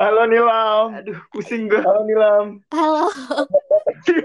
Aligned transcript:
Halo 0.00 0.24
Nilam. 0.24 0.96
Aduh, 0.96 1.20
pusing 1.28 1.68
gue. 1.68 1.76
Halo 1.76 2.08
Nilam. 2.08 2.64
Halo. 2.72 3.12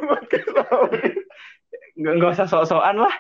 Podcast 0.07 0.47
Lauri. 0.55 1.11
Nggak, 1.99 2.13
nggak 2.15 2.31
usah 2.31 2.47
sok-sokan 2.47 3.03
lah. 3.03 3.15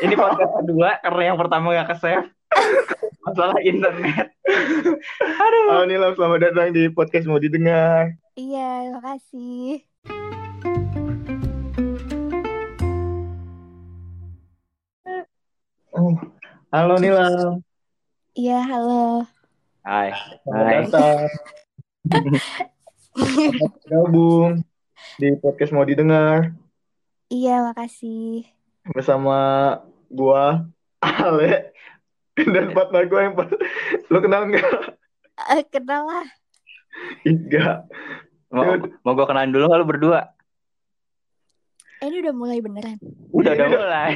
Ini 0.00 0.16
podcast 0.16 0.52
kedua 0.64 0.96
karena 1.04 1.22
yang 1.28 1.36
pertama 1.36 1.76
nggak 1.76 1.92
ke-save. 1.92 2.24
Masalah 3.28 3.60
internet. 3.60 4.32
Aduh. 5.44 5.64
Halo 5.68 5.84
Nilam, 5.84 6.16
selamat 6.16 6.40
datang 6.40 6.72
di 6.72 6.88
podcast 6.88 7.28
mau 7.28 7.36
didengar. 7.36 8.16
Iya, 8.32 8.96
makasih. 8.96 9.84
Oh, 15.92 16.16
Halo 16.72 16.96
Nilam. 16.96 17.60
Iya, 18.32 18.64
halo. 18.64 19.28
Hai. 19.84 20.16
Selamat 20.48 20.64
Hai. 20.64 20.76
datang. 20.88 21.28
Gabung 23.84 24.64
di 25.20 25.36
podcast 25.36 25.72
mau 25.72 25.84
didengar 25.84 26.56
iya, 27.28 27.60
makasih. 27.60 28.48
bersama 28.90 29.36
gua 30.08 30.64
Ale 31.00 31.76
dan 32.36 32.72
partner 32.72 33.04
gua 33.04 33.20
yang 33.28 33.34
lo 34.08 34.18
kenal 34.18 34.48
nggak? 34.48 34.96
Eh, 35.56 35.64
kenal 35.68 36.04
lah. 36.04 36.26
Iga. 37.24 37.84
Mau, 38.50 38.76
mau 39.06 39.12
gue 39.14 39.24
kenalin 39.24 39.54
dulu 39.54 39.70
kalau 39.70 39.86
berdua? 39.88 40.20
Eh, 42.00 42.08
ini 42.08 42.20
udah 42.20 42.34
mulai 42.34 42.58
beneran. 42.60 42.98
Udah, 43.30 43.52
udah 43.56 43.68
mulai. 43.70 44.10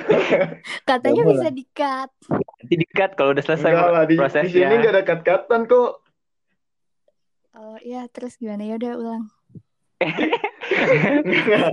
Katanya 0.88 1.22
Udah 1.26 1.32
bisa 1.34 1.48
di-cut. 1.50 2.10
Nanti 2.30 2.74
di-cut 2.76 3.10
kalau 3.18 3.32
udah 3.34 3.44
selesai 3.44 3.72
Enggak 3.72 3.90
lah, 3.90 4.04
di, 4.04 4.14
di 4.14 4.20
prosesnya. 4.20 4.68
sini 4.68 4.74
nggak 4.80 4.92
ada 4.96 5.02
cut-cutan 5.02 5.60
kok. 5.66 5.92
Oh, 7.50 7.76
iya, 7.80 8.06
terus 8.06 8.36
gimana? 8.36 8.62
Ya 8.62 8.78
udah 8.78 8.92
ulang. 8.94 9.22
Nggak, 10.70 11.70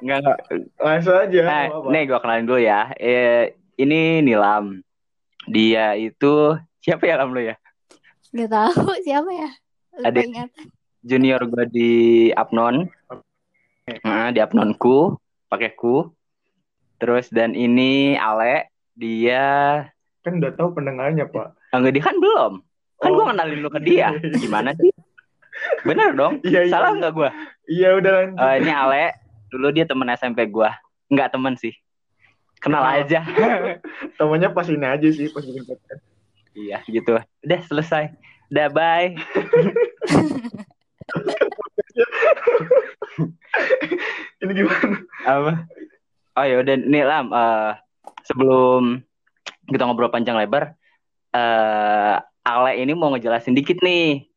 Enggak, 0.00 0.18
enggak. 0.18 0.38
Langsung 0.80 1.14
aja. 1.14 1.40
Nah, 1.40 1.62
nggak 1.62 1.70
apa-apa. 1.70 1.88
nih 1.92 2.02
gue 2.02 2.18
kenalin 2.18 2.46
dulu 2.46 2.60
ya. 2.60 2.80
Eh, 2.96 3.42
ini 3.76 4.00
Nilam. 4.20 4.80
Dia 5.44 5.92
itu 5.94 6.56
siapa 6.78 7.04
ya 7.04 7.20
Lam 7.20 7.30
lu 7.30 7.42
ya? 7.42 7.56
Gak 8.30 8.48
tahu 8.48 8.90
siapa 9.06 9.30
ya? 9.30 9.50
Ingatan. 10.00 10.48
Junior 11.00 11.40
gue 11.44 11.64
di 11.68 11.92
Apnon. 12.32 12.88
Nah, 14.00 14.30
di 14.30 14.38
Apnonku, 14.38 15.16
pakai 15.46 15.72
ku. 15.72 16.08
Terus 16.96 17.28
dan 17.28 17.52
ini 17.52 18.14
Ale, 18.14 18.68
dia 18.92 19.84
Kan 20.20 20.36
udah 20.36 20.52
tahu 20.52 20.76
pendengarnya, 20.76 21.24
Pak. 21.26 21.56
enggak 21.72 21.92
dia 21.92 22.04
kan 22.04 22.16
belum. 22.16 22.52
Kan 22.96 23.10
Oh. 23.10 23.16
gue 23.16 23.26
kenalin 23.26 23.58
lu 23.58 23.68
ke 23.68 23.80
dia. 23.80 24.12
Gimana 24.42 24.76
sih? 24.76 24.92
Bener 25.84 26.10
dong? 26.16 26.40
Iya, 26.44 26.68
iya. 26.68 26.72
Salah 26.72 26.92
nggak 26.96 27.12
gue? 27.14 27.30
Iya, 27.70 27.88
udah 28.00 28.10
lanjut. 28.12 28.36
Eh, 28.38 28.54
ini 28.60 28.72
Ale, 28.72 29.04
dulu 29.48 29.66
dia 29.72 29.84
temen 29.88 30.08
SMP 30.12 30.46
gue. 30.48 30.70
Nggak 31.10 31.30
temen 31.32 31.54
sih. 31.56 31.74
Kenal 32.60 32.84
Kenal. 32.84 33.00
aja. 33.04 33.20
Temennya 34.20 34.52
pas 34.52 34.68
ini 34.68 34.84
aja 34.84 35.08
sih, 35.08 35.32
pas 35.32 35.40
bikin 35.40 35.64
podcast. 35.64 36.02
iya, 36.52 36.78
gitu. 36.84 37.16
Udah 37.16 37.60
selesai. 37.64 38.12
Udah 38.52 38.66
bye. 38.68 39.16
Ini 44.40 44.52
gimana? 44.56 44.96
Apa? 45.26 45.52
Oh 46.38 46.44
ya 46.46 46.62
udah 46.62 46.74
nih 46.78 47.04
Lam, 47.04 47.26
eh, 47.34 47.72
sebelum 48.24 49.02
kita 49.68 49.84
ngobrol 49.84 50.12
panjang 50.12 50.38
lebar, 50.38 50.74
eh 51.34 52.16
Ale 52.40 52.72
ini 52.80 52.96
mau 52.96 53.12
ngejelasin 53.12 53.52
dikit 53.52 53.84
nih 53.84 54.29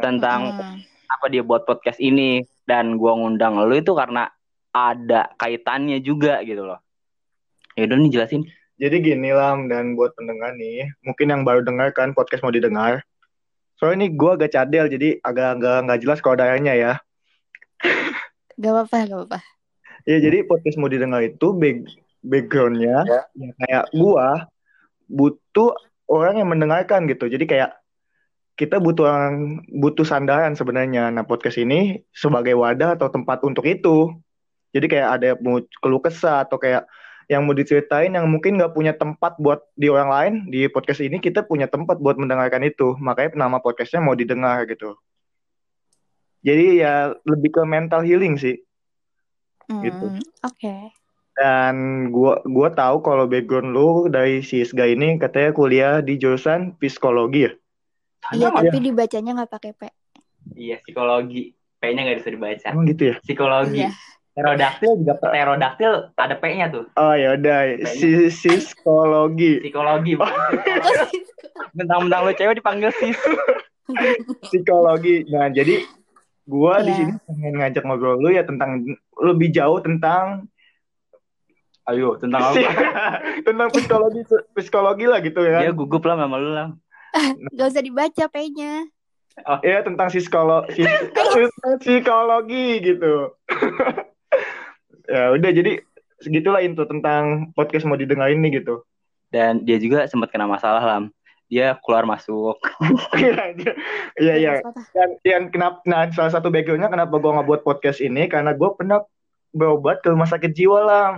tentang 0.00 0.40
Hmm. 0.56 0.78
apa 1.06 1.26
dia 1.30 1.42
buat 1.44 1.62
podcast 1.64 2.02
ini 2.02 2.42
dan 2.66 2.98
gua 2.98 3.14
ngundang 3.14 3.60
lu 3.62 3.76
itu 3.78 3.94
karena 3.94 4.26
ada 4.74 5.30
kaitannya 5.38 6.02
juga 6.02 6.42
gitu 6.42 6.66
loh. 6.66 6.80
Ya 7.76 7.86
udah 7.88 7.96
nih 7.96 8.12
jelasin. 8.12 8.42
Jadi 8.76 8.96
gini 9.00 9.32
Lam, 9.32 9.72
dan 9.72 9.96
buat 9.96 10.12
pendengar 10.12 10.52
nih, 10.52 10.84
mungkin 11.00 11.32
yang 11.32 11.42
baru 11.48 11.64
dengar 11.64 11.96
kan 11.96 12.12
podcast 12.12 12.44
mau 12.44 12.52
didengar. 12.52 13.00
Soalnya 13.80 14.04
ini 14.04 14.16
gue 14.16 14.30
agak 14.36 14.52
cadel, 14.52 14.88
jadi 14.88 15.16
agak-agak 15.24 15.76
nggak 15.88 16.00
jelas 16.04 16.20
kodanya 16.20 16.72
ya. 16.76 16.92
Gak 18.56 18.72
apa-apa, 18.72 18.96
gak 19.04 19.16
apa-apa. 19.16 19.38
Ya 20.04 20.16
jadi 20.20 20.44
podcast 20.44 20.76
mau 20.76 20.88
didengar 20.92 21.24
itu 21.24 21.56
back 21.56 21.88
backgroundnya 22.20 23.04
ya 23.06 23.20
kayak 23.64 23.84
gua 23.96 24.46
butuh 25.06 25.72
orang 26.06 26.40
yang 26.40 26.48
mendengarkan 26.48 27.08
gitu. 27.10 27.26
Jadi 27.26 27.44
kayak 27.44 27.74
kita 28.56 28.80
butuh 28.80 29.06
butuh 29.68 30.08
sandaran 30.08 30.56
sebenarnya. 30.56 31.12
Nah 31.12 31.28
podcast 31.28 31.60
ini 31.60 32.00
sebagai 32.10 32.56
wadah 32.56 32.96
atau 32.96 33.12
tempat 33.12 33.44
untuk 33.44 33.68
itu. 33.68 34.16
Jadi 34.72 34.86
kayak 34.88 35.08
ada 35.20 35.24
yang 35.36 35.38
mau 35.44 35.60
keluh 35.84 36.00
kesah 36.00 36.48
atau 36.48 36.56
kayak 36.56 36.88
yang 37.28 37.44
mau 37.44 37.52
diceritain 37.52 38.16
yang 38.16 38.26
mungkin 38.30 38.56
nggak 38.56 38.72
punya 38.72 38.96
tempat 38.96 39.36
buat 39.36 39.60
di 39.76 39.92
orang 39.92 40.10
lain 40.10 40.34
di 40.48 40.70
podcast 40.72 41.04
ini 41.04 41.20
kita 41.20 41.44
punya 41.44 41.68
tempat 41.68 42.00
buat 42.00 42.16
mendengarkan 42.16 42.64
itu. 42.64 42.96
Makanya 42.96 43.36
nama 43.36 43.60
podcastnya 43.60 44.00
mau 44.00 44.16
didengar 44.16 44.64
gitu. 44.64 44.96
Jadi 46.40 46.80
ya 46.80 47.12
lebih 47.28 47.60
ke 47.60 47.62
mental 47.68 48.06
healing 48.06 48.40
sih. 48.40 48.56
Hmm, 49.66 49.82
Gitu. 49.84 50.06
Oke. 50.46 50.94
Dan 51.36 52.08
gua 52.14 52.40
gua 52.48 52.72
tahu 52.72 53.04
kalau 53.04 53.28
background 53.28 53.76
lu 53.76 54.08
dari 54.08 54.40
si 54.40 54.64
Isga 54.64 54.88
ini 54.88 55.20
katanya 55.20 55.52
kuliah 55.52 55.94
di 56.00 56.16
jurusan 56.16 56.78
psikologi 56.80 57.50
ya. 57.50 57.52
Iya, 58.34 58.48
tapi 58.50 58.78
dibacanya 58.80 59.30
nggak 59.38 59.50
pakai 59.52 59.70
P. 59.76 59.82
Iya, 60.56 60.76
psikologi. 60.82 61.54
P-nya 61.76 62.00
nggak 62.08 62.18
bisa 62.24 62.30
dibaca. 62.32 62.68
Emang 62.72 62.86
gitu 62.88 63.02
ya? 63.12 63.14
Psikologi. 63.20 63.84
Iya. 63.84 63.90
Pterodaktil 64.36 64.92
juga 65.00 65.14
pterodaktil 65.16 65.92
ada 66.12 66.36
P-nya 66.36 66.66
tuh. 66.68 66.84
Oh 66.96 67.14
ya 67.16 67.36
udah, 67.40 67.80
si 67.88 68.28
si 68.28 68.50
psikologi. 68.52 69.60
Psikologi. 69.64 70.12
psikologi. 70.16 71.18
Bentang-bentang 71.72 72.20
lu 72.24 72.32
cewek 72.36 72.56
dipanggil 72.60 72.90
sis. 72.96 73.16
Psikologi. 74.48 75.24
Nah, 75.30 75.48
jadi 75.48 75.84
gua 76.44 76.84
di 76.84 76.92
Iya. 76.92 76.98
sini 77.00 77.12
pengen 77.24 77.54
ngajak 77.58 77.82
ngobrol 77.86 78.18
lu 78.20 78.28
ya 78.30 78.42
tentang 78.44 78.82
lebih 79.18 79.50
jauh 79.52 79.80
tentang 79.80 80.46
Ayo, 81.86 82.18
tentang 82.18 82.50
apa? 82.50 82.58
tentang 83.46 83.68
psikologi 83.70 84.26
psikologi 84.58 85.06
lah 85.06 85.22
gitu 85.22 85.38
ya. 85.38 85.62
Dia 85.62 85.70
gugup 85.70 86.02
lah 86.02 86.18
sama 86.18 86.34
lu 86.34 86.50
lah. 86.50 86.74
Gak 87.56 87.68
usah 87.72 87.82
dibaca 87.84 88.24
P-nya. 88.28 88.86
Ya 89.60 89.84
tentang 89.84 90.08
psikolo 90.08 90.64
si- 90.74 90.88
psikologi 91.84 92.80
gitu. 92.80 93.36
ya 95.12 95.30
udah 95.36 95.50
jadi 95.52 95.84
segitulah 96.24 96.64
intro 96.64 96.88
tentang 96.88 97.52
podcast 97.52 97.84
mau 97.84 98.00
didengar 98.00 98.32
ini 98.32 98.48
gitu. 98.56 98.80
Dan 99.28 99.66
dia 99.68 99.76
juga 99.76 100.08
sempat 100.08 100.32
kena 100.32 100.48
masalah 100.48 100.80
lam. 100.80 101.04
Dia 101.46 101.78
keluar 101.78 102.02
masuk. 102.02 102.58
Iya, 103.14 103.54
iya, 104.18 104.34
iya. 104.34 104.52
Apa-apa. 104.64 104.82
Dan, 104.90 105.08
dan 105.22 105.42
kenapa, 105.52 105.78
nah 105.86 106.08
salah 106.10 106.32
satu 106.32 106.50
backgroundnya 106.50 106.90
kenapa 106.90 107.14
gue 107.20 107.30
nggak 107.30 107.46
buat 107.46 107.62
podcast 107.62 108.02
ini 108.02 108.26
karena 108.26 108.50
gue 108.50 108.70
pernah 108.74 109.04
berobat 109.54 110.02
ke 110.02 110.10
rumah 110.10 110.26
sakit 110.26 110.50
jiwa 110.50 110.80
lah. 110.82 111.08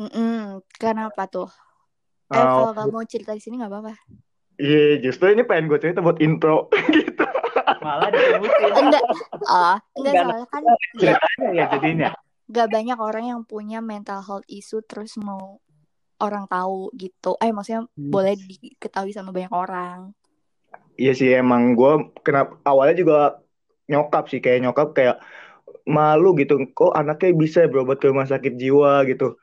Mm-mm. 0.00 0.64
Kenapa 0.80 1.28
tuh? 1.28 1.50
Eh, 2.32 2.40
Oh, 2.40 2.72
kalau 2.72 2.72
nggak 2.72 2.88
mau 2.88 3.04
cerita 3.04 3.36
di 3.36 3.42
sini 3.42 3.60
nggak 3.60 3.68
apa-apa. 3.68 3.94
Iya, 4.56 5.04
justru 5.04 5.36
ini 5.36 5.44
pengen 5.44 5.68
gue 5.68 5.76
cerita 5.76 6.00
buat 6.00 6.16
intro 6.18 6.72
gitu. 6.96 7.24
Malah 7.84 8.08
disebutin. 8.08 8.72
Enggak. 8.72 9.02
Ah, 9.44 9.76
enggak 9.92 10.12
Enggak, 10.12 10.24
soalnya 10.24 10.48
kan 10.48 10.62
Ceritanya 10.96 11.48
ya 11.52 11.64
jadinya. 11.72 12.10
nggak 12.46 12.68
banyak 12.70 12.98
orang 13.02 13.24
yang 13.26 13.40
punya 13.42 13.82
mental 13.82 14.22
health 14.22 14.46
issue 14.46 14.78
terus 14.86 15.18
mau 15.18 15.58
orang 16.22 16.46
tahu 16.46 16.88
gitu. 16.94 17.36
Eh, 17.42 17.50
maksudnya 17.50 17.84
boleh 17.92 18.38
diketahui 18.38 19.12
sama 19.12 19.34
banyak 19.34 19.52
orang. 19.52 20.14
Iya 20.96 21.12
sih 21.12 21.28
emang 21.34 21.76
gue 21.76 22.16
kenapa 22.24 22.56
awalnya 22.64 22.96
juga 22.96 23.18
nyokap 23.86 24.32
sih 24.32 24.40
kayak 24.40 24.64
nyokap 24.64 24.88
kayak 24.96 25.16
malu 25.84 26.32
gitu. 26.38 26.56
Kok 26.72 26.96
anaknya 26.96 27.36
bisa 27.36 27.68
berobat 27.68 28.00
ke 28.00 28.08
rumah 28.08 28.24
sakit 28.24 28.56
jiwa 28.56 29.04
gitu. 29.04 29.36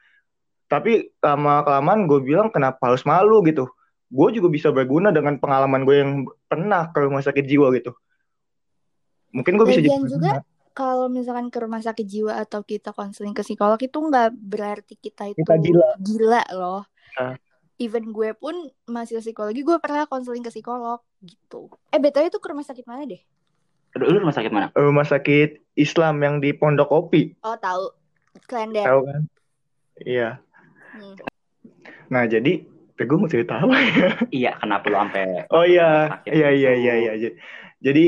Tapi 0.65 1.13
lama 1.21 1.61
kelamaan 1.61 2.09
gue 2.09 2.19
bilang 2.23 2.49
kenapa 2.49 2.81
harus 2.89 3.05
malu 3.05 3.45
gitu. 3.45 3.69
Gue 4.13 4.29
juga 4.29 4.47
bisa 4.47 4.69
berguna 4.69 5.09
dengan 5.09 5.41
pengalaman 5.41 5.81
gue 5.83 5.95
yang 5.97 6.11
pernah 6.45 6.93
ke 6.93 7.01
rumah 7.01 7.25
sakit 7.25 7.41
jiwa 7.43 7.73
gitu. 7.73 7.97
Mungkin 9.33 9.57
gue 9.57 9.65
bisa 9.65 9.81
jadi 9.81 9.97
juga 10.05 10.45
kalau 10.73 11.09
misalkan 11.09 11.49
ke 11.49 11.57
rumah 11.57 11.81
sakit 11.81 12.05
jiwa 12.05 12.37
atau 12.37 12.61
kita 12.61 12.93
konseling 12.93 13.33
ke 13.33 13.41
psikolog 13.41 13.77
itu 13.77 13.93
nggak 13.93 14.29
berarti 14.33 14.93
kita 14.97 15.33
itu 15.33 15.41
Kita 15.41 15.57
gila. 15.57 15.89
gila 15.97 16.43
loh. 16.53 16.81
Ah. 17.17 17.33
Even 17.81 18.13
gue 18.13 18.37
pun 18.37 18.53
masih 18.85 19.17
psikologi, 19.17 19.65
gue 19.65 19.77
pernah 19.81 20.05
konseling 20.05 20.45
ke 20.45 20.53
psikolog 20.53 21.01
gitu. 21.25 21.73
Eh, 21.89 21.97
btw 21.97 22.29
itu 22.29 22.37
ke 22.37 22.47
rumah 22.53 22.61
sakit 22.61 22.85
mana 22.85 23.09
deh? 23.09 23.21
Aduh, 23.97 24.09
lu 24.09 24.21
rumah 24.21 24.33
sakit 24.33 24.49
mana? 24.53 24.69
rumah 24.73 25.05
sakit 25.05 25.61
Islam 25.73 26.21
yang 26.21 26.35
di 26.37 26.53
Pondok 26.53 26.89
Kopi, 26.89 27.33
Oh, 27.41 27.57
tahu. 27.57 27.89
Klender. 28.45 28.85
tahu 28.85 29.01
kan? 29.05 29.21
Iya. 30.01 30.29
Hmm. 30.93 31.17
Nah, 32.09 32.25
jadi 32.25 32.65
tapi 32.93 33.03
gue 33.03 33.17
mau 33.17 33.25
cerita 33.25 33.57
apa 33.57 33.73
ya 33.73 34.09
Iya, 34.29 34.51
kenapa 34.55 34.85
lu 34.85 34.97
sampai 34.97 35.49
oh 35.49 35.65
iya 35.65 36.21
iya 36.23 36.49
iya 36.49 36.71
gitu? 36.71 36.83
iya 36.83 36.93
iya 37.15 37.29
jadi 37.79 38.05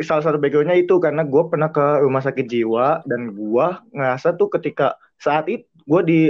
salah 0.00 0.24
satu 0.24 0.36
backgroundnya 0.36 0.74
itu 0.74 0.96
karena 0.96 1.20
gue 1.22 1.42
pernah 1.46 1.68
ke 1.68 2.00
rumah 2.00 2.20
sakit 2.20 2.44
jiwa 2.44 3.04
dan 3.04 3.30
gue 3.30 3.66
ngerasa 3.92 4.32
tuh 4.32 4.48
ketika 4.50 4.96
saat 5.16 5.46
itu 5.46 5.62
gue 5.82 6.00
di 6.02 6.20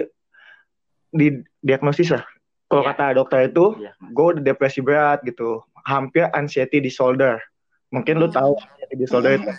di 1.08 1.26
diagnosis 1.60 2.10
lah 2.10 2.24
kalau 2.66 2.82
Iya. 2.82 2.90
kata 2.90 3.04
dokter 3.14 3.38
itu 3.46 3.76
Mas. 3.76 3.94
gue 4.10 4.26
udah 4.32 4.42
depresi 4.42 4.80
berat 4.80 5.22
gitu 5.22 5.62
hampir 5.84 6.26
anxiety 6.32 6.78
disorder 6.78 7.38
mungkin 7.88 8.18
lu 8.18 8.26
Hmm. 8.26 8.34
tahu 8.34 8.52
anxiety 8.56 8.96
disorder 8.96 9.32
itu. 9.36 9.50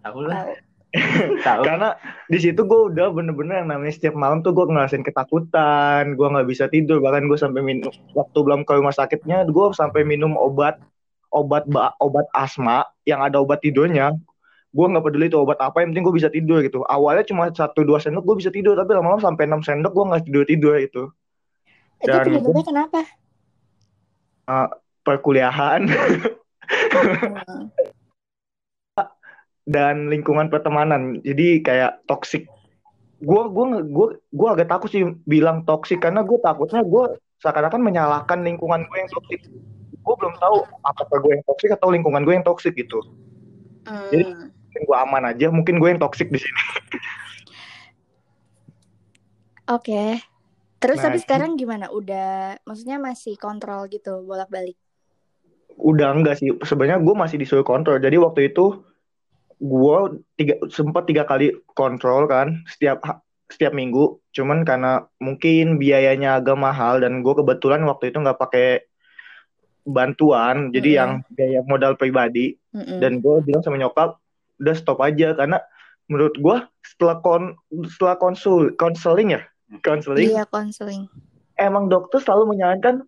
Tahu 0.00 0.18
lah. 0.22 0.46
Karena 1.66 1.98
di 2.30 2.38
situ 2.40 2.64
gue 2.64 2.80
udah 2.94 3.12
bener-bener 3.12 3.64
yang 3.64 3.68
namanya 3.68 3.92
setiap 3.92 4.14
malam 4.16 4.40
tuh 4.40 4.54
gue 4.54 4.64
ngerasain 4.70 5.04
ketakutan 5.04 6.14
gue 6.14 6.26
nggak 6.26 6.48
bisa 6.48 6.70
tidur. 6.70 7.02
Bahkan 7.02 7.28
gue 7.28 7.38
sampai 7.38 7.60
minum 7.60 7.90
waktu 8.16 8.38
belum 8.38 8.64
ke 8.64 8.72
rumah 8.78 8.94
sakitnya 8.94 9.44
gue 9.46 9.66
sampai 9.76 10.06
minum 10.06 10.34
obat 10.38 10.80
obat 11.34 11.68
ba- 11.68 11.92
obat 12.00 12.24
asma 12.32 12.86
yang 13.04 13.20
ada 13.20 13.42
obat 13.42 13.60
tidurnya. 13.60 14.16
Gue 14.72 14.86
nggak 14.88 15.04
peduli 15.04 15.26
itu 15.28 15.38
obat 15.40 15.60
apa 15.60 15.80
yang 15.84 15.92
penting 15.92 16.04
gue 16.06 16.16
bisa 16.16 16.30
tidur 16.32 16.60
gitu. 16.64 16.80
Awalnya 16.86 17.24
cuma 17.28 17.48
satu 17.52 17.84
dua 17.84 18.00
sendok 18.00 18.24
gue 18.24 18.36
bisa 18.44 18.50
tidur 18.52 18.76
tapi 18.76 18.96
lama-lama 18.96 19.20
sampai 19.20 19.44
enam 19.48 19.60
sendok 19.60 19.92
gue 19.92 20.04
nggak 20.04 20.24
tidur 20.28 20.44
tidur 20.48 20.74
itu 20.80 21.02
Itu 21.96 22.12
Dan- 22.12 22.24
penyebabnya 22.28 22.64
kenapa? 22.64 23.00
perkuliahan. 25.02 25.90
Hmm. 25.90 27.70
dan 29.66 30.06
lingkungan 30.06 30.46
pertemanan 30.46 31.18
jadi 31.20 31.60
kayak 31.60 31.92
toxic 32.06 32.46
gue 33.18 33.42
gua 33.48 33.82
gua 33.82 34.06
gua 34.30 34.48
agak 34.54 34.68
takut 34.68 34.88
sih 34.88 35.02
bilang 35.24 35.62
toxic 35.62 35.98
karena 35.98 36.22
gue 36.22 36.38
takutnya 36.38 36.80
gue 36.80 37.04
seakan-akan 37.38 37.82
menyalahkan 37.82 38.40
lingkungan 38.40 38.84
gue 38.84 38.96
yang 38.96 39.10
toxic 39.10 39.40
gue 39.96 40.14
belum 40.14 40.34
tahu 40.36 40.56
apakah 40.82 41.18
gue 41.18 41.32
yang 41.34 41.44
toxic 41.44 41.70
atau 41.70 41.90
lingkungan 41.90 42.22
gue 42.22 42.34
yang 42.34 42.44
toxic 42.44 42.72
gitu 42.72 43.02
Hmm. 43.82 44.10
Jadi- 44.10 44.26
mungkin 44.26 44.82
gue 44.82 44.96
aman 44.98 45.22
aja 45.26 45.46
mungkin 45.48 45.78
gue 45.78 45.88
yang 45.88 46.02
toxic 46.02 46.26
di 46.26 46.42
sini 46.42 46.60
Oke. 49.66 50.22
Terus 50.76 50.98
Nah, 50.98 51.04
tapi 51.10 51.18
sekarang 51.18 51.54
gimana? 51.54 51.90
Udah, 51.90 52.54
maksudnya 52.62 52.98
masih 52.98 53.34
kontrol 53.34 53.86
gitu, 53.86 54.22
bolak-balik. 54.22 54.76
udah 55.76 56.08
enggak 56.08 56.40
sih 56.40 56.48
sebenarnya 56.64 56.96
gue 56.98 57.12
masih 57.12 57.36
disuruh 57.36 57.60
kontrol 57.60 58.00
jadi 58.00 58.16
waktu 58.16 58.48
itu 58.48 58.80
gue 59.56 59.98
tiga 60.36 60.54
sempat 60.68 61.08
tiga 61.08 61.24
kali 61.24 61.52
kontrol 61.72 62.28
kan 62.28 62.60
setiap 62.68 63.00
setiap 63.48 63.72
minggu 63.72 64.20
cuman 64.34 64.66
karena 64.66 65.06
mungkin 65.16 65.80
biayanya 65.80 66.42
agak 66.42 66.58
mahal 66.58 67.00
dan 67.00 67.24
gue 67.24 67.34
kebetulan 67.34 67.80
waktu 67.88 68.12
itu 68.12 68.20
nggak 68.20 68.36
pakai 68.36 68.84
bantuan 69.86 70.74
jadi 70.74 70.90
Mm-mm. 70.92 70.98
yang 70.98 71.10
biaya 71.32 71.60
modal 71.64 71.94
pribadi 71.94 72.58
Mm-mm. 72.74 72.98
dan 72.98 73.22
gue 73.22 73.36
bilang 73.46 73.62
sama 73.62 73.78
nyokap 73.78 74.18
udah 74.58 74.74
stop 74.74 74.98
aja 74.98 75.32
karena 75.38 75.62
menurut 76.10 76.34
gue 76.36 76.56
setelah 76.82 77.22
kon 77.22 77.54
setelah 77.86 78.18
konsul 78.18 78.74
konseling 78.74 79.34
ya 79.38 79.42
konseling 79.82 80.30
Iya, 80.30 80.44
konseling. 80.46 81.06
emang 81.56 81.86
dokter 81.86 82.18
selalu 82.18 82.56
menyarankan 82.58 83.06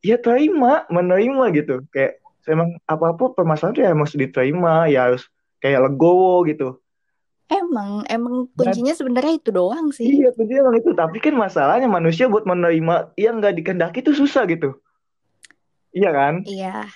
ya 0.00 0.16
terima 0.16 0.88
menerima 0.88 1.44
gitu 1.56 1.84
kayak 1.92 2.18
emang 2.48 2.76
apa 2.84 3.16
apa 3.16 3.24
permasalahan 3.32 3.74
tuh 3.76 3.82
ya 3.84 3.90
harus 3.92 4.12
diterima 4.16 4.88
ya 4.88 5.12
harus 5.12 5.28
kayak 5.64 5.80
legowo 5.88 6.44
gitu. 6.44 6.76
Emang, 7.48 8.04
emang 8.12 8.48
kuncinya 8.52 8.92
sebenarnya 8.92 9.40
itu 9.40 9.48
doang 9.48 9.88
sih. 9.96 10.20
iya 10.20 10.28
kuncinya 10.36 10.68
emang 10.68 10.76
itu. 10.76 10.92
Tapi 10.92 11.16
kan 11.24 11.32
masalahnya 11.32 11.88
manusia 11.88 12.28
buat 12.28 12.44
menerima 12.44 13.16
yang 13.16 13.40
nggak 13.40 13.56
dikehendaki 13.56 14.04
itu 14.04 14.12
susah 14.12 14.44
gitu. 14.44 14.76
Iya 15.96 16.12
kan? 16.12 16.44
Iya. 16.44 16.92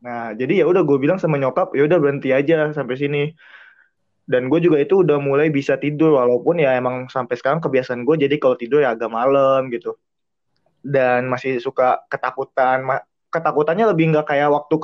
nah 0.00 0.32
jadi 0.32 0.64
ya 0.64 0.66
udah 0.66 0.80
gue 0.80 0.96
bilang 0.96 1.20
sama 1.20 1.36
nyokap 1.36 1.76
ya 1.76 1.84
udah 1.84 2.00
berhenti 2.00 2.34
aja 2.34 2.74
sampai 2.74 2.98
sini. 2.98 3.22
Dan 4.26 4.46
gue 4.46 4.62
juga 4.62 4.78
itu 4.78 5.02
udah 5.02 5.18
mulai 5.18 5.50
bisa 5.50 5.74
tidur 5.76 6.14
walaupun 6.18 6.62
ya 6.62 6.78
emang 6.78 7.10
sampai 7.10 7.34
sekarang 7.36 7.60
kebiasaan 7.62 8.06
gue 8.06 8.26
jadi 8.26 8.38
kalau 8.40 8.56
tidur 8.56 8.82
ya 8.82 8.96
agak 8.96 9.12
malam 9.12 9.70
gitu. 9.70 9.94
Dan 10.80 11.28
masih 11.28 11.60
suka 11.60 12.00
ketakutan 12.08 13.04
ketakutannya 13.30 13.86
lebih 13.92 14.10
nggak 14.10 14.26
kayak 14.34 14.50
waktu 14.50 14.74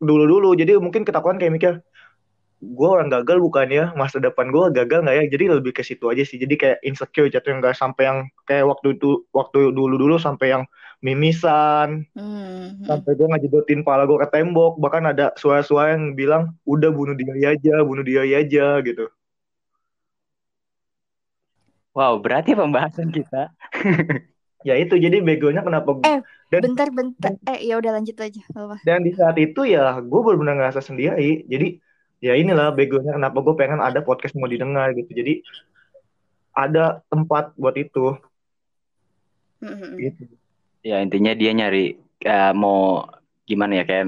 dulu 0.00 0.24
dulu 0.24 0.50
jadi 0.56 0.80
mungkin 0.80 1.04
ketakutan 1.04 1.36
kayak 1.36 1.52
mikir 1.52 1.72
gue 2.78 2.88
orang 2.88 3.08
gagal 3.14 3.38
bukan 3.46 3.66
ya 3.70 3.84
masa 4.00 4.18
depan 4.18 4.50
gue 4.54 4.64
gagal 4.78 4.98
nggak 5.06 5.16
ya 5.18 5.24
jadi 5.34 5.44
lebih 5.60 5.72
ke 5.78 5.82
situ 5.86 6.04
aja 6.12 6.22
sih 6.26 6.38
jadi 6.42 6.54
kayak 6.62 6.78
insecure 6.88 7.28
jatuh 7.30 7.52
nggak 7.60 7.76
sampai 7.78 8.02
yang 8.10 8.18
kayak 8.48 8.64
waktu 8.70 8.98
itu 8.98 9.06
waktu 9.30 9.70
dulu 9.76 9.94
dulu 10.02 10.16
sampai 10.18 10.46
yang 10.54 10.64
mimisan 11.04 12.02
Hmm. 12.16 12.80
sampai 12.88 13.10
gue 13.18 13.26
ngajedotin 13.30 13.80
pala 13.86 14.02
gue 14.08 14.18
ke 14.24 14.28
tembok 14.34 14.78
bahkan 14.82 15.04
ada 15.12 15.34
suara-suara 15.36 15.94
yang 15.94 16.16
bilang 16.18 16.42
udah 16.66 16.90
bunuh 16.90 17.14
dia 17.18 17.54
aja 17.54 17.74
bunuh 17.84 18.04
dia 18.06 18.22
aja 18.24 18.80
gitu 18.86 19.06
Wow, 21.96 22.20
berarti 22.20 22.52
pembahasan 22.52 23.08
kita. 23.08 23.56
ya 24.68 24.74
itu 24.76 24.94
jadi 25.00 25.22
begonya 25.24 25.62
kenapa 25.64 25.96
Eh, 26.04 26.20
dan 26.52 26.60
Bentar, 26.64 26.88
bentar. 26.92 27.32
Eh, 27.48 27.58
ya 27.68 27.74
udah 27.80 27.90
lanjut 27.96 28.16
aja. 28.20 28.40
Apa. 28.52 28.76
dan 28.84 29.00
di 29.06 29.12
saat 29.16 29.36
itu 29.40 29.60
ya 29.66 29.98
gue 30.04 30.20
benar-benar 30.24 30.54
ngerasa 30.60 30.80
sendiri 30.84 31.42
jadi 31.48 31.66
ya 32.26 32.34
inilah 32.34 32.74
begonya 32.74 33.14
kenapa 33.14 33.38
gue 33.38 33.54
pengen 33.54 33.78
ada 33.78 34.02
podcast 34.02 34.34
mau 34.34 34.50
didengar 34.50 34.90
gitu 34.92 35.10
jadi 35.10 35.40
ada 36.52 37.00
tempat 37.06 37.54
buat 37.54 37.76
itu 37.76 38.18
Hmm. 39.56 39.96
gitu 39.96 40.28
Ya 40.82 41.00
intinya 41.00 41.32
dia 41.32 41.50
nyari 41.50 41.96
eh, 42.20 42.52
mau 42.52 43.08
gimana 43.42 43.80
ya 43.80 43.84
kayak 43.84 44.04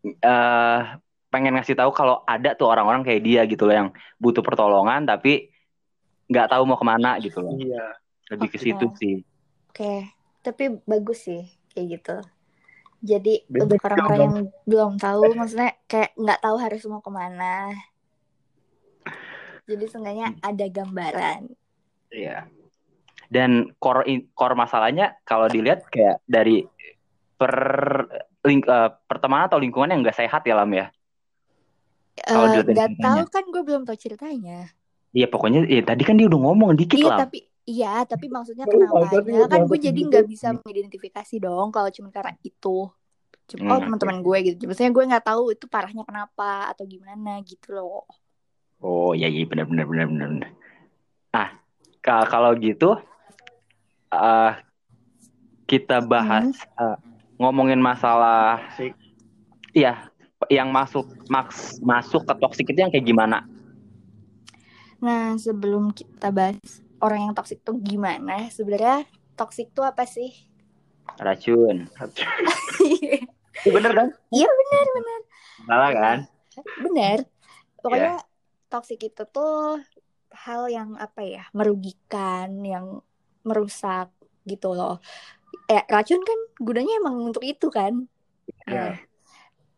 eh 0.00 0.80
pengen 1.28 1.58
ngasih 1.58 1.74
tahu 1.74 1.90
kalau 1.90 2.22
ada 2.24 2.54
tuh 2.54 2.70
orang-orang 2.70 3.02
kayak 3.02 3.20
dia 3.20 3.42
gitu 3.44 3.66
loh 3.66 3.74
yang 3.74 3.88
butuh 4.16 4.40
pertolongan 4.40 5.04
tapi 5.04 5.50
nggak 6.26 6.48
tahu 6.48 6.62
mau 6.64 6.78
ke 6.78 6.86
mana 6.86 7.18
gitu 7.18 7.42
loh. 7.42 7.58
iya 7.58 7.98
Lebih 8.30 8.48
ke 8.48 8.56
Oke. 8.56 8.64
situ 8.64 8.86
sih. 8.96 9.14
Oke, 9.68 9.92
tapi 10.40 10.78
bagus 10.86 11.26
sih 11.26 11.42
kayak 11.74 11.86
gitu. 11.98 12.16
Jadi 13.00 13.48
Beda 13.48 13.64
untuk 13.64 13.80
orang-orang 13.80 14.20
yang 14.20 14.36
belum 14.68 14.92
tahu, 15.00 15.32
maksudnya 15.32 15.72
kayak 15.88 16.12
nggak 16.20 16.40
tahu 16.44 16.56
harus 16.60 16.80
mau 16.84 17.00
ke 17.00 17.08
mana. 17.08 17.72
Jadi 19.64 19.84
seenggaknya 19.88 20.36
ada 20.40 20.66
gambaran. 20.68 21.40
Iya. 22.12 22.44
Dan 23.30 23.72
core 23.78 24.04
in- 24.04 24.26
core 24.34 24.58
masalahnya 24.58 25.16
kalau 25.22 25.46
dilihat 25.46 25.86
kayak 25.88 26.20
dari 26.26 26.66
per 27.38 27.54
ling, 28.44 28.60
eh, 28.60 28.90
pertemanan 29.08 29.48
atau 29.48 29.56
lingkungan 29.56 29.88
yang 29.88 30.00
nggak 30.04 30.18
sehat 30.18 30.44
ya 30.44 30.58
Lam 30.58 30.72
ya. 30.74 30.86
Kalau 32.20 32.52
Eh, 32.52 32.60
ceritanya. 32.60 33.00
tahu 33.00 33.22
kan 33.32 33.44
gue 33.48 33.62
belum 33.64 33.82
tahu 33.88 33.96
ceritanya. 33.96 34.68
Iya 35.10 35.26
pokoknya 35.26 35.66
ya 35.66 35.82
tadi 35.82 36.02
kan 36.06 36.14
dia 36.14 36.30
udah 36.30 36.38
ngomong 36.38 36.78
dikit 36.78 37.00
Iya 37.00 37.08
lah. 37.10 37.18
tapi 37.26 37.49
iya 37.70 38.02
tapi 38.02 38.26
maksudnya 38.26 38.66
Oh, 38.66 38.74
maksudnya 38.74 39.46
kenapanya 39.46 39.46
kan 39.52 39.60
gue 39.70 39.78
jadi 39.78 40.00
gitu. 40.00 40.08
nggak 40.10 40.26
bisa 40.26 40.46
mengidentifikasi 40.58 41.34
dong 41.38 41.66
kalau 41.70 41.90
cuma 41.94 42.08
karena 42.10 42.34
itu. 42.42 42.90
Cuma, 43.50 43.62
oh 43.66 43.78
Hmm. 43.78 43.84
teman-teman 43.86 44.18
gue 44.26 44.36
gitu. 44.46 44.54
Maksudnya 44.66 44.92
gue 44.94 45.04
nggak 45.10 45.24
tahu 45.26 45.42
itu 45.54 45.64
parahnya 45.70 46.02
kenapa 46.06 46.70
atau 46.74 46.84
gimana 46.86 47.38
gitu 47.46 47.74
loh. 47.78 48.06
Oh 48.80 49.12
iya 49.14 49.28
iya 49.30 49.44
benar 49.46 49.66
benar 49.70 49.86
benar 49.86 50.06
benar. 50.10 50.50
Nah 51.34 51.48
ka- 52.02 52.26
kalau 52.26 52.50
gitu 52.58 52.98
eh 54.10 54.52
kita 55.70 56.02
bahas 56.02 56.50
eh, 56.78 56.96
ngomongin 57.38 57.78
masalah 57.78 58.58
iya 59.70 60.10
yang 60.50 60.72
masuk 60.72 61.06
maks 61.30 61.78
masuk 61.84 62.26
ke 62.26 62.34
toxic 62.42 62.66
itu 62.72 62.80
yang 62.82 62.90
kayak 62.90 63.06
gimana? 63.06 63.46
Nah 65.00 65.36
sebelum 65.38 65.94
kita 65.94 66.28
bahas 66.34 66.58
orang 67.00 67.20
yang 67.26 67.34
toksik 67.34 67.60
tuh 67.60 67.76
gimana, 67.76 68.48
sebenarnya 68.48 69.04
toksik 69.34 69.72
tuh 69.72 69.82
apa 69.82 70.04
sih? 70.04 70.30
Racun. 71.16 71.88
Itu 73.60 73.68
bener 73.70 73.92
kan? 73.92 74.08
Iya 74.30 74.46
benar 74.46 74.86
benar 74.94 75.20
Salah 75.60 75.90
kan? 75.92 76.18
benar. 76.80 77.18
Pokoknya 77.76 78.14
toksik 78.68 79.00
itu 79.02 79.24
tuh 79.26 79.80
hal 80.30 80.68
yang 80.68 80.94
apa 80.94 81.20
ya 81.20 81.44
merugikan, 81.50 82.60
yang 82.60 83.00
merusak 83.42 84.12
gitu 84.44 84.72
loh. 84.72 85.00
Eh 85.66 85.82
racun 85.86 86.20
kan 86.20 86.38
gunanya 86.56 87.00
emang 87.00 87.20
untuk 87.22 87.42
itu 87.42 87.68
kan. 87.68 88.06
Nah, 88.64 88.94
Ya. 88.94 89.00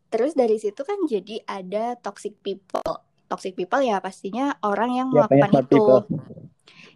terus 0.09 0.35
dari 0.35 0.59
situ 0.59 0.83
kan 0.83 0.99
jadi 1.07 1.43
ada 1.43 1.95
toxic 1.97 2.37
people. 2.41 2.83
Toxic 3.27 3.55
people 3.55 3.81
ya 3.81 3.97
pastinya 3.99 4.55
orang 4.61 4.93
yang 4.93 5.09
Ya, 5.11 5.25
melakukan 5.25 5.51
itu. 5.57 5.63
people. 5.73 6.01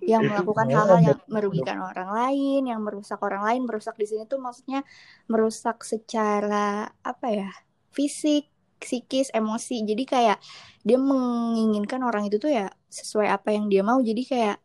Yang 0.07 0.23
melakukan 0.31 0.67
hal-hal 0.71 1.01
yang 1.03 1.21
merugikan 1.27 1.79
orang 1.83 2.11
lain, 2.15 2.63
yang 2.71 2.79
merusak 2.79 3.19
orang 3.19 3.43
lain, 3.43 3.67
merusak 3.67 3.99
di 3.99 4.07
sini 4.07 4.23
tuh 4.31 4.39
maksudnya 4.39 4.87
merusak 5.27 5.83
secara 5.83 6.87
apa 7.03 7.29
ya? 7.35 7.51
fisik, 7.97 8.53
psikis, 8.77 9.33
emosi. 9.33 9.83
Jadi 9.83 10.05
kayak 10.05 10.39
dia 10.85 11.01
menginginkan 11.01 12.05
orang 12.05 12.29
itu 12.29 12.37
tuh 12.37 12.53
ya 12.53 12.69
sesuai 12.93 13.33
apa 13.33 13.57
yang 13.57 13.73
dia 13.73 13.81
mau. 13.81 13.99
Jadi 14.05 14.23
kayak 14.23 14.61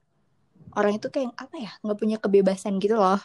orang 0.76 1.00
itu 1.00 1.08
kayak 1.08 1.32
apa 1.40 1.56
ya? 1.58 1.72
nggak 1.82 1.98
punya 1.98 2.18
kebebasan 2.20 2.78
gitu 2.78 3.00
loh. 3.00 3.18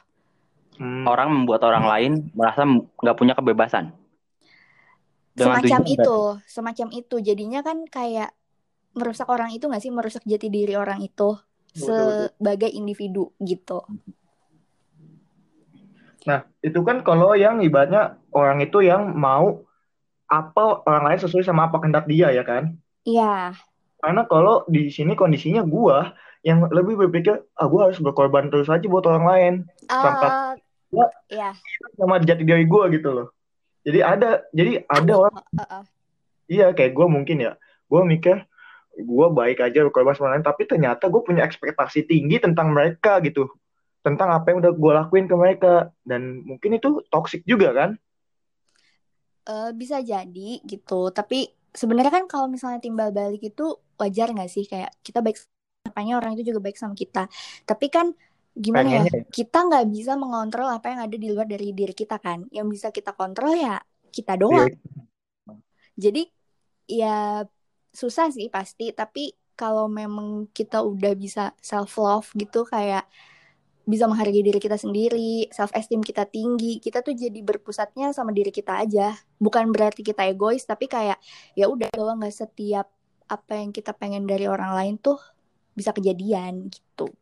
hmm. 0.79 1.09
orang 1.09 1.33
membuat 1.33 1.65
orang 1.65 1.85
lain 1.89 2.13
merasa 2.33 2.65
nggak 2.65 3.17
punya 3.19 3.35
kebebasan. 3.35 3.93
Dengan 5.37 5.61
semacam 5.61 5.83
itu, 5.85 6.17
berarti. 6.33 6.49
semacam 6.49 6.89
itu. 6.97 7.17
Jadinya 7.21 7.61
kan 7.61 7.85
kayak 7.85 8.33
merusak 8.97 9.29
orang 9.29 9.53
itu 9.53 9.69
nggak 9.69 9.83
sih, 9.85 9.93
merusak 9.93 10.25
jati 10.25 10.49
diri 10.49 10.73
orang 10.73 11.05
itu 11.05 11.37
sebagai 11.77 12.73
individu 12.73 13.37
gitu. 13.45 13.85
Nah, 16.27 16.43
itu 16.59 16.81
kan 16.83 17.07
kalau 17.07 17.39
yang 17.39 17.63
ibaratnya 17.63 18.19
orang 18.35 18.59
itu 18.65 18.83
yang 18.83 19.15
mau 19.15 19.63
apa 20.27 20.83
orang 20.83 21.05
lain 21.07 21.21
sesuai 21.23 21.47
sama 21.47 21.71
apa 21.71 21.79
kehendak 21.79 22.11
dia 22.11 22.35
ya 22.35 22.43
kan? 22.43 22.75
Iya. 23.07 23.55
Karena 24.03 24.27
kalau 24.27 24.67
di 24.67 24.91
sini 24.91 25.15
kondisinya 25.15 25.63
gua 25.63 26.11
yang 26.43 26.67
lebih 26.67 26.99
berpikir, 27.07 27.47
ah 27.55 27.71
gua 27.71 27.91
harus 27.91 28.03
berkorban 28.03 28.51
terus 28.51 28.67
aja 28.67 28.83
buat 28.91 29.07
orang 29.07 29.27
lain. 29.27 29.55
Uh, 29.87 30.03
sampai 30.03 30.29
gua 30.91 31.07
iya. 31.31 31.55
sama 31.95 32.19
jati 32.19 32.43
diri 32.43 32.67
gua 32.67 32.91
gitu 32.91 33.15
loh. 33.15 33.29
Jadi 33.87 34.03
ada, 34.03 34.43
jadi 34.51 34.83
ada 34.91 35.13
orang, 35.15 35.37
uh, 35.39 35.63
uh. 35.63 35.83
iya 36.51 36.75
kayak 36.75 36.91
gua 36.91 37.07
mungkin 37.07 37.39
ya, 37.39 37.55
gua 37.87 38.03
mikir 38.03 38.43
gue 38.97 39.27
baik 39.29 39.61
aja 39.61 39.85
berkorban 39.85 40.17
sama 40.17 40.33
lain 40.33 40.45
tapi 40.45 40.65
ternyata 40.65 41.13
gue 41.13 41.21
punya 41.21 41.45
ekspektasi 41.45 42.09
tinggi 42.09 42.41
tentang 42.41 42.73
mereka 42.73 43.21
gitu. 43.21 43.53
Tentang 44.01 44.33
apa 44.33 44.55
yang 44.55 44.65
udah 44.65 44.73
gue 44.73 44.93
lakuin 44.97 45.27
ke 45.29 45.37
mereka. 45.37 45.75
Dan 46.01 46.41
mungkin 46.47 46.81
itu 46.81 47.05
toxic 47.13 47.45
juga 47.45 47.75
kan? 47.77 47.91
Uh, 49.47 49.71
bisa 49.77 50.01
jadi 50.01 50.63
gitu. 50.65 51.13
Tapi 51.13 51.53
sebenarnya 51.75 52.13
kan 52.23 52.25
kalau 52.31 52.49
misalnya 52.49 52.81
timbal 52.81 53.13
balik 53.13 53.45
itu 53.45 53.77
wajar 54.01 54.33
nggak 54.33 54.49
sih? 54.49 54.65
Kayak 54.65 54.95
kita 55.05 55.21
baik 55.21 55.37
apanya 55.85 56.19
orang 56.19 56.39
itu 56.39 56.55
juga 56.55 56.65
baik 56.65 56.79
sama 56.81 56.97
kita. 56.97 57.29
Tapi 57.67 57.87
kan 57.93 58.15
gimana 58.57 58.89
ya? 58.89 59.03
Pengennya. 59.05 59.13
ya 59.13 59.23
kita 59.29 59.59
nggak 59.69 59.87
bisa 59.93 60.13
mengontrol 60.17 60.71
apa 60.73 60.87
yang 60.89 61.01
ada 61.05 61.17
di 61.19 61.29
luar 61.29 61.45
dari 61.45 61.75
diri 61.77 61.93
kita 61.93 62.17
kan. 62.23 62.47
Yang 62.49 62.67
bisa 62.79 62.89
kita 62.95 63.13
kontrol 63.13 63.53
ya 63.53 63.77
kita 64.15 64.39
doang. 64.41 64.71
Yeah. 64.71 65.61
jadi 65.97 66.23
ya 66.87 67.17
susah 67.97 68.29
sih 68.29 68.53
pasti 68.53 68.93
tapi 68.93 69.33
kalau 69.57 69.89
memang 69.89 70.53
kita 70.53 70.85
udah 70.85 71.17
bisa 71.17 71.57
self 71.65 71.97
love 71.97 72.29
gitu 72.37 72.69
kayak 72.69 73.09
bisa 73.87 74.11
menghargai 74.11 74.43
diri 74.43 74.59
kita 74.59 74.75
sendiri, 74.75 75.47
self 75.55 75.71
esteem 75.71 76.03
kita 76.03 76.27
tinggi, 76.27 76.83
kita 76.83 77.07
tuh 77.07 77.15
jadi 77.15 77.39
berpusatnya 77.39 78.11
sama 78.11 78.35
diri 78.35 78.51
kita 78.51 78.83
aja. 78.83 79.15
Bukan 79.39 79.71
berarti 79.71 80.03
kita 80.03 80.27
egois, 80.27 80.67
tapi 80.67 80.91
kayak 80.91 81.23
ya 81.55 81.71
udah 81.71 81.95
bahwa 81.95 82.19
nggak 82.19 82.35
setiap 82.35 82.91
apa 83.31 83.53
yang 83.63 83.71
kita 83.71 83.95
pengen 83.95 84.27
dari 84.27 84.51
orang 84.51 84.75
lain 84.75 84.95
tuh 84.99 85.23
bisa 85.71 85.95
kejadian 85.95 86.67
gitu. 86.67 87.15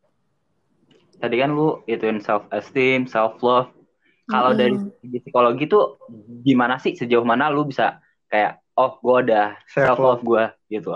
Tadi 1.20 1.36
kan 1.36 1.52
lu 1.52 1.84
ituin 1.84 2.24
self 2.24 2.48
esteem, 2.48 3.04
self 3.04 3.44
love. 3.44 3.68
Kalau 4.24 4.56
hmm. 4.56 4.58
dari 4.58 5.20
psikologi 5.20 5.68
tuh 5.68 6.00
gimana 6.40 6.80
sih 6.80 6.96
sejauh 6.96 7.28
mana 7.28 7.52
lu 7.52 7.68
bisa 7.68 8.00
kayak 8.32 8.63
oh 8.74 8.92
gue 8.98 9.16
udah 9.30 9.58
self 9.70 9.98
love 9.98 10.22
gue 10.22 10.44
gitu. 10.70 10.90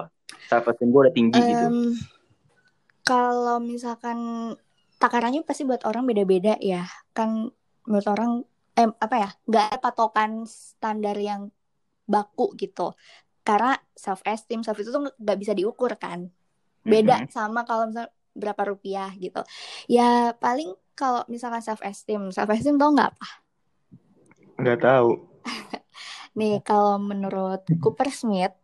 Self 0.48 0.64
esteem 0.70 0.88
gue 0.90 1.00
udah 1.08 1.14
tinggi 1.14 1.40
um, 1.40 1.46
gitu 1.48 1.66
kalau 3.08 3.56
misalkan 3.56 4.18
takarannya 5.00 5.40
pasti 5.40 5.64
buat 5.64 5.80
orang 5.88 6.04
beda-beda 6.04 6.60
ya. 6.60 6.84
Kan 7.16 7.48
menurut 7.88 8.08
orang 8.12 8.44
eh, 8.76 8.84
apa 8.84 9.16
ya 9.16 9.30
nggak 9.48 9.64
ada 9.72 9.78
patokan 9.80 10.44
standar 10.44 11.16
yang 11.16 11.48
baku 12.04 12.52
gitu. 12.60 12.92
Karena 13.40 13.80
self 13.96 14.20
esteem 14.28 14.60
self 14.60 14.76
itu 14.76 14.92
tuh 14.92 15.08
nggak 15.08 15.38
bisa 15.40 15.56
diukur 15.56 15.96
kan. 15.96 16.28
Beda 16.84 17.16
mm 17.16 17.22
-hmm. 17.26 17.32
sama 17.32 17.64
kalau 17.64 17.88
misalnya 17.88 18.12
berapa 18.36 18.62
rupiah 18.68 19.10
gitu. 19.16 19.40
Ya 19.88 20.36
paling 20.36 20.76
kalau 20.98 21.22
misalkan 21.30 21.62
self 21.62 21.78
esteem 21.86 22.34
self 22.34 22.50
esteem 22.50 22.74
tau 22.74 22.90
nggak 22.90 23.14
apa 23.14 23.28
nggak 24.58 24.82
tahu 24.82 25.10
Nih 26.38 26.62
kalau 26.62 27.02
menurut 27.02 27.66
Cooper 27.82 28.08
Smith 28.14 28.54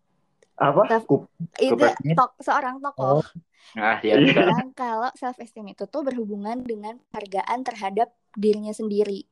apa? 0.54 0.87
Self, 0.87 1.26
itu 1.59 1.85
tok, 2.14 2.31
seorang 2.38 2.78
tokoh. 2.78 3.19
Oh. 3.19 3.26
Nah, 3.75 3.99
ya 4.04 4.14
bilang 4.21 4.71
kalau 4.76 5.11
self 5.19 5.35
esteem 5.43 5.75
itu 5.75 5.88
tuh 5.90 6.07
berhubungan 6.07 6.62
dengan 6.62 6.95
hargaan 7.11 7.66
terhadap 7.66 8.14
dirinya 8.38 8.71
sendiri. 8.71 9.26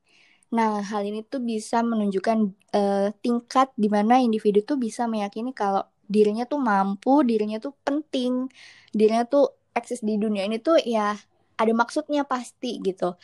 Nah, 0.53 0.83
hal 0.83 1.07
ini 1.07 1.23
tuh 1.25 1.41
bisa 1.41 1.81
menunjukkan 1.81 2.39
uh, 2.75 3.09
tingkat 3.23 3.71
di 3.79 3.87
mana 3.87 4.19
individu 4.19 4.61
tuh 4.67 4.77
bisa 4.77 5.07
meyakini 5.07 5.55
kalau 5.55 5.87
dirinya 6.11 6.45
tuh 6.45 6.61
mampu, 6.61 7.23
dirinya 7.25 7.63
tuh 7.63 7.73
penting, 7.87 8.51
dirinya 8.93 9.25
tuh 9.25 9.55
eksis 9.73 10.05
di 10.05 10.21
dunia 10.21 10.45
ini 10.45 10.61
tuh 10.61 10.77
ya 10.83 11.17
ada 11.57 11.73
maksudnya 11.73 12.27
pasti 12.27 12.83
gitu. 12.83 13.15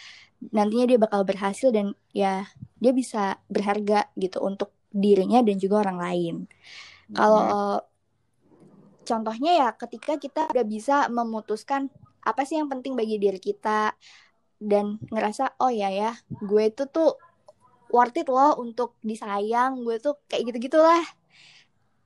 Nantinya 0.55 0.87
dia 0.87 0.99
bakal 1.03 1.27
berhasil 1.27 1.75
dan 1.75 1.99
ya 2.15 2.47
dia 2.79 2.93
bisa 2.95 3.43
berharga 3.51 4.07
gitu 4.15 4.39
untuk 4.41 4.78
dirinya 4.99 5.41
dan 5.41 5.57
juga 5.57 5.87
orang 5.87 5.99
lain. 5.99 6.35
Hmm. 7.11 7.15
Kalau 7.15 7.41
uh, 7.41 7.81
contohnya 9.09 9.53
ya 9.57 9.69
ketika 9.73 10.21
kita 10.21 10.53
udah 10.53 10.67
bisa 10.69 11.09
memutuskan 11.09 11.89
apa 12.21 12.45
sih 12.45 12.61
yang 12.61 12.69
penting 12.69 12.93
bagi 12.93 13.17
diri 13.17 13.41
kita 13.41 13.97
dan 14.61 15.01
ngerasa 15.09 15.57
oh 15.65 15.73
ya 15.73 15.89
ya 15.89 16.13
gue 16.29 16.69
itu 16.69 16.85
tuh 16.91 17.17
worth 17.89 18.21
it 18.21 18.29
loh 18.29 18.61
untuk 18.61 19.01
disayang 19.01 19.81
gue 19.87 19.97
tuh 19.97 20.21
kayak 20.29 20.53
gitu 20.53 20.69
gitulah 20.69 21.01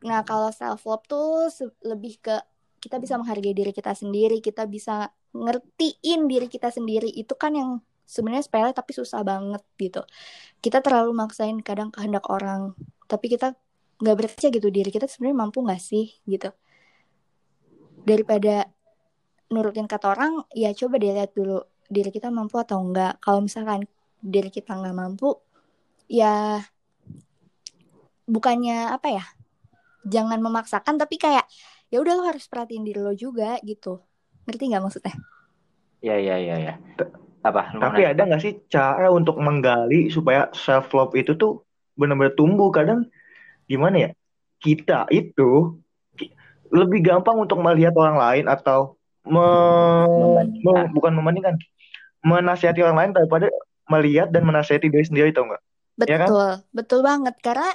nah 0.07 0.23
kalau 0.23 0.55
self 0.55 0.87
love 0.87 1.03
tuh 1.11 1.51
lebih 1.83 2.23
ke 2.23 2.39
kita 2.83 2.99
bisa 3.03 3.19
menghargai 3.19 3.55
diri 3.55 3.75
kita 3.75 3.95
sendiri 3.95 4.39
kita 4.39 4.67
bisa 4.67 5.11
ngertiin 5.35 6.31
diri 6.31 6.47
kita 6.47 6.71
sendiri 6.71 7.11
itu 7.11 7.35
kan 7.35 7.55
yang 7.55 7.71
sebenarnya 8.06 8.44
sepele 8.44 8.71
tapi 8.75 8.92
susah 8.92 9.23
banget 9.25 9.62
gitu. 9.78 10.02
Kita 10.62 10.85
terlalu 10.85 11.16
maksain 11.16 11.59
kadang 11.64 11.90
kehendak 11.90 12.26
orang 12.28 12.76
tapi 13.06 13.28
kita 13.32 13.54
nggak 14.02 14.16
berkaca 14.18 14.49
gitu 14.50 14.68
diri 14.73 14.90
kita 14.90 15.06
sebenarnya 15.06 15.38
mampu 15.47 15.59
nggak 15.62 15.82
sih 15.82 16.18
gitu. 16.26 16.50
Daripada 18.02 18.66
nurutin 19.52 19.87
kata 19.87 20.16
orang 20.16 20.42
ya 20.56 20.75
coba 20.75 20.99
dilihat 20.99 21.37
dulu 21.37 21.62
diri 21.92 22.09
kita 22.09 22.32
mampu 22.32 22.56
atau 22.56 22.80
enggak 22.80 23.21
kalau 23.21 23.44
misalkan 23.44 23.85
diri 24.18 24.49
kita 24.49 24.73
nggak 24.73 24.97
mampu 24.97 25.37
ya 26.09 26.64
bukannya 28.25 28.90
apa 28.90 29.09
ya 29.12 29.25
jangan 30.09 30.40
memaksakan 30.40 30.97
tapi 30.99 31.21
kayak 31.21 31.47
ya 31.92 32.00
udah 32.00 32.14
lo 32.16 32.25
harus 32.26 32.49
perhatiin 32.49 32.82
diri 32.82 32.99
lo 32.99 33.12
juga 33.14 33.61
gitu. 33.62 34.00
Ngerti 34.49 34.73
nggak 34.73 34.82
maksudnya? 34.82 35.14
Iya 36.02 36.16
iya 36.18 36.37
iya 36.40 36.56
ya 36.59 36.75
apa? 37.43 37.75
Tapi 37.75 38.01
ada 38.07 38.23
nggak 38.23 38.43
sih 38.43 38.55
cara 38.71 39.11
untuk 39.11 39.37
menggali 39.43 40.09
supaya 40.09 40.49
self 40.55 40.95
love 40.95 41.13
itu 41.19 41.35
tuh 41.35 41.67
benar-benar 41.99 42.39
tumbuh? 42.39 42.71
Kadang 42.71 43.11
gimana 43.67 44.09
ya? 44.09 44.11
Kita 44.63 45.11
itu 45.11 45.75
lebih 46.73 47.03
gampang 47.03 47.37
untuk 47.37 47.59
melihat 47.61 47.93
orang 47.99 48.17
lain 48.17 48.45
atau 48.49 48.97
me, 49.27 49.47
me, 50.63 50.75
bukan 50.95 51.13
membandingkan 51.19 51.59
menasihati 52.23 52.81
orang 52.81 52.99
lain 52.99 53.13
daripada 53.13 53.51
melihat 53.91 54.31
dan 54.31 54.47
menasihati 54.47 54.89
diri 54.89 55.05
sendiri 55.05 55.29
tau 55.35 55.51
nggak? 55.51 55.63
Betul 55.99 56.15
ya 56.15 56.19
kan? 56.23 56.29
betul 56.71 57.01
banget. 57.03 57.35
Karena 57.43 57.69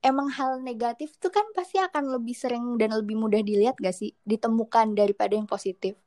emang 0.00 0.30
hal 0.30 0.62
negatif 0.62 1.18
tuh 1.18 1.34
kan 1.34 1.44
pasti 1.52 1.82
akan 1.82 2.14
lebih 2.14 2.32
sering 2.38 2.78
dan 2.78 2.94
lebih 2.94 3.18
mudah 3.18 3.42
dilihat 3.42 3.76
gak 3.82 3.92
sih? 3.92 4.14
Ditemukan 4.22 4.94
daripada 4.94 5.34
yang 5.34 5.50
positif. 5.50 5.98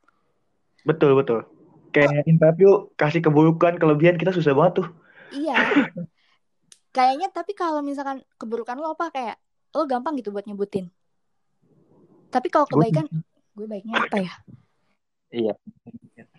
Betul 0.82 1.14
betul 1.14 1.46
kayak 1.92 2.24
interview 2.24 2.88
kasih 2.96 3.20
keburukan 3.20 3.76
kelebihan 3.76 4.16
kita 4.16 4.32
susah 4.32 4.56
banget 4.56 4.82
tuh. 4.82 4.88
Iya. 5.32 5.56
Kayaknya 6.96 7.28
tapi 7.32 7.52
kalau 7.52 7.84
misalkan 7.84 8.24
keburukan 8.40 8.76
lo 8.80 8.96
apa? 8.96 9.12
Kayak 9.12 9.36
lo 9.76 9.84
gampang 9.84 10.16
gitu 10.16 10.32
buat 10.32 10.48
nyebutin. 10.48 10.88
Tapi 12.32 12.48
kalau 12.48 12.64
kebaikan 12.64 13.06
gue 13.52 13.66
baiknya 13.68 14.08
apa 14.08 14.16
ya? 14.18 14.34
Iya. 15.32 15.54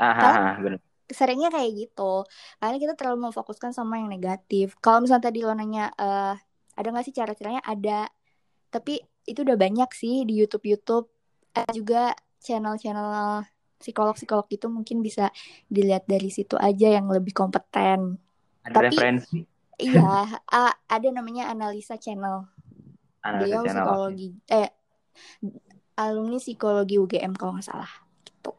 Ah 0.01 0.57
benar 0.57 0.81
seringnya 1.13 1.53
kayak 1.53 1.71
gitu. 1.77 2.25
Karena 2.57 2.77
kita 2.81 2.93
terlalu 2.97 3.29
memfokuskan 3.29 3.71
sama 3.71 4.01
yang 4.01 4.09
negatif. 4.09 4.75
Kalau 4.81 5.05
misalnya 5.05 5.29
tadi 5.29 5.45
lo 5.45 5.53
nanya 5.53 5.93
uh, 5.93 6.33
ada 6.73 6.87
nggak 6.89 7.05
sih 7.05 7.15
cara-caranya? 7.15 7.61
Ada. 7.61 8.09
Tapi 8.73 8.99
itu 9.29 9.45
udah 9.45 9.55
banyak 9.55 9.89
sih 9.93 10.25
di 10.27 10.41
YouTube 10.41 10.67
YouTube 10.67 11.07
ada 11.53 11.69
juga 11.71 12.11
channel-channel 12.43 13.07
psikolog-psikolog 13.83 14.47
itu 14.47 14.71
mungkin 14.71 15.03
bisa 15.03 15.29
dilihat 15.67 16.07
dari 16.07 16.31
situ 16.31 16.55
aja 16.55 16.95
yang 16.95 17.11
lebih 17.11 17.35
kompeten. 17.35 18.15
Ada 18.63 18.79
Tapi, 18.79 18.85
referensi? 18.87 19.37
Iya, 19.77 19.99
uh, 20.57 20.73
ada 20.87 21.07
namanya 21.11 21.51
analisa 21.51 21.99
channel. 21.99 22.47
Analisa 23.19 23.43
Beliau 23.43 23.61
channel. 23.67 23.83
psikologi 23.83 24.27
eh 24.47 24.69
alumni 25.99 26.39
psikologi 26.41 26.95
UGM 26.97 27.35
kalau 27.35 27.59
nggak 27.59 27.67
salah. 27.67 27.91
Gitu. 28.23 28.51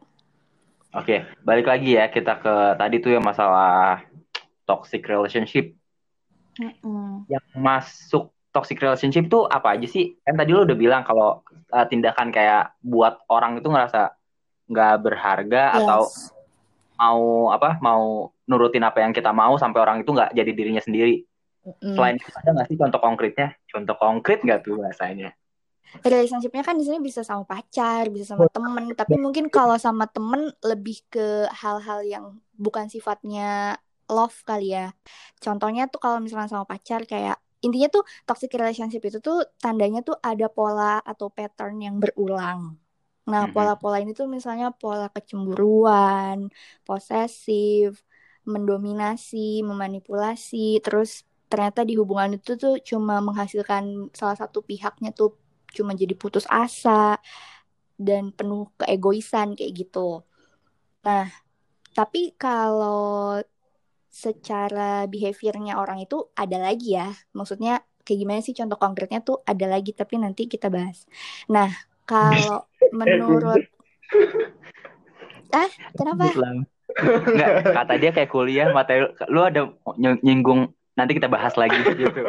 Oke, 0.94 1.26
balik 1.42 1.66
lagi 1.66 1.98
ya 1.98 2.12
kita 2.12 2.38
ke 2.38 2.54
tadi 2.78 2.96
tuh 3.02 3.16
yang 3.16 3.24
masalah 3.24 4.04
toxic 4.68 5.02
relationship. 5.08 5.74
Mm 6.60 6.72
-mm. 6.78 7.10
Yang 7.26 7.46
masuk 7.58 8.24
toxic 8.54 8.78
relationship 8.78 9.26
tuh 9.26 9.50
apa 9.50 9.74
aja 9.74 9.90
sih? 9.90 10.14
Kan 10.22 10.38
tadi 10.38 10.54
lo 10.54 10.62
udah 10.62 10.78
bilang 10.78 11.02
kalau 11.02 11.42
uh, 11.74 11.86
tindakan 11.90 12.30
kayak 12.30 12.78
buat 12.78 13.18
orang 13.26 13.58
itu 13.58 13.66
ngerasa 13.66 14.14
nggak 14.68 14.94
berharga 15.04 15.62
yes. 15.72 15.76
atau 15.82 16.02
mau 16.94 17.22
apa 17.50 17.76
mau 17.82 18.32
nurutin 18.46 18.84
apa 18.86 19.02
yang 19.02 19.12
kita 19.12 19.34
mau 19.34 19.58
sampai 19.58 19.80
orang 19.82 19.96
itu 20.00 20.10
nggak 20.14 20.32
jadi 20.32 20.50
dirinya 20.52 20.82
sendiri 20.82 21.24
Mm. 21.64 21.96
selain 21.96 22.20
itu 22.20 22.28
ada 22.28 22.50
nggak 22.52 22.68
sih 22.68 22.76
contoh 22.76 23.00
konkretnya 23.00 23.56
contoh 23.72 23.96
konkret 23.96 24.44
nggak 24.44 24.68
tuh 24.68 24.76
bahasanya 24.76 25.32
relationshipnya 26.02 26.60
kan 26.66 26.74
di 26.74 26.82
sini 26.82 26.98
bisa 26.98 27.22
sama 27.22 27.46
pacar, 27.46 28.10
bisa 28.10 28.34
sama 28.34 28.50
temen. 28.50 28.98
Tapi 28.98 29.14
mungkin 29.14 29.46
kalau 29.46 29.78
sama 29.78 30.10
temen 30.10 30.50
lebih 30.64 31.06
ke 31.06 31.46
hal-hal 31.54 32.02
yang 32.02 32.24
bukan 32.58 32.90
sifatnya 32.90 33.78
love 34.10 34.34
kali 34.42 34.74
ya. 34.74 34.90
Contohnya 35.38 35.86
tuh 35.86 36.02
kalau 36.02 36.18
misalnya 36.18 36.50
sama 36.50 36.66
pacar 36.66 37.06
kayak 37.06 37.38
intinya 37.62 37.88
tuh 37.88 38.02
toxic 38.26 38.50
relationship 38.58 39.06
itu 39.06 39.22
tuh 39.22 39.46
tandanya 39.62 40.02
tuh 40.02 40.18
ada 40.18 40.50
pola 40.50 40.98
atau 40.98 41.30
pattern 41.30 41.78
yang 41.78 41.96
berulang. 42.02 42.74
Nah, 43.30 43.48
pola-pola 43.54 43.96
ini 44.02 44.12
tuh 44.12 44.28
misalnya 44.28 44.68
pola 44.80 45.08
kecemburuan, 45.08 46.52
posesif, 46.86 48.04
mendominasi, 48.44 49.64
memanipulasi, 49.64 50.84
terus 50.84 51.24
ternyata 51.48 51.80
di 51.88 51.94
hubungan 52.00 52.36
itu 52.36 52.50
tuh 52.62 52.72
cuma 52.84 53.22
menghasilkan 53.24 54.12
salah 54.12 54.36
satu 54.36 54.58
pihaknya 54.68 55.10
tuh 55.16 55.38
cuma 55.76 55.92
jadi 55.96 56.14
putus 56.14 56.44
asa 56.50 57.16
dan 57.98 58.34
penuh 58.36 58.68
keegoisan 58.80 59.54
kayak 59.56 59.72
gitu. 59.86 60.22
Nah, 61.06 61.26
tapi 61.96 62.34
kalau 62.36 63.40
secara 64.10 65.04
behaviornya 65.10 65.74
orang 65.82 65.98
itu 66.06 66.16
ada 66.38 66.56
lagi 66.62 66.94
ya. 66.98 67.10
Maksudnya 67.34 67.82
kayak 68.04 68.18
gimana 68.22 68.40
sih 68.46 68.54
contoh 68.54 68.78
konkretnya 68.78 69.20
tuh 69.24 69.42
ada 69.50 69.66
lagi 69.66 69.90
tapi 69.96 70.14
nanti 70.22 70.46
kita 70.46 70.68
bahas. 70.70 71.08
Nah, 71.50 71.70
kalau 72.06 72.68
menurut 72.92 73.62
Ah, 75.54 75.70
kenapa? 75.98 76.34
Enggak, 76.94 77.50
kata 77.74 77.94
dia 77.96 78.10
kayak 78.12 78.30
kuliah 78.30 78.68
materi 78.70 79.08
lu 79.30 79.40
ada 79.42 79.70
ny- 79.96 80.20
nyinggung 80.22 80.70
nanti 80.94 81.16
kita 81.16 81.26
bahas 81.26 81.54
lagi 81.54 81.74
gitu. 81.98 82.22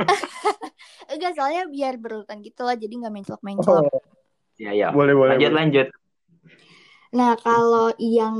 Enggak, 1.05 1.31
soalnya 1.37 1.69
biar 1.69 1.97
berurutan 2.01 2.41
gitu 2.41 2.65
lah, 2.65 2.73
jadi 2.73 2.93
nggak 2.93 3.13
menclok-menclok. 3.13 3.83
Oh, 3.85 4.01
Ya 4.55 4.71
ya. 4.71 4.89
boleh 4.89 5.11
boleh. 5.13 5.35
Lanjut 5.35 5.51
boleh. 5.51 5.59
lanjut. 5.59 5.87
Nah, 7.15 7.31
kalau 7.39 7.91
yang 7.99 8.35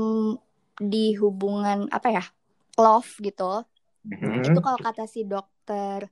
di 0.76 1.16
hubungan 1.16 1.88
apa 1.92 2.08
ya, 2.12 2.24
love 2.76 3.08
gitu, 3.20 3.64
Mhm. 4.04 4.44
itu 4.44 4.58
kalau 4.60 4.78
kata 4.80 5.04
si 5.08 5.24
dokter 5.24 6.08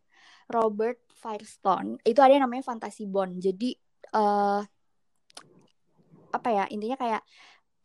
Robert 0.49 1.01
Firestone, 1.13 1.97
itu 2.05 2.21
ada 2.21 2.33
yang 2.37 2.45
namanya 2.45 2.65
fantasi 2.65 3.09
bond. 3.09 3.41
Jadi 3.41 3.77
eh 4.15 4.61
apa 6.37 6.49
ya, 6.53 6.65
intinya 6.75 6.97
kayak 7.03 7.23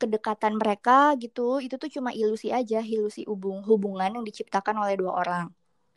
kedekatan 0.01 0.53
mereka 0.61 1.13
gitu, 1.23 1.59
itu 1.65 1.75
tuh 1.81 1.89
cuma 1.91 2.09
ilusi 2.15 2.49
aja, 2.55 2.79
ilusi 2.79 3.27
hubung 3.27 3.61
hubungan 3.67 4.09
yang 4.15 4.25
diciptakan 4.29 4.75
oleh 4.83 4.95
dua 5.01 5.13
orang. 5.21 5.45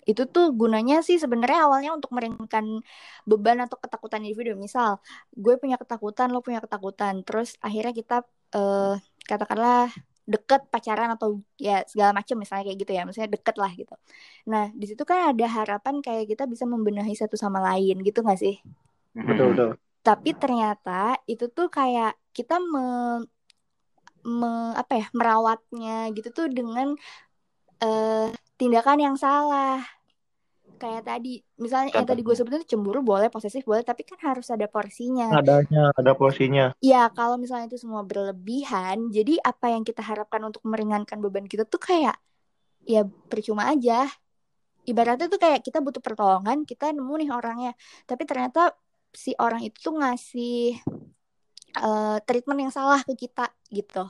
Itu 0.03 0.27
tuh 0.27 0.51
gunanya 0.61 0.99
sih 1.07 1.17
sebenarnya 1.23 1.67
awalnya 1.71 1.91
untuk 1.95 2.11
meringankan 2.17 2.83
beban 3.31 3.59
atau 3.65 3.79
ketakutan 3.79 4.27
individu. 4.27 4.59
Misal, 4.59 4.99
gue 5.35 5.55
punya 5.63 5.77
ketakutan, 5.79 6.35
lo 6.35 6.43
punya 6.43 6.59
ketakutan, 6.65 7.23
terus 7.27 7.55
akhirnya 7.63 7.93
kita 7.95 8.17
eh 8.53 8.95
katakanlah 9.31 9.89
deket 10.23 10.71
pacaran 10.71 11.11
atau 11.15 11.43
ya 11.59 11.83
segala 11.91 12.15
macam 12.15 12.39
misalnya 12.39 12.71
kayak 12.71 12.79
gitu 12.79 12.93
ya 12.95 13.03
maksudnya 13.03 13.31
deket 13.35 13.57
lah 13.59 13.71
gitu 13.75 13.95
nah 14.47 14.71
di 14.71 14.87
situ 14.87 15.03
kan 15.03 15.35
ada 15.35 15.47
harapan 15.51 15.99
kayak 15.99 16.31
kita 16.31 16.47
bisa 16.47 16.63
membenahi 16.63 17.15
satu 17.19 17.35
sama 17.35 17.59
lain 17.59 17.99
gitu 18.07 18.23
nggak 18.23 18.39
sih. 18.39 18.63
Betul 19.13 19.47
betul. 19.55 19.71
Tapi 20.07 20.31
ternyata 20.43 20.91
itu 21.31 21.45
tuh 21.57 21.67
kayak 21.77 22.11
kita 22.37 22.55
me, 22.73 22.81
me- 24.23 24.75
apa 24.79 24.93
ya 25.01 25.07
merawatnya 25.19 26.11
gitu 26.17 26.29
tuh 26.37 26.47
dengan 26.51 26.95
eh 27.83 28.31
tindakan 28.59 28.99
yang 29.07 29.17
salah 29.19 29.83
kayak 30.83 31.03
tadi 31.07 31.39
misalnya 31.63 31.95
yang 31.95 32.07
tadi 32.11 32.21
gue 32.27 32.35
sebutin 32.35 32.67
cemburu 32.67 33.07
boleh 33.07 33.31
posesif 33.31 33.63
boleh 33.63 33.87
tapi 33.87 34.03
kan 34.03 34.19
harus 34.19 34.51
ada 34.51 34.67
porsinya 34.67 35.31
Adanya 35.31 35.95
ada 35.95 36.13
porsinya. 36.19 36.75
Ya, 36.83 37.07
kalau 37.15 37.39
misalnya 37.39 37.71
itu 37.71 37.79
semua 37.79 38.03
berlebihan, 38.03 39.07
jadi 39.15 39.39
apa 39.39 39.71
yang 39.71 39.87
kita 39.87 40.03
harapkan 40.03 40.43
untuk 40.43 40.67
meringankan 40.67 41.23
beban 41.23 41.47
kita 41.47 41.63
tuh 41.63 41.79
kayak 41.79 42.19
ya 42.91 43.07
percuma 43.31 43.71
aja. 43.71 44.11
Ibaratnya 44.83 45.31
tuh 45.31 45.39
kayak 45.39 45.63
kita 45.63 45.79
butuh 45.79 46.03
pertolongan, 46.03 46.67
kita 46.67 46.91
nemu 46.91 47.15
nih 47.23 47.31
orangnya, 47.31 47.71
tapi 48.11 48.27
ternyata 48.27 48.75
si 49.13 49.37
orang 49.37 49.61
itu 49.63 49.77
tuh 49.79 49.95
ngasih 50.01 50.81
eh, 51.77 52.17
treatment 52.25 52.69
yang 52.69 52.73
salah 52.73 53.01
ke 53.05 53.15
kita 53.17 53.53
gitu. 53.69 54.09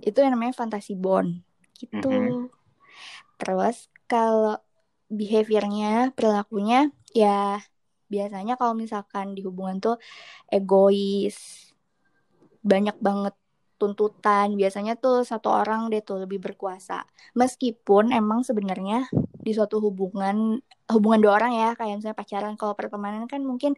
Itu 0.00 0.18
yang 0.24 0.36
namanya 0.36 0.56
fantasi 0.56 0.96
bond 0.96 1.44
gitu. 1.76 2.08
Mhm. 2.08 2.48
Terus 3.36 3.92
kalau 4.08 4.56
behaviornya, 5.12 6.16
perilakunya 6.16 6.90
ya 7.12 7.60
biasanya 8.06 8.54
kalau 8.54 8.74
misalkan 8.74 9.34
di 9.34 9.42
hubungan 9.42 9.82
tuh 9.82 9.96
egois, 10.48 11.70
banyak 12.62 12.96
banget 12.98 13.34
tuntutan. 13.76 14.56
Biasanya 14.56 14.96
tuh 14.96 15.22
satu 15.22 15.52
orang 15.52 15.92
deh 15.92 16.00
tuh 16.00 16.24
lebih 16.24 16.40
berkuasa. 16.40 17.04
Meskipun 17.36 18.10
emang 18.10 18.42
sebenarnya 18.42 19.06
di 19.36 19.52
suatu 19.52 19.78
hubungan 19.78 20.58
hubungan 20.92 21.20
dua 21.24 21.32
orang 21.38 21.52
ya 21.54 21.68
kayak 21.78 21.98
misalnya 21.98 22.18
pacaran 22.18 22.54
kalau 22.54 22.74
pertemanan 22.78 23.26
kan 23.26 23.42
mungkin 23.42 23.74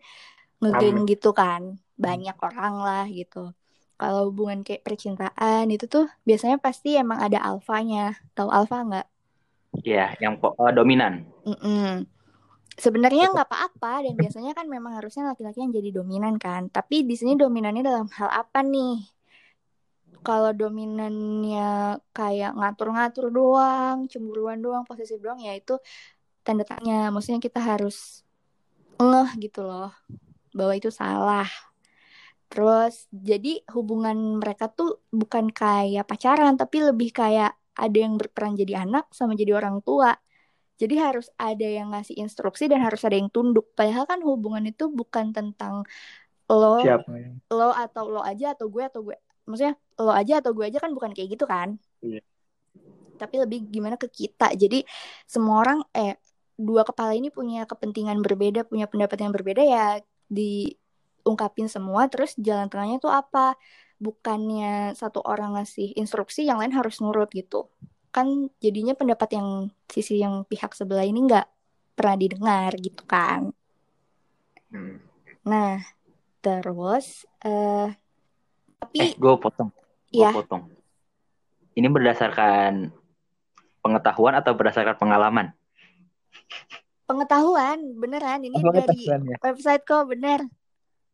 ngegeng 0.61 1.07
gitu 1.09 1.31
kan 1.33 1.79
banyak 1.97 2.37
orang 2.39 2.75
lah 2.83 3.05
gitu 3.09 3.55
kalau 3.99 4.31
hubungan 4.31 4.63
kayak 4.67 4.87
percintaan 4.87 5.67
itu 5.75 5.87
tuh 5.91 6.07
biasanya 6.23 6.59
pasti 6.63 6.95
emang 6.95 7.19
ada 7.19 7.39
alfanya 7.43 8.15
tahu 8.37 8.51
alfa 8.51 8.79
nggak 8.85 9.07
Iya, 9.85 10.17
yang 10.19 10.41
po- 10.41 10.57
eh, 10.59 10.73
dominan. 10.75 11.29
Mm-mm. 11.47 12.09
Sebenarnya 12.79 13.31
nggak 13.35 13.49
apa-apa 13.51 14.07
dan 14.07 14.15
biasanya 14.15 14.55
kan 14.55 14.67
memang 14.71 14.97
harusnya 14.99 15.27
laki-laki 15.31 15.61
yang 15.63 15.75
jadi 15.75 15.91
dominan 15.99 16.35
kan. 16.39 16.71
Tapi 16.71 17.03
di 17.03 17.15
sini 17.19 17.35
dominannya 17.35 17.83
dalam 17.83 18.07
hal 18.11 18.31
apa 18.31 18.63
nih? 18.63 19.03
Kalau 20.23 20.51
dominannya 20.51 21.99
kayak 22.17 22.53
ngatur-ngatur 22.59 23.31
doang, 23.31 24.07
cemburuan 24.11 24.59
doang, 24.59 24.83
posesif 24.89 25.19
doang 25.23 25.39
ya 25.43 25.55
itu 25.55 25.79
tanda 26.49 26.65
tanya. 26.65 27.13
Maksudnya 27.13 27.45
kita 27.45 27.61
harus 27.61 28.25
ngeh 28.97 29.31
gitu 29.39 29.69
loh 29.69 29.93
bahwa 30.57 30.73
itu 30.73 30.89
salah. 30.89 31.47
Terus 32.49 33.05
jadi 33.13 33.61
hubungan 33.77 34.41
mereka 34.41 34.73
tuh 34.73 35.05
bukan 35.13 35.53
kayak 35.53 36.09
pacaran 36.09 36.57
tapi 36.57 36.81
lebih 36.81 37.13
kayak 37.13 37.53
ada 37.79 37.99
yang 37.99 38.19
berperan 38.19 38.59
jadi 38.59 38.83
anak 38.89 39.13
sama 39.15 39.37
jadi 39.37 39.55
orang 39.55 39.85
tua. 39.85 40.17
Jadi 40.79 40.95
harus 40.99 41.27
ada 41.39 41.67
yang 41.67 41.91
ngasih 41.91 42.19
instruksi 42.23 42.71
dan 42.71 42.83
harus 42.83 43.03
ada 43.03 43.19
yang 43.19 43.29
tunduk. 43.31 43.75
Padahal 43.75 44.07
kan 44.07 44.23
hubungan 44.23 44.63
itu 44.67 44.87
bukan 44.91 45.35
tentang 45.35 45.83
lo, 46.49 46.81
Siapa 46.81 47.11
yang 47.19 47.39
lo 47.51 47.71
atau 47.75 48.05
lo 48.09 48.23
aja 48.23 48.55
atau 48.55 48.71
gue 48.71 48.83
atau 48.87 49.03
gue. 49.05 49.17
Maksudnya 49.45 49.75
lo 49.99 50.15
aja 50.15 50.39
atau 50.41 50.55
gue 50.55 50.65
aja 50.65 50.79
kan 50.79 50.91
bukan 50.95 51.11
kayak 51.13 51.35
gitu 51.35 51.45
kan. 51.45 51.77
Iya. 52.01 52.23
Tapi 53.19 53.35
lebih 53.43 53.67
gimana 53.69 53.99
ke 53.99 54.07
kita. 54.07 54.55
Jadi 54.55 54.87
semua 55.27 55.67
orang 55.67 55.83
eh 55.93 56.15
dua 56.59 56.83
kepala 56.83 57.15
ini 57.15 57.31
punya 57.31 57.65
kepentingan 57.65 58.19
berbeda, 58.19 58.67
punya 58.67 58.91
pendapat 58.91 59.23
yang 59.23 59.31
berbeda 59.31 59.63
ya 59.63 60.03
diungkapin 60.27 61.71
semua 61.71 62.11
terus 62.11 62.35
jalan 62.35 62.67
tengahnya 62.67 62.99
tuh 62.99 63.15
apa? 63.15 63.55
Bukannya 64.03 64.99
satu 64.99 65.23
orang 65.23 65.55
ngasih 65.55 65.95
instruksi 65.95 66.43
yang 66.43 66.59
lain 66.59 66.75
harus 66.75 66.99
nurut 66.99 67.31
gitu. 67.31 67.71
Kan 68.11 68.51
jadinya 68.59 68.99
pendapat 68.99 69.39
yang 69.39 69.71
sisi 69.87 70.19
yang 70.19 70.43
pihak 70.51 70.75
sebelah 70.75 71.07
ini 71.07 71.31
nggak 71.31 71.47
pernah 71.95 72.17
didengar 72.19 72.75
gitu 72.79 73.03
kan. 73.07 73.55
Hmm. 74.75 74.99
Nah, 75.47 75.79
terus 76.43 77.23
eh 77.43 77.95
tapi 78.79 78.99
Eh, 79.03 79.13
gue 79.15 79.35
potong. 79.39 79.71
Gue 80.11 80.23
ya 80.27 80.31
potong. 80.35 80.71
Ini 81.79 81.87
berdasarkan 81.87 82.91
pengetahuan 83.83 84.35
atau 84.39 84.55
berdasarkan 84.59 84.99
pengalaman? 84.99 85.58
Pengetahuan 87.09 87.97
beneran 87.97 88.45
ini 88.45 88.61
Apa 88.61 88.85
dari 88.85 89.01
ketahuannya? 89.01 89.37
website 89.41 89.83
kok 89.89 90.05
bener. 90.13 90.41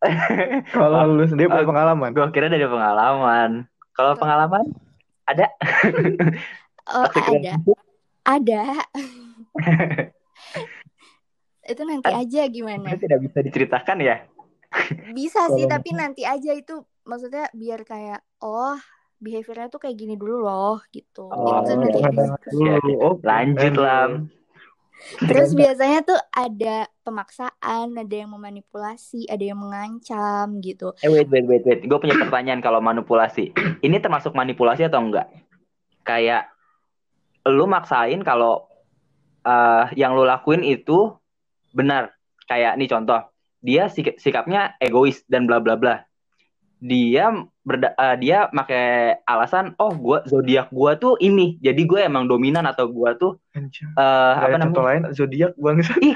Kalau 0.75 1.09
lu 1.09 1.25
sendiri 1.25 1.49
punya 1.49 1.64
pengalaman. 1.64 2.12
Gue 2.12 2.27
kira 2.35 2.51
dari 2.51 2.66
pengalaman. 2.66 3.64
Kalau 3.94 4.18
pengalaman 4.18 4.64
ada? 5.25 5.47
Oh, 6.85 7.09
ada. 7.16 7.57
Ada. 8.29 8.77
itu 11.73 11.83
nanti 11.88 12.12
aja 12.12 12.44
gimana? 12.44 12.92
Itu 12.92 13.09
tidak 13.09 13.25
bisa 13.25 13.40
diceritakan 13.40 14.05
ya? 14.05 14.20
Bisa 15.16 15.49
sih, 15.57 15.64
tapi 15.64 15.97
nanti 15.97 16.29
aja 16.29 16.53
itu 16.53 16.85
maksudnya 17.09 17.49
biar 17.57 17.88
kayak 17.88 18.20
oh 18.44 18.77
behaviornya 19.16 19.73
tuh 19.73 19.81
kayak 19.81 19.97
gini 19.97 20.20
dulu 20.20 20.44
loh 20.44 20.85
gitu. 20.92 21.25
Oh, 21.25 21.64
itu 21.64 21.73
nanti 21.73 22.05
iya. 22.05 22.37
Dulu. 22.53 22.92
Oh, 23.01 23.16
Lanjut 23.25 23.81
keren. 23.81 24.29
Terus 25.21 25.53
biasanya 25.53 26.01
tuh 26.05 26.21
ada 26.33 26.88
pemaksaan, 27.05 27.95
ada 27.95 28.14
yang 28.14 28.33
memanipulasi, 28.33 29.29
ada 29.29 29.45
yang 29.45 29.61
mengancam 29.61 30.59
gitu. 30.64 30.97
Eh 31.05 31.11
wait 31.12 31.29
wait 31.29 31.45
wait 31.45 31.64
wait. 31.64 31.81
Gue 31.85 31.99
punya 32.01 32.17
pertanyaan 32.17 32.64
kalau 32.64 32.81
manipulasi. 32.81 33.53
Ini 33.87 34.01
termasuk 34.01 34.33
manipulasi 34.33 34.88
atau 34.88 35.01
enggak? 35.05 35.29
kayak 36.05 36.53
lu 37.49 37.64
maksain 37.64 38.21
kalau 38.21 38.69
uh, 39.43 39.88
yang 39.97 40.12
lu 40.14 40.29
lakuin 40.29 40.62
itu 40.62 41.17
benar. 41.73 42.12
Kayak 42.45 42.77
nih 42.77 42.88
contoh, 42.93 43.21
dia 43.64 43.88
sik 43.88 44.21
sikapnya 44.21 44.77
egois 44.77 45.25
dan 45.27 45.49
bla 45.49 45.59
bla 45.64 45.81
bla. 45.81 46.05
Dia 46.85 47.33
berda 47.64 47.96
uh, 47.96 48.12
dia 48.20 48.53
pakai 48.53 49.18
alasan 49.24 49.72
oh 49.81 49.90
gua 49.96 50.20
zodiak 50.29 50.68
gua 50.68 51.00
tuh 51.00 51.16
ini. 51.18 51.57
Jadi 51.64 51.88
gue 51.88 52.05
emang 52.05 52.29
dominan 52.29 52.68
atau 52.68 52.87
gua 52.92 53.16
tuh 53.16 53.40
uh, 53.96 54.33
apa 54.37 54.61
namanya? 54.61 54.85
lain 54.85 55.03
zodiak 55.16 55.57
bangsa. 55.57 55.96
Ih, 56.05 56.14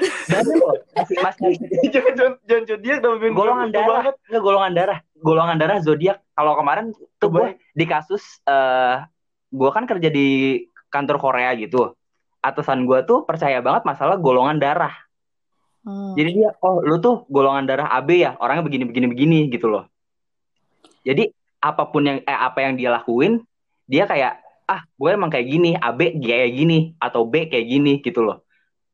loh. 0.61 0.77
Masih 0.93 1.17
masih 1.25 1.57
jangan 1.95 2.37
jangan 2.45 2.65
zodiak 2.69 2.99
golongan 3.33 3.69
darah. 3.73 3.89
Banget. 3.89 4.15
Enggak 4.29 4.43
golongan 4.45 4.73
darah. 4.77 4.99
Golongan 5.19 5.57
darah 5.57 5.79
zodiak. 5.81 6.19
Kalau 6.37 6.53
kemarin 6.55 6.93
tuh 7.17 7.29
gue 7.33 7.47
di 7.73 7.85
kasus 7.89 8.45
uh, 8.45 9.03
gue 9.49 9.71
kan 9.73 9.89
kerja 9.89 10.13
di 10.13 10.63
kantor 10.93 11.17
Korea 11.17 11.57
gitu 11.57 11.99
atasan 12.39 12.87
gue 12.87 13.03
tuh 13.03 13.27
percaya 13.27 13.59
banget 13.59 13.83
masalah 13.83 14.17
golongan 14.17 14.63
darah. 14.63 14.95
Hmm. 15.83 16.15
Jadi 16.15 16.43
dia, 16.43 16.51
oh 16.63 16.83
lu 16.83 16.99
tuh 17.03 17.27
golongan 17.31 17.67
darah 17.67 17.89
AB 17.91 18.09
ya, 18.19 18.37
orangnya 18.39 18.67
begini 18.67 18.85
begini 18.87 19.07
begini 19.11 19.39
gitu 19.51 19.67
loh. 19.71 19.85
Jadi 21.03 21.31
apa 21.59 21.83
pun 21.91 22.07
yang 22.07 22.19
eh, 22.23 22.39
apa 22.39 22.65
yang 22.65 22.79
dia 22.79 22.91
lakuin, 22.95 23.43
dia 23.85 24.07
kayak 24.07 24.43
ah 24.69 24.85
gue 24.85 25.11
emang 25.11 25.33
kayak 25.33 25.49
gini, 25.49 25.75
AB 25.75 26.21
kayak 26.21 26.53
gini 26.53 26.79
atau 27.01 27.25
B 27.25 27.49
kayak 27.49 27.67
gini 27.67 27.93
gitu 28.05 28.21
loh. 28.23 28.45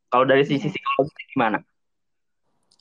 Kalau 0.09 0.25
dari 0.25 0.47
sisi 0.47 0.71
hmm. 0.71 0.75
psikologi 0.75 1.23
gimana? 1.35 1.59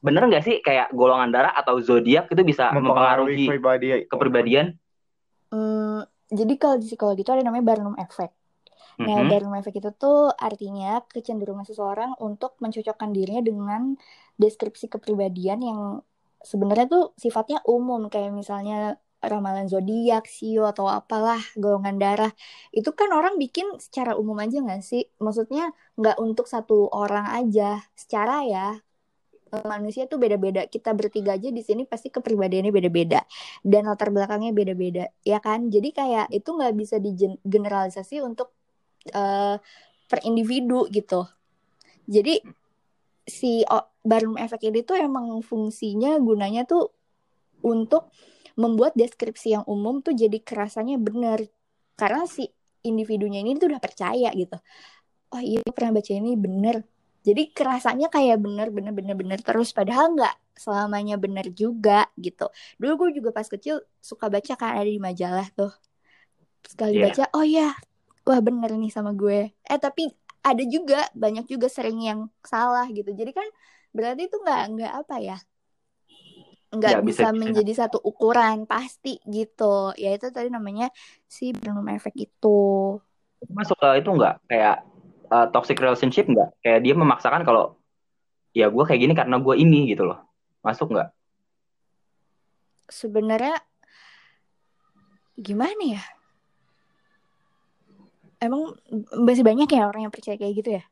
Bener 0.03 0.21
nggak 0.27 0.43
sih 0.43 0.55
kayak 0.61 0.93
golongan 0.93 1.31
darah 1.31 1.53
atau 1.55 1.79
zodiak 1.79 2.29
itu 2.29 2.41
bisa 2.45 2.69
mempengaruhi, 2.75 3.49
mempengaruhi 3.49 4.05
kepribadian? 4.11 4.77
Hmm, 5.49 6.05
jadi 6.29 6.53
kalau 6.57 6.75
di 6.77 6.85
psikologi 6.85 7.21
itu 7.25 7.31
ada 7.33 7.41
namanya 7.41 7.65
Barnum 7.65 7.95
effect. 7.97 8.35
Nah, 9.01 9.25
mm-hmm. 9.25 9.29
Barnum 9.31 9.55
effect 9.57 9.77
itu 9.81 9.89
tuh 9.97 10.29
artinya 10.37 11.01
kecenderungan 11.09 11.65
seseorang 11.65 12.13
untuk 12.21 12.53
mencocokkan 12.61 13.09
dirinya 13.09 13.41
dengan 13.41 13.97
deskripsi 14.37 14.85
kepribadian 14.89 15.59
yang 15.65 15.79
sebenarnya 16.45 16.85
tuh 16.89 17.03
sifatnya 17.17 17.63
umum 17.65 18.05
kayak 18.11 18.29
misalnya 18.35 19.01
ramalan 19.23 19.71
zodiak, 19.71 20.27
sio 20.27 20.67
atau 20.67 20.91
apalah 20.91 21.39
golongan 21.55 21.95
darah 21.95 22.31
itu 22.75 22.91
kan 22.91 23.09
orang 23.15 23.39
bikin 23.39 23.65
secara 23.79 24.13
umum 24.19 24.38
aja 24.43 24.59
nggak 24.59 24.83
sih? 24.83 25.07
Maksudnya 25.23 25.71
nggak 25.95 26.17
untuk 26.19 26.45
satu 26.45 26.91
orang 26.91 27.27
aja. 27.31 27.79
Secara 27.95 28.43
ya 28.45 28.67
manusia 29.62 30.09
tuh 30.09 30.17
beda-beda. 30.17 30.65
Kita 30.65 30.97
bertiga 30.97 31.38
aja 31.38 31.53
di 31.53 31.62
sini 31.62 31.86
pasti 31.86 32.09
kepribadiannya 32.09 32.73
beda-beda 32.73 33.21
dan 33.62 33.86
latar 33.86 34.09
belakangnya 34.09 34.49
beda-beda, 34.49 35.05
ya 35.21 35.38
kan? 35.38 35.69
Jadi 35.69 35.93
kayak 35.93 36.33
itu 36.33 36.49
nggak 36.49 36.73
bisa 36.73 36.97
digeneralisasi 36.97 38.25
untuk 38.25 38.49
uh, 39.13 39.62
per 40.09 40.19
individu 40.25 40.89
gitu. 40.89 41.29
Jadi 42.09 42.41
si 43.23 43.63
Barnum 44.03 44.36
Effect 44.36 44.63
ini 44.67 44.83
tuh 44.83 44.99
emang 44.99 45.39
fungsinya 45.39 46.19
gunanya 46.19 46.67
tuh 46.67 46.91
untuk 47.63 48.12
membuat 48.59 48.93
deskripsi 48.93 49.57
yang 49.57 49.65
umum 49.65 49.99
tuh 50.05 50.13
jadi 50.13 50.37
kerasanya 50.41 51.01
benar 51.01 51.41
karena 51.97 52.25
si 52.29 52.49
individunya 52.85 53.41
ini 53.41 53.57
tuh 53.57 53.71
udah 53.71 53.81
percaya 53.81 54.29
gitu. 54.33 54.57
Oh 55.33 55.41
iya 55.41 55.61
pernah 55.71 55.97
baca 55.97 56.11
ini 56.13 56.37
bener. 56.37 56.85
Jadi 57.23 57.55
kerasanya 57.55 58.11
kayak 58.11 58.43
bener 58.43 58.67
bener 58.69 58.91
bener 58.91 59.15
bener 59.15 59.39
terus 59.39 59.71
padahal 59.71 60.13
nggak 60.13 60.35
selamanya 60.53 61.15
bener 61.17 61.49
juga 61.55 62.05
gitu. 62.19 62.51
Dulu 62.77 63.07
gue 63.07 63.23
juga 63.23 63.29
pas 63.33 63.47
kecil 63.47 63.81
suka 64.03 64.27
baca 64.27 64.53
kan 64.59 64.77
ada 64.77 64.89
di 64.89 64.99
majalah 65.01 65.47
tuh. 65.55 65.73
Sekali 66.67 66.99
yeah. 66.99 67.03
baca, 67.09 67.23
oh 67.33 67.45
ya 67.47 67.73
wah 68.23 68.39
bener 68.39 68.71
nih 68.79 68.91
sama 68.91 69.11
gue 69.13 69.51
eh 69.51 69.79
tapi 69.79 70.07
ada 70.43 70.63
juga 70.67 71.07
banyak 71.15 71.47
juga 71.47 71.67
sering 71.67 71.99
yang 72.03 72.19
salah 72.43 72.87
gitu 72.91 73.11
jadi 73.11 73.31
kan 73.35 73.47
berarti 73.91 74.27
itu 74.31 74.37
nggak 74.39 74.61
nggak 74.75 74.91
apa 75.03 75.15
ya 75.19 75.37
nggak 76.73 77.05
bisa, 77.05 77.29
bisa 77.29 77.38
menjadi 77.38 77.73
satu 77.86 78.01
ukuran 78.01 78.65
pasti 78.65 79.21
gitu. 79.29 79.93
Ya 79.93 80.17
itu 80.17 80.33
tadi 80.33 80.49
namanya 80.49 80.89
si 81.29 81.53
Barnum 81.53 81.86
effect 81.93 82.17
itu. 82.17 82.97
Masuk 83.45 83.77
ke 83.77 84.01
itu 84.01 84.09
nggak? 84.09 84.36
Kayak 84.49 84.81
uh, 85.29 85.47
toxic 85.53 85.77
relationship 85.77 86.25
nggak? 86.25 86.49
Kayak 86.65 86.79
dia 86.81 86.93
memaksakan 86.97 87.45
kalau 87.45 87.77
ya 88.57 88.69
gue 88.69 88.83
kayak 88.86 89.01
gini 89.01 89.13
karena 89.13 89.38
gue 89.38 89.55
ini 89.57 89.93
gitu 89.93 90.09
loh. 90.09 90.19
Masuk 90.65 90.97
nggak? 90.97 91.13
Sebenarnya 92.89 93.62
gimana 95.38 95.83
ya? 95.97 96.03
Emang 98.41 98.75
masih 99.23 99.45
banyak 99.45 99.69
ya 99.71 99.88
orang 99.88 100.09
yang 100.09 100.13
percaya 100.13 100.36
kayak 100.36 100.53
gitu 100.57 100.69
ya? 100.81 100.83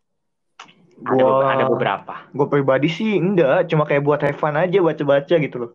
Gua, 1.02 1.50
ada, 1.50 1.66
beberapa. 1.66 2.30
Gue 2.30 2.46
pribadi 2.46 2.86
sih 2.86 3.18
enggak, 3.18 3.66
cuma 3.74 3.90
kayak 3.90 4.06
buat 4.06 4.22
have 4.22 4.38
fun 4.38 4.54
aja 4.54 4.78
baca-baca 4.80 5.36
gitu 5.42 5.56
loh. 5.58 5.72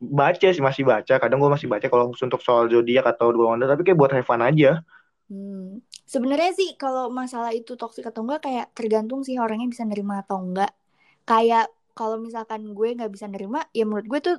Baca 0.00 0.46
sih 0.52 0.60
masih 0.60 0.84
baca, 0.84 1.16
kadang 1.16 1.40
gue 1.40 1.50
masih 1.50 1.68
baca 1.68 1.86
kalau 1.88 2.12
untuk 2.12 2.40
soal 2.44 2.68
zodiak 2.68 3.08
atau 3.08 3.32
dua 3.32 3.56
wonder, 3.56 3.68
tapi 3.68 3.88
kayak 3.88 3.98
buat 3.98 4.12
have 4.12 4.28
fun 4.28 4.44
aja. 4.44 4.84
Hmm. 5.32 5.80
Sebenarnya 6.04 6.52
sih 6.52 6.76
kalau 6.76 7.08
masalah 7.08 7.56
itu 7.56 7.72
toksik 7.78 8.04
atau 8.04 8.20
enggak 8.26 8.44
kayak 8.44 8.66
tergantung 8.76 9.24
sih 9.24 9.40
orangnya 9.40 9.70
bisa 9.70 9.88
nerima 9.88 10.20
atau 10.20 10.44
enggak. 10.44 10.72
Kayak 11.24 11.72
kalau 11.96 12.20
misalkan 12.20 12.76
gue 12.76 12.88
nggak 13.00 13.12
bisa 13.12 13.28
nerima, 13.32 13.64
ya 13.72 13.88
menurut 13.88 14.06
gue 14.08 14.20
tuh 14.20 14.36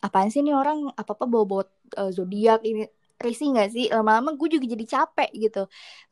apaan 0.00 0.32
sih 0.32 0.40
nih 0.40 0.56
orang 0.56 0.88
apa 0.96 1.12
apa 1.12 1.24
bawa 1.28 1.44
bawa 1.44 1.64
uh, 2.00 2.10
zodiak 2.10 2.64
ini 2.64 2.88
risih 3.20 3.52
nggak 3.52 3.70
sih 3.70 3.86
lama-lama 3.92 4.32
gue 4.32 4.48
juga 4.56 4.64
jadi 4.64 4.84
capek 4.88 5.30
gitu 5.36 5.68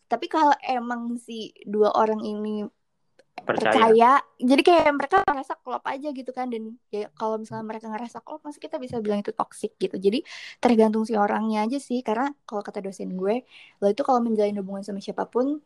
tapi 0.09 0.29
kalau 0.29 0.53
emang 0.61 1.16
si 1.16 1.53
dua 1.64 1.92
orang 1.97 2.21
ini 2.21 2.68
percaya. 3.44 3.72
percaya. 3.74 4.12
Jadi 4.38 4.62
kayak 4.62 4.92
mereka 4.94 5.16
ngerasa 5.27 5.55
klop 5.61 5.85
aja 5.87 6.09
gitu 6.14 6.31
kan. 6.31 6.46
Dan 6.48 6.79
ya 6.88 7.11
kalau 7.14 7.38
misalnya 7.38 7.64
mereka 7.66 7.87
ngerasa 7.90 8.22
klop 8.22 8.42
masih 8.42 8.61
kita 8.62 8.77
bisa 8.79 8.98
bilang 8.98 9.20
itu 9.20 9.35
toxic 9.35 9.74
gitu. 9.77 9.96
Jadi 9.98 10.22
tergantung 10.59 11.05
si 11.05 11.14
orangnya 11.14 11.66
aja 11.66 11.79
sih. 11.79 12.01
Karena 12.03 12.31
kalau 12.48 12.62
kata 12.64 12.83
dosen 12.83 13.14
gue 13.14 13.44
lo 13.83 13.87
itu 13.90 14.03
kalau 14.07 14.22
menjalin 14.22 14.59
hubungan 14.62 14.83
sama 14.83 15.03
siapa 15.03 15.27
pun 15.27 15.62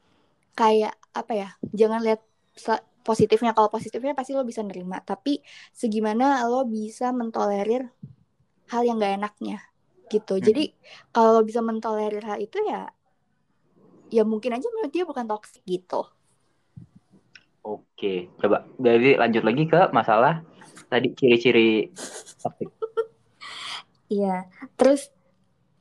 kayak 0.52 0.92
apa 1.16 1.32
ya 1.32 1.48
jangan 1.72 2.04
lihat 2.04 2.20
positifnya. 3.02 3.52
Kalau 3.56 3.68
positifnya 3.68 4.12
pasti 4.12 4.32
lo 4.32 4.42
bisa 4.42 4.60
nerima. 4.64 5.00
Tapi 5.00 5.40
segimana 5.72 6.44
lo 6.48 6.64
bisa 6.64 7.10
mentolerir 7.10 7.88
hal 8.72 8.82
yang 8.88 8.96
gak 8.96 9.20
enaknya 9.20 9.58
gitu. 10.12 10.36
Hmm. 10.36 10.44
jadi 10.44 10.64
kalau 11.08 11.40
bisa 11.40 11.64
mentolerir 11.64 12.20
hal 12.20 12.36
itu 12.36 12.60
ya 12.68 12.92
ya 14.12 14.28
mungkin 14.28 14.52
aja 14.52 14.68
menurut 14.68 14.92
dia 14.92 15.04
bukan 15.08 15.24
toxic 15.24 15.64
gitu. 15.64 16.04
Oke, 17.62 18.26
coba 18.42 18.66
dari 18.74 19.14
lanjut 19.14 19.46
lagi 19.46 19.70
ke 19.70 19.94
masalah 19.94 20.42
tadi 20.90 21.14
ciri-ciri 21.14 21.94
toxic. 22.42 22.68
Iya, 24.10 24.44
terus 24.74 25.08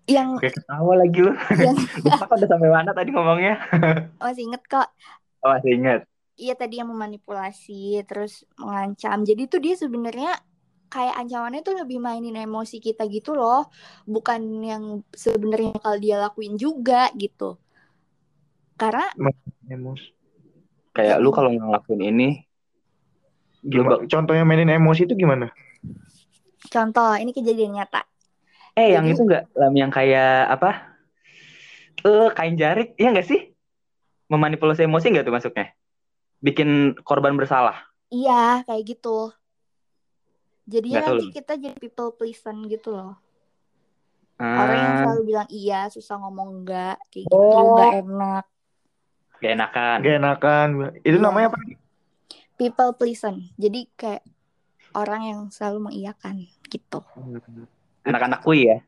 yang 0.07 0.37
Oke, 0.37 0.53
ketawa 0.53 0.93
lagi 1.01 1.19
lu. 1.19 1.33
Yang... 1.57 1.77
Lupa 2.05 2.25
udah 2.37 2.47
sampai 2.47 2.69
mana 2.69 2.91
tadi 2.93 3.09
ngomongnya? 3.09 3.59
masih 4.23 4.47
inget 4.47 4.63
kok. 4.69 4.87
Oh, 5.41 5.51
masih 5.51 5.73
inget. 5.73 6.01
Iya 6.37 6.53
tadi 6.55 6.79
yang 6.79 6.89
memanipulasi, 6.93 8.01
terus 8.05 8.45
mengancam. 8.55 9.25
Jadi 9.25 9.41
itu 9.45 9.57
dia 9.57 9.75
sebenarnya 9.75 10.37
kayak 10.91 11.15
ancamannya 11.17 11.61
tuh 11.63 11.75
lebih 11.81 11.97
mainin 11.97 12.35
emosi 12.35 12.77
kita 12.83 13.07
gitu 13.07 13.33
loh, 13.33 13.71
bukan 14.05 14.41
yang 14.61 14.83
sebenarnya 15.15 15.79
kalau 15.79 15.97
dia 15.97 16.19
lakuin 16.19 16.59
juga 16.59 17.09
gitu. 17.15 17.57
Karena 18.75 19.09
emosi. 19.65 20.20
Kayak 20.91 21.17
lu 21.23 21.31
kalau 21.31 21.51
ngelakuin 21.55 22.03
ini 22.03 22.29
gimana? 23.63 24.03
Contohnya 24.09 24.43
mainin 24.43 24.73
emosi 24.73 25.07
itu 25.07 25.15
gimana? 25.15 25.53
Contoh, 26.67 27.17
ini 27.17 27.31
kejadian 27.31 27.77
nyata. 27.77 28.05
Eh, 28.75 28.91
Jadi, 28.91 28.95
yang 28.95 29.05
itu 29.11 29.21
enggak 29.27 29.43
lam 29.55 29.73
yang 29.75 29.91
kayak 29.91 30.47
apa? 30.47 30.71
Eh, 32.01 32.07
uh, 32.07 32.29
kain 32.31 32.55
jarik, 32.55 32.95
iya 32.95 33.11
enggak 33.11 33.27
sih? 33.27 33.51
Memanipulasi 34.31 34.87
emosi 34.87 35.11
enggak 35.11 35.25
tuh 35.27 35.35
masuknya? 35.35 35.67
Bikin 36.39 36.95
korban 37.03 37.35
bersalah. 37.35 37.77
Iya, 38.11 38.63
kayak 38.67 38.83
gitu. 38.87 39.31
Jadi 40.71 40.95
nanti 40.95 41.25
kita 41.35 41.59
jadi 41.59 41.75
people 41.75 42.15
pleaser 42.15 42.55
gitu 42.69 42.95
loh. 42.95 43.19
Hmm. 44.39 44.57
Orang 44.57 44.77
yang 44.77 44.93
ah. 44.93 44.99
selalu 45.05 45.21
bilang 45.27 45.49
iya, 45.53 45.81
susah 45.91 46.17
ngomong 46.17 46.63
enggak, 46.63 46.97
kayak 47.13 47.29
gitu, 47.29 47.35
oh. 47.35 47.77
enggak 47.77 47.93
enak. 48.01 48.45
Gak 49.41 49.51
enakan. 49.57 49.97
Gak 50.05 50.15
enakan. 50.21 50.67
Itu 51.01 51.17
yeah. 51.17 51.25
namanya 51.25 51.47
apa? 51.51 51.57
People 52.61 52.93
pleaser. 52.93 53.33
Jadi 53.57 53.89
kayak 53.97 54.21
orang 54.93 55.21
yang 55.25 55.39
selalu 55.49 55.91
mengiyakan 55.91 56.45
gitu. 56.69 57.01
Anak-anak 58.05 58.45
kui 58.45 58.69
ya. 58.69 58.79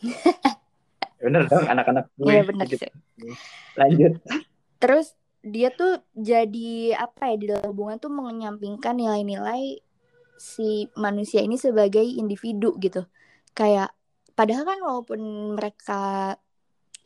bener 1.20 1.44
dong 1.46 1.68
anak-anak 1.68 2.10
kui. 2.18 2.32
Iya 2.32 2.42
bener 2.42 2.66
gitu. 2.66 2.82
sih. 2.82 2.92
Lanjut. 3.78 4.18
Terus 4.82 5.14
dia 5.40 5.72
tuh 5.72 6.02
jadi 6.12 6.98
apa 6.98 7.32
ya 7.32 7.36
di 7.38 7.46
dalam 7.48 7.72
hubungan 7.72 7.96
tuh 8.02 8.12
menyampingkan 8.12 8.98
nilai-nilai 8.98 9.80
si 10.40 10.88
manusia 10.96 11.44
ini 11.44 11.60
sebagai 11.60 12.02
individu 12.02 12.74
gitu. 12.80 13.04
Kayak 13.52 13.92
padahal 14.32 14.64
kan 14.64 14.78
walaupun 14.80 15.20
mereka 15.54 16.34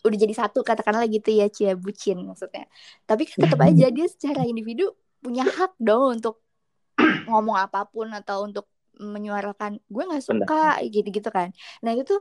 udah 0.05 0.19
jadi 0.21 0.35
satu 0.37 0.61
katakanlah 0.61 1.09
gitu 1.09 1.33
ya 1.33 1.49
cia 1.49 1.73
bucin 1.75 2.21
maksudnya. 2.29 2.69
Tapi 3.09 3.25
kan 3.29 3.49
tetap 3.49 3.61
aja 3.65 3.87
dia 3.89 4.07
secara 4.07 4.45
individu 4.45 4.93
punya 5.25 5.49
hak 5.49 5.81
dong 5.81 6.21
untuk 6.21 6.45
ngomong 7.31 7.57
apa 7.57 7.89
pun 7.89 8.13
atau 8.13 8.45
untuk 8.45 8.69
menyuarakan 8.95 9.83
gue 9.91 10.03
nggak 10.07 10.23
suka 10.23 10.79
gitu-gitu 10.87 11.27
kan. 11.33 11.51
Nah 11.83 11.97
itu 11.97 12.07
tuh 12.07 12.21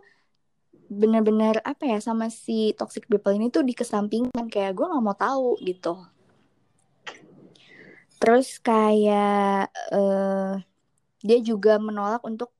bener-bener 0.90 1.62
apa 1.62 1.86
ya 1.86 1.98
sama 2.02 2.34
si 2.34 2.74
toxic 2.74 3.06
people 3.06 3.34
ini 3.34 3.54
tuh 3.54 3.62
dikesampingkan 3.62 4.50
kayak 4.50 4.74
gue 4.74 4.86
nggak 4.88 5.04
mau 5.04 5.14
tahu 5.14 5.60
gitu. 5.62 6.00
Terus 8.18 8.58
kayak 8.64 9.68
uh, 9.92 10.56
dia 11.22 11.40
juga 11.44 11.78
menolak 11.78 12.24
untuk 12.24 12.56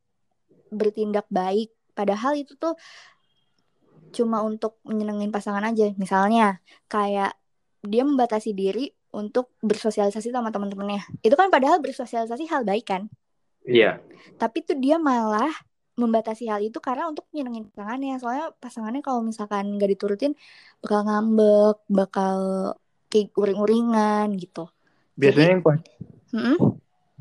bertindak 0.70 1.26
baik. 1.32 1.72
Padahal 1.94 2.36
itu 2.36 2.58
tuh 2.58 2.74
cuma 4.14 4.46
untuk 4.46 4.78
menyenengin 4.86 5.34
pasangan 5.34 5.66
aja. 5.66 5.90
Misalnya 5.98 6.62
kayak 6.88 7.34
dia 7.84 8.06
membatasi 8.06 8.54
diri 8.54 8.94
untuk 9.14 9.52
bersosialisasi 9.66 10.30
sama 10.30 10.54
teman-temannya. 10.54 11.04
Itu 11.26 11.34
kan 11.34 11.50
padahal 11.50 11.82
bersosialisasi 11.82 12.48
hal 12.50 12.64
baik 12.64 12.86
kan? 12.88 13.10
Iya. 13.66 14.00
Tapi 14.38 14.64
tuh 14.64 14.78
dia 14.78 15.02
malah 15.02 15.52
membatasi 15.94 16.50
hal 16.50 16.62
itu 16.66 16.82
karena 16.82 17.10
untuk 17.10 17.30
menyenengin 17.30 17.70
pasangannya. 17.70 18.18
Soalnya 18.18 18.46
pasangannya 18.58 19.02
kalau 19.06 19.22
misalkan 19.22 19.78
gak 19.78 19.92
diturutin 19.94 20.34
bakal 20.82 21.06
ngambek, 21.06 21.78
bakal 21.90 22.38
kayak 23.14 23.30
uring-uringan 23.38 24.34
gitu. 24.42 24.70
Biasanya 25.14 25.46
Jadi, 25.46 25.54
yang 25.54 25.62
hmm? 26.34 26.58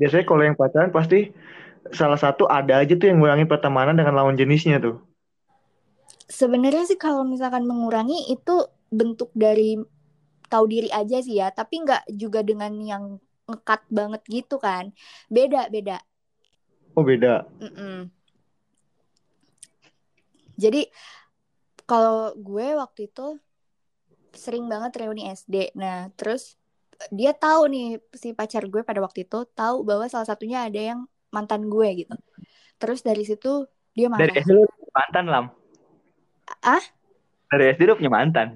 biasanya 0.01 0.25
kalau 0.25 0.41
yang 0.41 0.57
pacaran 0.57 0.89
pasti 0.89 1.29
salah 1.93 2.17
satu 2.17 2.49
ada 2.49 2.81
aja 2.81 2.97
tuh 2.97 3.05
yang 3.05 3.21
ngurangin 3.21 3.45
pertemanan 3.45 3.93
dengan 3.93 4.17
lawan 4.17 4.33
jenisnya 4.33 4.81
tuh 4.81 4.97
sebenarnya 6.27 6.83
sih 6.87 6.99
kalau 6.99 7.27
misalkan 7.27 7.67
mengurangi 7.67 8.31
itu 8.31 8.67
bentuk 8.93 9.33
dari 9.33 9.79
tahu 10.47 10.65
diri 10.69 10.89
aja 10.93 11.17
sih 11.19 11.41
ya 11.41 11.49
tapi 11.49 11.81
nggak 11.81 12.13
juga 12.13 12.45
dengan 12.45 12.73
yang 12.77 13.17
ngekat 13.49 13.81
banget 13.91 14.21
gitu 14.29 14.61
kan. 14.61 14.93
Beda 15.27 15.67
beda. 15.67 15.99
Oh 16.93 17.01
beda. 17.01 17.49
Mm-mm. 17.57 18.13
jadi 20.53 20.85
kalau 21.89 22.37
gue 22.37 22.77
waktu 22.77 23.09
itu 23.09 23.41
sering 24.37 24.69
banget 24.69 25.01
reuni 25.01 25.25
SD 25.33 25.73
nah 25.73 26.13
terus 26.13 26.61
dia 27.09 27.33
tahu 27.33 27.73
nih 27.73 27.97
si 28.13 28.37
pacar 28.37 28.69
gue 28.69 28.85
pada 28.85 29.01
waktu 29.01 29.25
itu 29.25 29.49
tahu 29.57 29.81
bahwa 29.81 30.05
salah 30.05 30.29
satunya 30.29 30.69
ada 30.69 30.77
yang 30.77 31.09
mantan 31.33 31.65
gue 31.65 32.05
gitu. 32.05 32.13
Terus 32.77 33.01
dari 33.01 33.25
situ 33.25 33.65
dia 33.97 34.07
marah. 34.07 34.29
Dari 34.29 34.45
SD 34.45 34.53
mantan 34.93 35.25
lam 35.25 35.45
Ah? 36.63 36.83
Dari 37.53 37.75
SD 37.75 37.85
udah 37.85 37.97
punya 37.99 38.11
mantan? 38.11 38.47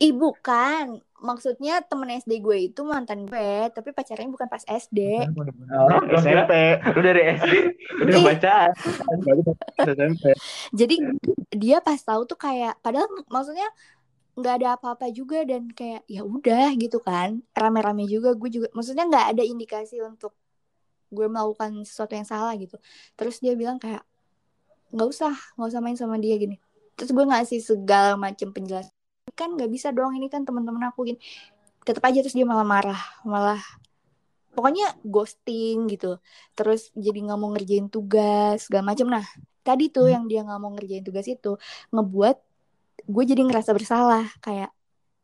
Ih 0.00 0.16
bukan, 0.16 1.04
maksudnya 1.20 1.84
temen 1.84 2.08
SD 2.08 2.40
gue 2.40 2.72
itu 2.72 2.80
mantan 2.88 3.28
gue, 3.28 3.68
tapi 3.68 3.92
pacarnya 3.92 4.32
bukan 4.32 4.48
pas 4.48 4.64
SD. 4.64 5.28
Oh, 5.76 6.00
SMP. 6.16 6.80
Lu 6.96 7.00
dari 7.04 7.22
SD 7.36 7.54
udah 8.08 8.18
pacaran. 8.24 8.72
SMP. 9.76 10.32
Jadi 10.72 10.96
dia 11.52 11.84
pas 11.84 12.00
tahu 12.00 12.24
tuh 12.24 12.40
kayak, 12.40 12.80
padahal 12.80 13.12
maksudnya 13.28 13.68
nggak 14.40 14.54
ada 14.64 14.68
apa-apa 14.80 15.12
juga 15.12 15.44
dan 15.44 15.68
kayak 15.68 16.08
ya 16.08 16.24
udah 16.24 16.72
gitu 16.80 16.96
kan, 17.04 17.44
rame-rame 17.52 18.08
juga 18.08 18.32
gue 18.32 18.48
juga, 18.48 18.72
maksudnya 18.72 19.04
nggak 19.04 19.36
ada 19.36 19.44
indikasi 19.44 20.00
untuk 20.00 20.32
gue 21.12 21.28
melakukan 21.28 21.84
sesuatu 21.84 22.16
yang 22.16 22.24
salah 22.24 22.56
gitu. 22.56 22.80
Terus 23.20 23.36
dia 23.44 23.52
bilang 23.52 23.76
kayak 23.76 24.00
nggak 24.96 25.08
usah, 25.12 25.36
nggak 25.60 25.68
usah 25.76 25.80
main 25.84 25.98
sama 26.00 26.16
dia 26.16 26.40
gini 26.40 26.56
terus 27.00 27.16
gue 27.16 27.24
ngasih 27.24 27.64
segala 27.64 28.12
macam 28.20 28.52
penjelasan. 28.52 28.92
Kan 29.32 29.56
nggak 29.56 29.72
bisa 29.72 29.88
dong 29.88 30.12
ini 30.12 30.28
kan 30.28 30.44
teman-teman 30.44 30.92
aku 30.92 31.08
gini. 31.08 31.16
Tetap 31.80 32.04
aja 32.04 32.20
terus 32.20 32.36
dia 32.36 32.44
malah 32.44 32.68
marah 32.68 33.00
malah 33.24 33.56
pokoknya 34.52 35.00
ghosting 35.00 35.88
gitu. 35.88 36.20
Terus 36.52 36.92
jadi 36.92 37.24
nggak 37.24 37.38
mau 37.40 37.56
ngerjain 37.56 37.88
tugas 37.88 38.68
segala 38.68 38.92
macam. 38.92 39.08
Nah 39.08 39.24
tadi 39.64 39.88
tuh 39.88 40.12
hmm. 40.12 40.14
yang 40.14 40.24
dia 40.28 40.40
nggak 40.44 40.60
mau 40.60 40.76
ngerjain 40.76 41.00
tugas 41.00 41.24
itu 41.24 41.56
ngebuat 41.88 42.36
gue 43.08 43.24
jadi 43.24 43.40
ngerasa 43.48 43.72
bersalah. 43.72 44.28
Kayak 44.44 44.68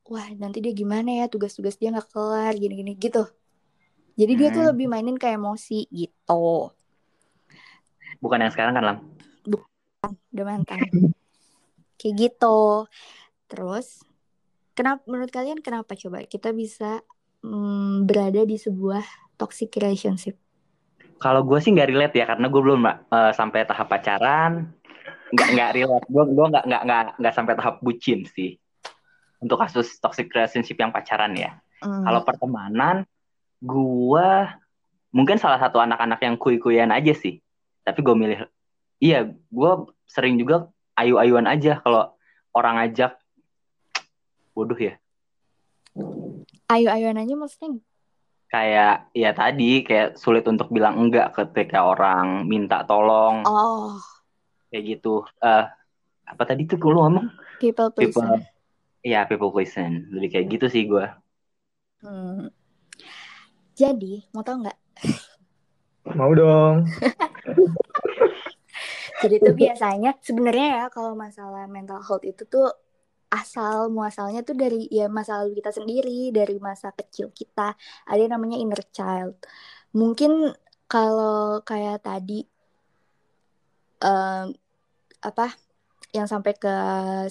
wah 0.09 0.25
nanti 0.33 0.65
dia 0.65 0.73
gimana 0.73 1.13
ya? 1.13 1.29
Tugas-tugas 1.29 1.77
dia 1.77 1.93
nggak 1.93 2.09
kelar 2.09 2.57
gini-gini 2.57 2.97
gitu. 2.97 3.29
Jadi 4.17 4.33
hmm. 4.33 4.41
dia 4.41 4.49
tuh 4.49 4.65
hmm. 4.65 4.71
lebih 4.73 4.87
mainin 4.89 5.17
kayak 5.21 5.37
emosi 5.37 5.93
gitu. 5.93 6.73
Bukan 8.17 8.41
yang 8.41 8.49
sekarang 8.49 8.73
kan 8.81 8.85
lam? 8.89 8.99
Bukan 9.45 10.17
udah 10.33 10.47
mantan 10.49 10.81
kayak 11.97 12.15
gitu. 12.17 12.87
Terus 13.49 14.05
kenapa 14.77 15.03
menurut 15.09 15.33
kalian 15.33 15.61
kenapa 15.65 15.97
coba 15.97 16.23
kita 16.29 16.53
bisa 16.53 17.01
mm, 17.41 18.05
berada 18.05 18.45
di 18.45 18.57
sebuah 18.61 19.03
toxic 19.41 19.73
relationship? 19.81 20.37
Kalau 21.17 21.43
gue 21.49 21.57
sih 21.65 21.73
nggak 21.73 21.89
relate 21.89 22.15
ya 22.21 22.29
karena 22.29 22.47
gue 22.53 22.61
belum 22.61 22.83
uh, 22.85 23.33
sampai 23.33 23.65
tahap 23.65 23.89
pacaran 23.89 24.69
nggak 25.33 25.49
nggak 25.57 25.71
relate. 25.73 26.07
Gue 26.13 26.25
gue 26.29 26.47
nggak 26.53 26.65
nggak 26.69 26.83
nggak 26.85 27.03
nggak 27.19 27.35
sampai 27.35 27.55
tahap 27.57 27.81
bucin 27.81 28.29
sih. 28.29 28.61
Untuk 29.41 29.61
kasus 29.61 29.97
toxic 30.01 30.29
relationship 30.33 30.77
yang 30.77 30.93
pacaran 30.93 31.33
ya. 31.37 31.57
Mm. 31.77 32.09
kalau 32.09 32.25
pertemanan 32.25 33.05
gue 33.61 34.29
mungkin 35.13 35.37
salah 35.37 35.61
satu 35.61 35.77
anak-anak 35.77 36.21
yang 36.25 36.37
kui-kuyan 36.41 36.89
aja 36.89 37.13
sih. 37.13 37.41
Tapi 37.85 38.01
gue 38.01 38.17
milih 38.17 38.39
iya 39.01 39.29
gue 39.29 39.73
sering 40.09 40.41
juga 40.41 40.73
ayu-ayuan 40.97 41.47
aja. 41.47 41.79
Kalau 41.85 42.17
orang 42.57 42.77
ajak 42.89 43.21
bodoh 44.57 44.77
ya. 44.77 44.97
Ayu-ayuan 46.73 47.21
aja 47.21 47.35
maksudnya? 47.37 47.79
Kayak 48.47 49.11
ya 49.13 49.31
tadi 49.37 49.85
kayak 49.85 50.17
sulit 50.17 50.47
untuk 50.49 50.73
bilang 50.73 50.97
enggak 50.97 51.37
ketika 51.37 51.85
orang 51.85 52.49
minta 52.49 52.83
tolong. 52.89 53.45
Oh. 53.45 54.01
Kayak 54.73 54.99
gitu. 54.99 55.23
Uh, 55.39 55.69
apa 56.27 56.43
tadi 56.43 56.67
tuh 56.67 56.77
gue 56.77 56.91
ngomong 56.91 57.31
people 57.63 57.89
pleaser 57.95 58.43
Iya 59.07 59.23
people 59.31 59.55
pleaser 59.55 59.87
jadi 60.11 60.27
kayak 60.27 60.47
gitu 60.59 60.67
sih 60.67 60.83
gue. 60.91 61.07
Hmm. 62.03 62.53
jadi 63.73 64.27
mau 64.35 64.43
tau 64.43 64.59
nggak? 64.61 64.79
Mau 66.19 66.33
dong 66.35 66.87
Jadi 69.23 69.35
tuh 69.41 69.55
biasanya 69.57 70.11
sebenarnya 70.21 70.67
ya 70.81 70.85
kalau 70.93 71.17
masalah 71.17 71.65
mental 71.71 72.01
health 72.05 72.25
itu 72.25 72.45
tuh 72.45 72.69
asal 73.33 73.91
muasalnya 73.91 74.47
tuh 74.47 74.55
dari 74.55 74.87
ya 74.93 75.11
masa 75.11 75.43
lalu 75.43 75.59
kita 75.59 75.71
sendiri, 75.75 76.31
dari 76.31 76.57
masa 76.63 76.93
kecil 76.95 77.33
kita. 77.35 77.75
Ada 78.07 78.21
yang 78.29 78.33
namanya 78.39 78.57
inner 78.61 78.83
child. 78.93 79.41
Mungkin 79.97 80.53
kalau 80.87 81.61
kayak 81.67 82.07
tadi 82.07 82.47
um, 84.05 84.55
apa 85.25 85.47
yang 86.15 86.29
sampai 86.31 86.55
ke 86.55 86.75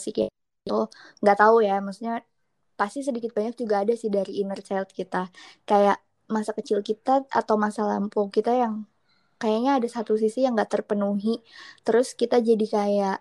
psikiater 0.02 0.34
itu 0.65 0.80
nggak 1.24 1.38
tahu 1.39 1.63
ya, 1.63 1.80
maksudnya 1.80 2.26
pasti 2.76 3.00
sedikit 3.08 3.32
banyak 3.32 3.56
juga 3.56 3.86
ada 3.88 3.93
sih 3.95 4.12
dari 4.12 4.43
inner 4.43 4.60
child 4.60 4.91
kita. 4.91 5.32
Kayak 5.63 6.02
masa 6.28 6.52
kecil 6.58 6.82
kita 6.82 7.24
atau 7.30 7.56
masa 7.56 7.86
lampu 7.86 8.28
kita 8.34 8.52
yang 8.52 8.84
kayaknya 9.36 9.80
ada 9.80 9.88
satu 9.91 10.15
sisi 10.15 10.43
yang 10.48 10.56
gak 10.56 10.82
terpenuhi. 10.82 11.43
Terus 11.84 12.15
kita 12.15 12.39
jadi 12.39 12.65
kayak 12.65 13.17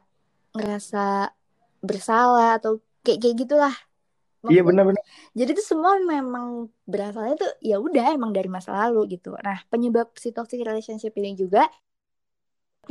ngerasa 0.54 1.34
bersalah 1.82 2.56
atau 2.62 2.80
kayak 3.02 3.18
kayak 3.20 3.36
gitulah. 3.44 3.76
Iya 4.44 4.60
benar-benar. 4.60 5.00
jadi 5.32 5.56
itu 5.56 5.64
semua 5.64 5.96
memang 6.04 6.68
berasalnya 6.84 7.40
tuh 7.40 7.48
ya 7.64 7.80
udah 7.80 8.12
emang 8.12 8.28
dari 8.28 8.52
masa 8.52 8.76
lalu 8.76 9.16
gitu. 9.16 9.32
Nah 9.40 9.64
penyebab 9.72 10.12
si 10.20 10.36
toxic 10.36 10.60
relationship 10.60 11.16
ini 11.16 11.32
juga 11.32 11.64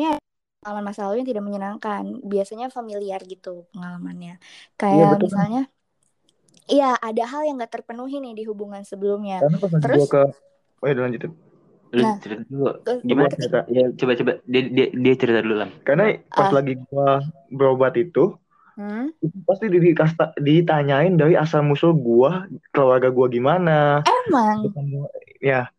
ini 0.01 0.17
pengalaman 0.65 0.89
masa 0.89 1.05
lalu 1.05 1.21
yang 1.21 1.29
tidak 1.29 1.43
menyenangkan. 1.45 2.03
Biasanya 2.25 2.73
familiar 2.73 3.21
gitu 3.29 3.69
pengalamannya. 3.69 4.41
Iya, 4.41 4.77
kayak 4.81 4.97
iya, 4.97 5.21
misalnya 5.21 5.61
iya 6.65 6.89
ada 6.97 7.23
hal 7.29 7.45
yang 7.45 7.61
gak 7.61 7.73
terpenuhi 7.81 8.17
nih 8.17 8.33
di 8.33 8.43
hubungan 8.49 8.81
sebelumnya. 8.81 9.45
Terus 9.77 10.09
ke 10.09 10.25
oh 10.81 10.85
ya 10.89 10.97
lanjutin 10.97 11.52
Lu 11.93 12.01
nah, 12.01 12.17
cerita 12.17 12.41
dulu. 12.49 12.73
Gimana? 13.05 13.29
Cerita? 13.29 13.59
Ya, 13.69 13.85
coba 13.93 14.11
coba 14.17 14.31
dia, 14.49 14.61
dia 14.65 14.87
dia 14.89 15.13
cerita 15.13 15.45
dulu 15.45 15.61
lah. 15.61 15.69
Karena 15.85 16.17
pas 16.33 16.49
uh. 16.49 16.53
lagi 16.57 16.73
gua 16.89 17.21
berobat 17.53 17.93
itu, 18.01 18.33
hmm? 18.81 19.13
pasti 19.45 19.69
di, 19.69 19.93
ditanyain 20.41 21.13
dari 21.13 21.37
asal 21.37 21.61
musuh 21.61 21.93
gua, 21.93 22.49
keluarga 22.73 23.13
gua 23.13 23.29
gimana. 23.29 24.01
Emang. 24.25 24.73
Ya. 25.37 25.69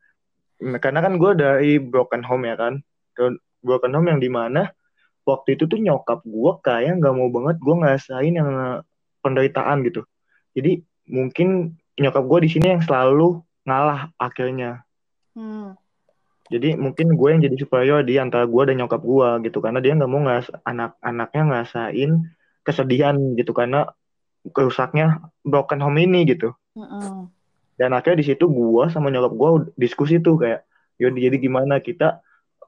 Karena 0.62 1.03
kan 1.03 1.18
gua 1.18 1.35
dari 1.35 1.83
broken 1.83 2.22
home 2.22 2.46
ya 2.46 2.55
kan. 2.55 2.79
Broken 3.66 3.92
home 3.98 4.14
yang 4.14 4.22
di 4.22 4.31
mana 4.31 4.70
waktu 5.27 5.59
itu 5.59 5.66
tuh 5.66 5.83
nyokap 5.83 6.22
gua 6.22 6.62
kayak 6.62 7.03
nggak 7.03 7.11
mau 7.11 7.27
banget 7.27 7.59
gua 7.59 7.74
ngerasain 7.83 8.38
yang 8.38 8.48
penderitaan 9.18 9.83
gitu. 9.83 10.07
Jadi 10.55 10.79
mungkin 11.11 11.74
nyokap 11.98 12.22
gua 12.22 12.38
di 12.38 12.55
sini 12.55 12.70
yang 12.79 12.87
selalu 12.87 13.42
ngalah 13.66 14.14
akhirnya. 14.14 14.87
Hmm 15.35 15.74
jadi 16.52 16.76
mungkin 16.76 17.16
gue 17.16 17.28
yang 17.33 17.42
jadi 17.44 17.57
superior 17.57 18.00
di 18.04 18.20
antara 18.20 18.44
gue 18.44 18.62
dan 18.68 18.76
nyokap 18.80 19.00
gue 19.00 19.28
gitu. 19.48 19.59
Karena 19.64 19.80
dia 19.80 19.96
nggak 19.96 20.11
mau 20.11 20.20
ngas 20.28 20.52
anak-anaknya 20.64 21.42
ngerasain 21.48 22.11
kesedihan 22.64 23.16
gitu. 23.37 23.57
Karena 23.57 23.88
rusaknya 24.52 25.24
broken 25.40 25.80
home 25.80 26.04
ini 26.04 26.28
gitu. 26.28 26.52
Mm-mm. 26.74 27.30
dan 27.78 27.94
akhirnya 27.94 28.18
di 28.18 28.26
situ 28.35 28.50
gua 28.50 28.90
sama 28.90 29.07
nyokap 29.07 29.33
gua 29.38 29.50
diskusi 29.78 30.18
tuh 30.18 30.42
kayak 30.42 30.66
yaudah 30.98 31.22
jadi 31.30 31.37
gimana? 31.38 31.78
Kita 31.78 32.18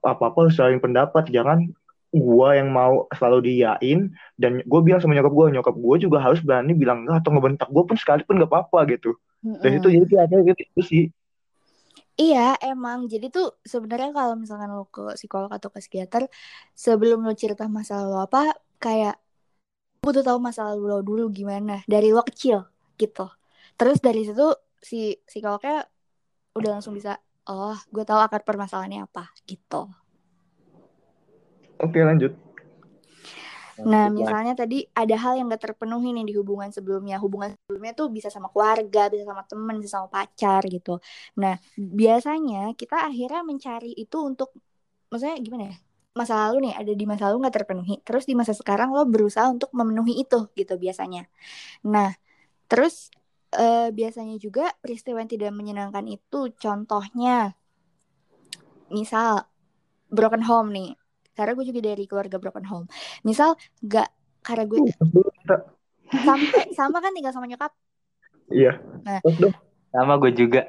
apa 0.03 0.25
apa 0.31 0.47
saling 0.51 0.79
pendapat. 0.79 1.27
Jangan 1.31 1.67
gua 2.15 2.55
yang 2.55 2.71
mau 2.71 3.11
selalu 3.13 3.51
diyain 3.51 4.15
dan 4.39 4.63
gue 4.63 4.81
bilang 4.83 5.03
sama 5.03 5.19
nyokap 5.19 5.35
gua 5.35 5.47
nyokap 5.51 5.75
gua 5.75 5.95
juga 5.99 6.19
harus 6.23 6.39
berani 6.39 6.73
bilang 6.73 7.03
enggak 7.03 7.23
atau 7.23 7.31
ngebentak 7.35 7.69
gua 7.71 7.83
pun 7.83 7.99
sekalipun 7.99 8.39
nggak 8.39 8.51
apa-apa 8.51 8.79
gitu. 8.95 9.19
Dari 9.43 9.79
situ 9.79 9.89
Mm-mm. 9.91 10.03
jadi 10.07 10.15
akhirnya 10.27 10.55
gitu 10.55 10.81
sih 10.83 11.03
Iya, 12.17 12.57
emang. 12.65 12.99
Jadi 13.13 13.27
tuh 13.29 13.61
sebenarnya 13.73 14.11
kalau 14.17 14.35
misalkan 14.41 14.73
lo 14.73 14.89
ke 14.89 15.03
psikolog 15.21 15.51
atau 15.53 15.69
ke 15.69 15.79
psikiater, 15.85 16.23
sebelum 16.73 17.21
lo 17.27 17.33
cerita 17.37 17.69
masalah 17.69 18.07
lo 18.09 18.19
apa, 18.25 18.57
kayak 18.81 19.21
butuh 20.05 20.23
tahu 20.25 20.39
masalah 20.41 20.73
lo 20.79 21.05
dulu 21.05 21.29
gimana 21.39 21.85
dari 21.85 22.09
lo 22.17 22.23
kecil 22.25 22.65
gitu. 22.97 23.29
Terus 23.77 23.99
dari 24.01 24.25
situ 24.25 24.47
si 24.81 25.21
psikolognya 25.29 25.85
udah 26.57 26.71
langsung 26.81 26.97
bisa, 26.97 27.21
oh, 27.53 27.77
gue 27.93 28.05
tahu 28.09 28.21
akar 28.25 28.43
permasalahannya 28.49 29.05
apa 29.05 29.29
gitu. 29.45 29.93
oke 31.81 31.99
lanjut 32.01 32.46
Nah, 33.85 34.09
Lanjut 34.09 34.25
lagi. 34.25 34.33
misalnya 34.33 34.53
tadi 34.57 34.77
ada 34.97 35.15
hal 35.21 35.33
yang 35.37 35.47
gak 35.53 35.63
terpenuhi 35.73 36.09
nih 36.17 36.25
di 36.31 36.35
hubungan 36.39 36.71
sebelumnya. 36.73 37.21
Hubungan 37.21 37.53
sebelumnya 37.53 37.93
tuh 37.93 38.09
bisa 38.09 38.29
sama 38.33 38.49
keluarga, 38.49 39.13
bisa 39.13 39.25
sama 39.29 39.43
temen, 39.45 39.75
bisa 39.83 40.01
sama 40.01 40.09
pacar 40.09 40.63
gitu. 40.71 40.97
Nah, 41.37 41.55
biasanya 41.77 42.73
kita 42.81 42.97
akhirnya 43.09 43.41
mencari 43.45 43.93
itu 43.93 44.17
untuk, 44.25 44.49
maksudnya 45.13 45.37
gimana 45.43 45.65
ya? 45.73 45.77
Masa 46.17 46.35
lalu 46.49 46.71
nih, 46.71 46.75
ada 46.81 46.93
di 46.97 47.05
masa 47.05 47.23
lalu 47.29 47.37
gak 47.49 47.57
terpenuhi. 47.63 47.95
Terus 48.07 48.25
di 48.25 48.35
masa 48.39 48.53
sekarang 48.57 48.89
lo 48.97 49.05
berusaha 49.05 49.47
untuk 49.53 49.69
memenuhi 49.77 50.25
itu 50.25 50.49
gitu 50.57 50.75
biasanya. 50.81 51.29
Nah, 51.87 52.11
terus 52.71 53.13
eh, 53.55 53.89
biasanya 53.95 54.37
juga 54.41 54.73
peristiwa 54.83 55.21
yang 55.23 55.31
tidak 55.31 55.53
menyenangkan 55.55 56.05
itu 56.09 56.53
contohnya, 56.59 57.55
misal 58.91 59.47
broken 60.11 60.43
home 60.47 60.71
nih. 60.75 60.91
Karena 61.37 61.53
gue 61.53 61.65
juga 61.65 61.81
dari 61.85 62.05
keluarga 62.09 62.41
broken 62.41 62.65
home. 62.65 62.87
Misal 63.23 63.55
gak 63.79 64.09
karena 64.41 64.65
gue 64.65 64.79
sampai 66.17 66.71
sama 66.73 66.99
kan 66.99 67.13
tinggal 67.13 67.31
sama 67.31 67.45
nyokap. 67.45 67.71
iya 68.49 68.79
Nah. 69.03 69.21
Sama 69.91 70.17
gue 70.19 70.33
juga. 70.33 70.67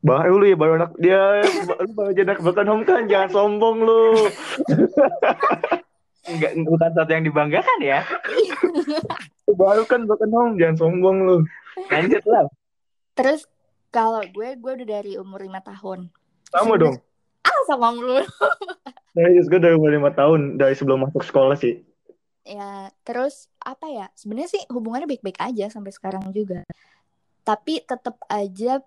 baru 0.00 0.36
lu 0.36 0.44
ya 0.44 0.52
baru 0.52 0.72
anak 0.76 0.92
dia 1.00 1.40
lu 1.80 1.92
baru 1.96 2.12
jadi 2.12 2.28
anak 2.28 2.44
broken 2.44 2.68
home 2.68 2.84
kan 2.84 3.08
jangan 3.08 3.30
sombong 3.30 3.80
lu 3.80 4.12
Enggak, 6.24 6.52
bukan 6.60 6.88
sesuatu 6.88 7.08
yang 7.10 7.24
dibanggakan 7.24 7.78
ya. 7.80 8.00
baru 9.46 9.84
kan 9.84 10.04
broken 10.04 10.28
home 10.28 10.52
jangan 10.56 10.76
sombong 10.76 11.16
lu 11.20 11.36
Lanjut 11.88 12.20
lah. 12.24 12.44
Terus 13.16 13.48
kalau 13.88 14.20
gue 14.24 14.48
gue 14.54 14.72
udah 14.76 14.88
dari 14.90 15.16
umur 15.16 15.40
lima 15.40 15.60
tahun. 15.60 16.12
sama 16.48 16.76
dong 16.76 17.00
Ah 17.44 17.60
sama 17.68 17.92
lu. 17.92 18.18
dari 19.14 19.38
gue 19.38 19.60
dari 19.62 19.78
umur 19.78 19.94
lima 19.94 20.10
tahun 20.10 20.58
dari 20.58 20.74
sebelum 20.74 21.06
masuk 21.06 21.22
sekolah 21.22 21.54
sih 21.54 21.78
Ya, 22.44 22.92
terus 23.08 23.48
apa 23.56 23.88
ya? 23.88 24.12
Sebenarnya 24.12 24.52
sih 24.52 24.62
hubungannya 24.68 25.08
baik-baik 25.08 25.40
aja 25.40 25.72
sampai 25.72 25.96
sekarang 25.96 26.28
juga. 26.36 26.60
Tapi 27.40 27.80
tetap 27.80 28.20
aja 28.28 28.84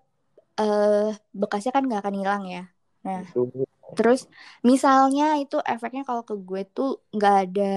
eh 0.58 1.10
bekasnya 1.34 1.74
kan 1.74 1.82
nggak 1.82 2.02
akan 2.06 2.16
hilang 2.22 2.42
ya. 2.46 2.64
Nah, 3.02 3.26
Itu. 3.26 3.66
terus 3.98 4.30
misalnya 4.62 5.42
itu 5.42 5.58
efeknya 5.66 6.06
kalau 6.06 6.22
ke 6.22 6.38
gue 6.38 6.62
tuh 6.70 7.02
nggak 7.10 7.36
ada 7.50 7.74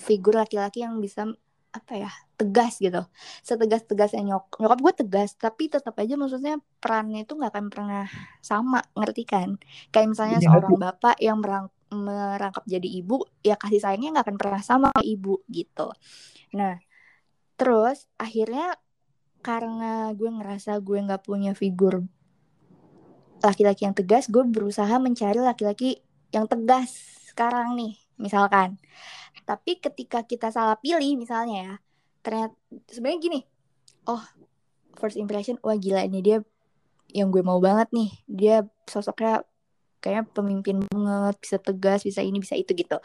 figur 0.00 0.40
laki-laki 0.40 0.88
yang 0.88 0.96
bisa 1.04 1.28
apa 1.72 1.92
ya 1.96 2.12
tegas 2.36 2.76
gitu. 2.78 3.00
Setegas 3.40 3.82
tegasnya 3.88 4.20
nyok 4.22 4.60
nyokap 4.60 4.78
gue 4.78 4.92
tegas 5.04 5.32
tapi 5.40 5.72
tetap 5.72 5.96
aja 5.96 6.14
maksudnya 6.20 6.60
perannya 6.78 7.24
itu 7.24 7.32
nggak 7.32 7.52
akan 7.52 7.66
pernah 7.72 8.04
sama 8.44 8.84
ngerti 8.92 9.24
kan? 9.24 9.56
Kayak 9.88 10.08
misalnya 10.12 10.38
Iya, 10.38 10.46
seorang 10.52 10.76
bapak 10.76 11.16
yang 11.18 11.40
merang- 11.40 11.72
merangkap 11.92 12.64
jadi 12.64 12.88
ibu 12.88 13.24
ya 13.44 13.56
kasih 13.56 13.80
sayangnya 13.80 14.20
nggak 14.20 14.26
akan 14.28 14.38
pernah 14.40 14.62
sama 14.64 14.88
ibu 15.00 15.40
gitu. 15.48 15.92
Nah 16.56 16.76
terus 17.56 18.08
akhirnya 18.20 18.76
karena 19.42 20.14
gue 20.14 20.30
ngerasa 20.30 20.78
gue 20.78 20.98
nggak 21.02 21.24
punya 21.26 21.52
figur 21.52 22.06
laki-laki 23.42 23.84
yang 23.84 23.96
tegas 23.96 24.30
gue 24.30 24.40
berusaha 24.46 24.94
mencari 25.02 25.42
laki-laki 25.42 25.98
yang 26.30 26.46
tegas 26.46 26.94
sekarang 27.34 27.74
nih 27.74 27.98
misalkan 28.16 28.78
tapi 29.42 29.78
ketika 29.78 30.22
kita 30.22 30.48
salah 30.50 30.78
pilih 30.78 31.18
misalnya 31.18 31.56
ya 31.58 31.74
ternyata 32.22 32.54
sebenarnya 32.90 33.20
gini 33.20 33.40
oh 34.06 34.22
first 34.96 35.18
impression 35.18 35.58
wah 35.62 35.74
gila 35.74 36.06
ini 36.06 36.20
dia 36.22 36.38
yang 37.12 37.28
gue 37.28 37.44
mau 37.44 37.60
banget 37.60 37.92
nih. 37.92 38.10
Dia 38.26 38.56
sosoknya 38.88 39.44
kayaknya 40.02 40.24
pemimpin 40.32 40.76
banget 40.90 41.36
bisa 41.38 41.56
tegas 41.60 42.02
bisa 42.02 42.24
ini 42.24 42.40
bisa 42.42 42.56
itu 42.58 42.72
gitu. 42.74 42.98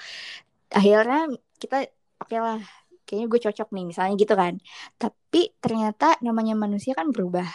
Akhirnya 0.72 1.30
kita 1.62 1.88
oke 2.18 2.36
lah 2.40 2.64
kayaknya 3.08 3.28
gue 3.32 3.40
cocok 3.52 3.70
nih 3.76 3.86
misalnya 3.86 4.16
gitu 4.18 4.34
kan. 4.34 4.58
Tapi 4.98 5.54
ternyata 5.60 6.18
namanya 6.24 6.56
manusia 6.58 6.96
kan 6.98 7.12
berubah. 7.12 7.48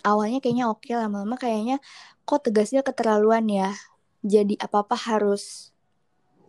Awalnya 0.00 0.40
kayaknya 0.40 0.72
oke 0.72 0.88
lama-lama 0.96 1.36
kayaknya 1.36 1.78
kok 2.24 2.40
tegasnya 2.48 2.80
keterlaluan 2.80 3.46
ya. 3.46 3.70
Jadi 4.24 4.56
apa-apa 4.60 4.96
harus 4.96 5.69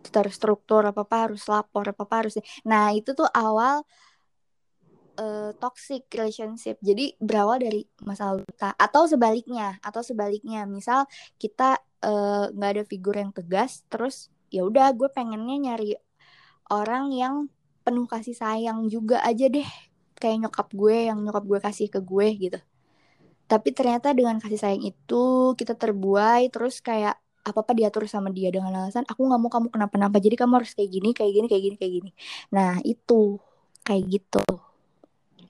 terstruktur 0.10 0.82
apa-apa 0.88 1.30
harus 1.30 1.46
lapor 1.46 1.86
apa-apa 1.94 2.26
harus 2.26 2.34
nah 2.66 2.90
itu 2.90 3.14
tuh 3.14 3.30
awal 3.30 3.86
eh, 5.20 5.52
toxic 5.62 6.08
relationship. 6.14 6.78
Jadi 6.82 7.16
berawal 7.22 7.62
dari 7.62 7.82
masa 8.04 8.34
lalu 8.34 8.48
kita 8.50 8.74
atau 8.76 9.04
sebaliknya 9.06 9.78
atau 9.84 10.02
sebaliknya. 10.02 10.66
Misal 10.66 11.06
kita 11.38 11.80
eh, 12.04 12.46
nggak 12.54 12.72
ada 12.80 12.84
figur 12.88 13.16
yang 13.18 13.32
tegas 13.36 13.86
terus 13.92 14.34
ya 14.52 14.66
udah 14.68 14.92
gue 14.98 15.10
pengennya 15.14 15.58
nyari 15.72 15.96
orang 16.72 17.14
yang 17.16 17.36
penuh 17.86 18.06
kasih 18.10 18.36
sayang 18.38 18.90
juga 18.90 19.22
aja 19.22 19.46
deh. 19.52 19.68
Kayak 20.18 20.50
nyokap 20.50 20.68
gue 20.74 20.98
yang 21.10 21.20
nyokap 21.22 21.44
gue 21.46 21.60
kasih 21.62 21.88
ke 21.94 22.00
gue 22.02 22.28
gitu. 22.50 22.60
Tapi 23.50 23.70
ternyata 23.76 24.16
dengan 24.16 24.40
kasih 24.40 24.60
sayang 24.60 24.84
itu 24.86 25.54
kita 25.60 25.76
terbuai 25.76 26.48
terus 26.54 26.80
kayak 26.80 27.20
apa 27.42 27.60
apa 27.66 27.72
diatur 27.74 28.06
sama 28.06 28.30
dia 28.30 28.54
dengan 28.54 28.74
alasan 28.74 29.06
aku 29.10 29.26
nggak 29.26 29.42
mau 29.42 29.52
kamu 29.52 29.68
kenapa-napa 29.74 30.18
jadi 30.22 30.36
kamu 30.38 30.62
harus 30.62 30.72
kayak 30.78 30.90
gini 30.90 31.10
kayak 31.14 31.32
gini 31.34 31.48
kayak 31.50 31.64
gini 31.64 31.76
kayak 31.78 31.94
gini 32.02 32.12
nah 32.54 32.78
itu 32.86 33.42
kayak 33.82 34.04
gitu 34.08 34.46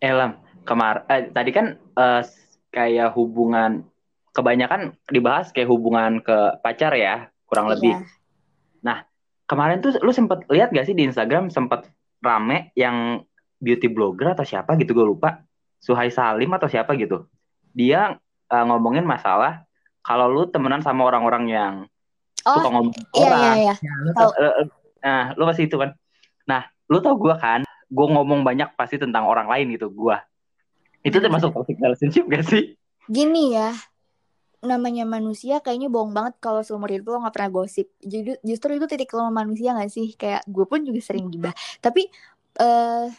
Elam, 0.01 0.41
kemar 0.65 1.05
eh, 1.13 1.29
tadi 1.29 1.51
kan 1.53 1.77
eh, 1.77 2.21
kayak 2.73 3.13
hubungan 3.13 3.85
kebanyakan 4.33 4.97
dibahas 5.11 5.53
kayak 5.53 5.69
hubungan 5.69 6.23
ke 6.25 6.57
pacar 6.65 6.95
ya, 6.97 7.29
kurang 7.45 7.69
lebih. 7.69 8.01
Iya. 8.01 8.21
Kemarin 9.51 9.83
tuh 9.83 9.99
lu 9.99 10.15
sempet 10.15 10.47
lihat 10.47 10.71
gak 10.71 10.87
sih 10.87 10.95
di 10.95 11.03
Instagram 11.03 11.51
sempet 11.51 11.83
rame 12.23 12.71
yang 12.71 13.19
beauty 13.59 13.91
blogger 13.91 14.31
atau 14.31 14.47
siapa 14.47 14.79
gitu 14.79 14.95
gue 14.95 15.03
lupa. 15.03 15.43
Suhai 15.83 16.07
Salim 16.07 16.55
atau 16.55 16.71
siapa 16.71 16.95
gitu. 16.95 17.27
Dia 17.75 18.15
eh, 18.47 18.63
ngomongin 18.63 19.03
masalah 19.03 19.67
kalau 20.01 20.27
lu 20.29 20.43
temenan 20.49 20.81
sama 20.81 21.05
orang-orang 21.07 21.45
yang 21.47 21.73
suka 22.41 22.67
oh 22.67 22.71
ngomong 22.73 22.95
iya 23.13 23.29
iya 23.29 23.29
orang. 23.29 23.55
iya 23.77 23.93
Lu 24.01 24.11
Tahu. 24.11 24.29
tau- 24.29 24.35
eh, 24.37 24.53
eh, 24.61 24.67
nah, 25.01 25.25
lu 25.37 25.43
pasti 25.45 25.63
itu 25.69 25.77
kan. 25.77 25.89
Nah, 26.49 26.61
lu 26.89 26.97
tau 26.99 27.15
gue 27.15 27.35
kan, 27.37 27.61
gue 27.65 28.07
ngomong 28.11 28.41
banyak 28.41 28.73
pasti 28.73 28.97
tentang 28.97 29.29
orang 29.29 29.45
lain 29.45 29.77
gitu, 29.77 29.93
gue. 29.93 30.17
Itu 31.01 31.17
Hmm. 31.17 31.25
termasuk 31.29 31.53
toxic 31.53 31.77
relationship 31.77 32.25
gak 32.27 32.45
sih? 32.45 32.73
gini 33.09 33.51
ya 33.51 33.75
namanya 34.61 35.03
manusia 35.03 35.57
kayaknya 35.59 35.89
bohong 35.89 36.13
banget 36.13 36.37
kalau 36.37 36.61
seumur 36.61 36.87
hidup 36.87 37.11
lo 37.11 37.25
nggak 37.25 37.33
pernah 37.33 37.51
gosip 37.51 37.89
jadi 37.99 38.37
justru 38.45 38.77
itu 38.77 38.85
titik 38.85 39.09
lemah 39.11 39.33
manusia 39.43 39.73
nggak 39.73 39.89
sih 39.91 40.13
kayak 40.13 40.45
gue 40.45 40.63
pun 40.69 40.85
juga 40.85 41.01
sering 41.01 41.27
gibah 41.27 41.51
tapi 41.81 42.07
eh 42.55 43.09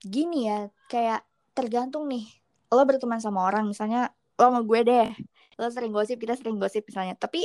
gini 0.00 0.46
ya 0.46 0.70
kayak 0.86 1.26
tergantung 1.52 2.06
nih 2.06 2.24
lo 2.70 2.80
berteman 2.86 3.18
sama 3.18 3.44
orang 3.44 3.66
misalnya 3.66 4.14
lo 4.38 4.46
sama 4.46 4.62
gue 4.62 4.80
deh 4.86 5.08
lo 5.56 5.68
sering 5.72 5.92
gosip 5.92 6.20
kita 6.20 6.36
sering 6.36 6.60
gosip 6.60 6.84
misalnya. 6.84 7.16
Tapi 7.16 7.44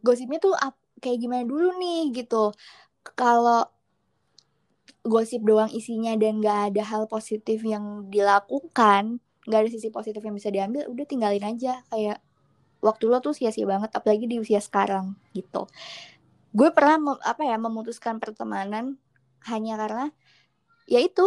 gosipnya 0.00 0.38
tuh 0.40 0.54
ap- 0.56 0.80
kayak 1.00 1.18
gimana 1.20 1.44
dulu 1.44 1.76
nih 1.80 2.12
gitu. 2.12 2.52
Kalau 3.16 3.66
gosip 5.02 5.42
doang 5.42 5.70
isinya 5.74 6.14
dan 6.14 6.38
gak 6.38 6.72
ada 6.72 6.82
hal 6.86 7.10
positif 7.10 7.66
yang 7.66 8.06
dilakukan 8.06 9.18
nggak 9.42 9.58
ada 9.58 9.70
sisi 9.74 9.90
positif 9.90 10.22
yang 10.22 10.38
bisa 10.38 10.54
diambil 10.54 10.86
udah 10.86 11.02
tinggalin 11.02 11.42
aja. 11.42 11.82
Kayak 11.90 12.22
waktu 12.78 13.10
lo 13.10 13.18
tuh 13.18 13.34
sia-sia 13.34 13.66
banget 13.66 13.90
apalagi 13.90 14.30
di 14.30 14.38
usia 14.38 14.62
sekarang 14.62 15.18
gitu. 15.34 15.66
Gue 16.54 16.70
pernah 16.70 17.18
apa 17.26 17.42
ya 17.42 17.58
memutuskan 17.58 18.22
pertemanan 18.22 19.02
hanya 19.50 19.74
karena 19.80 20.06
ya 20.86 21.02
itu. 21.02 21.26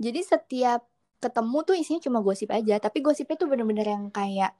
Jadi 0.00 0.20
setiap 0.26 0.90
ketemu 1.20 1.58
tuh 1.68 1.76
isinya 1.76 2.00
cuma 2.00 2.18
gosip 2.24 2.48
aja 2.48 2.80
tapi 2.80 3.04
gosipnya 3.04 3.36
tuh 3.36 3.46
bener-bener 3.52 3.84
yang 3.84 4.08
kayak 4.08 4.56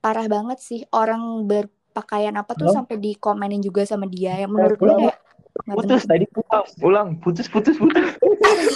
parah 0.00 0.26
banget 0.26 0.58
sih 0.60 0.80
orang 0.90 1.44
berpakaian 1.44 2.34
apa 2.36 2.56
tuh 2.56 2.72
Oh. 2.72 2.74
sampai 2.74 2.96
dikomenin 2.96 3.60
juga 3.60 3.84
sama 3.84 4.08
dia 4.08 4.40
yang 4.40 4.52
menurut 4.52 4.80
gue 4.80 4.96
kayak 5.06 5.18
Putus 5.60 6.08
tadi 6.08 6.24
putus. 6.30 6.72
Ulang. 6.80 7.20
Putus 7.20 7.46
putus 7.50 7.76
putus. 7.76 8.16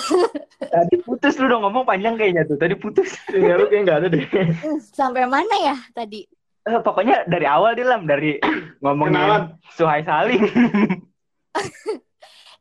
tadi 0.74 0.94
putus 1.00 1.38
lu 1.40 1.48
udah 1.48 1.58
ngomong 1.64 1.86
panjang 1.86 2.18
kayaknya 2.18 2.44
tuh. 2.44 2.60
Tadi 2.60 2.74
putus. 2.76 3.14
Ya 3.30 3.56
lu 3.56 3.70
kayak 3.70 3.82
nggak 3.88 3.98
ada 4.04 4.08
deh. 4.10 4.24
Sampai 4.98 5.24
mana 5.24 5.54
ya 5.64 5.76
tadi? 5.96 6.28
Eh, 6.64 6.80
pokoknya 6.80 7.28
dari 7.28 7.46
awal 7.48 7.76
dia 7.76 7.88
lam 7.88 8.04
dari 8.04 8.36
ngomongin 8.84 9.16
Kenalan. 9.16 9.42
Suhai 9.72 10.02
Saling. 10.04 10.44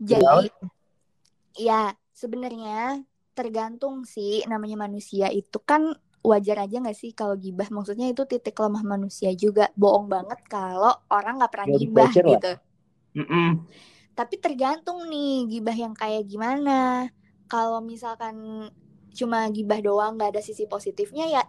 Jadi 0.10 0.50
ya 1.58 1.94
sebenarnya 2.12 3.02
tergantung 3.34 4.06
sih 4.06 4.46
namanya 4.46 4.86
manusia 4.86 5.32
itu 5.34 5.58
kan 5.64 5.96
wajar 6.24 6.64
aja 6.64 6.80
nggak 6.80 6.98
sih 6.98 7.12
kalau 7.12 7.36
gibah? 7.36 7.68
Maksudnya 7.68 8.08
itu 8.10 8.24
titik 8.24 8.56
lemah 8.58 8.82
manusia 8.82 9.30
juga. 9.36 9.70
Bohong 9.76 10.08
banget 10.08 10.40
kalau 10.48 10.96
orang 11.12 11.38
nggak 11.38 11.52
pernah 11.52 11.68
gibah 11.76 12.10
gitu. 12.10 12.52
Mm-mm. 13.14 13.70
tapi 14.18 14.42
tergantung 14.42 15.06
nih 15.06 15.46
gibah 15.50 15.78
yang 15.78 15.94
kayak 15.94 16.26
gimana. 16.26 17.10
Kalau 17.46 17.82
misalkan 17.82 18.70
cuma 19.14 19.46
gibah 19.54 19.78
doang 19.82 20.18
nggak 20.18 20.38
ada 20.38 20.42
sisi 20.42 20.66
positifnya 20.66 21.30
ya 21.30 21.44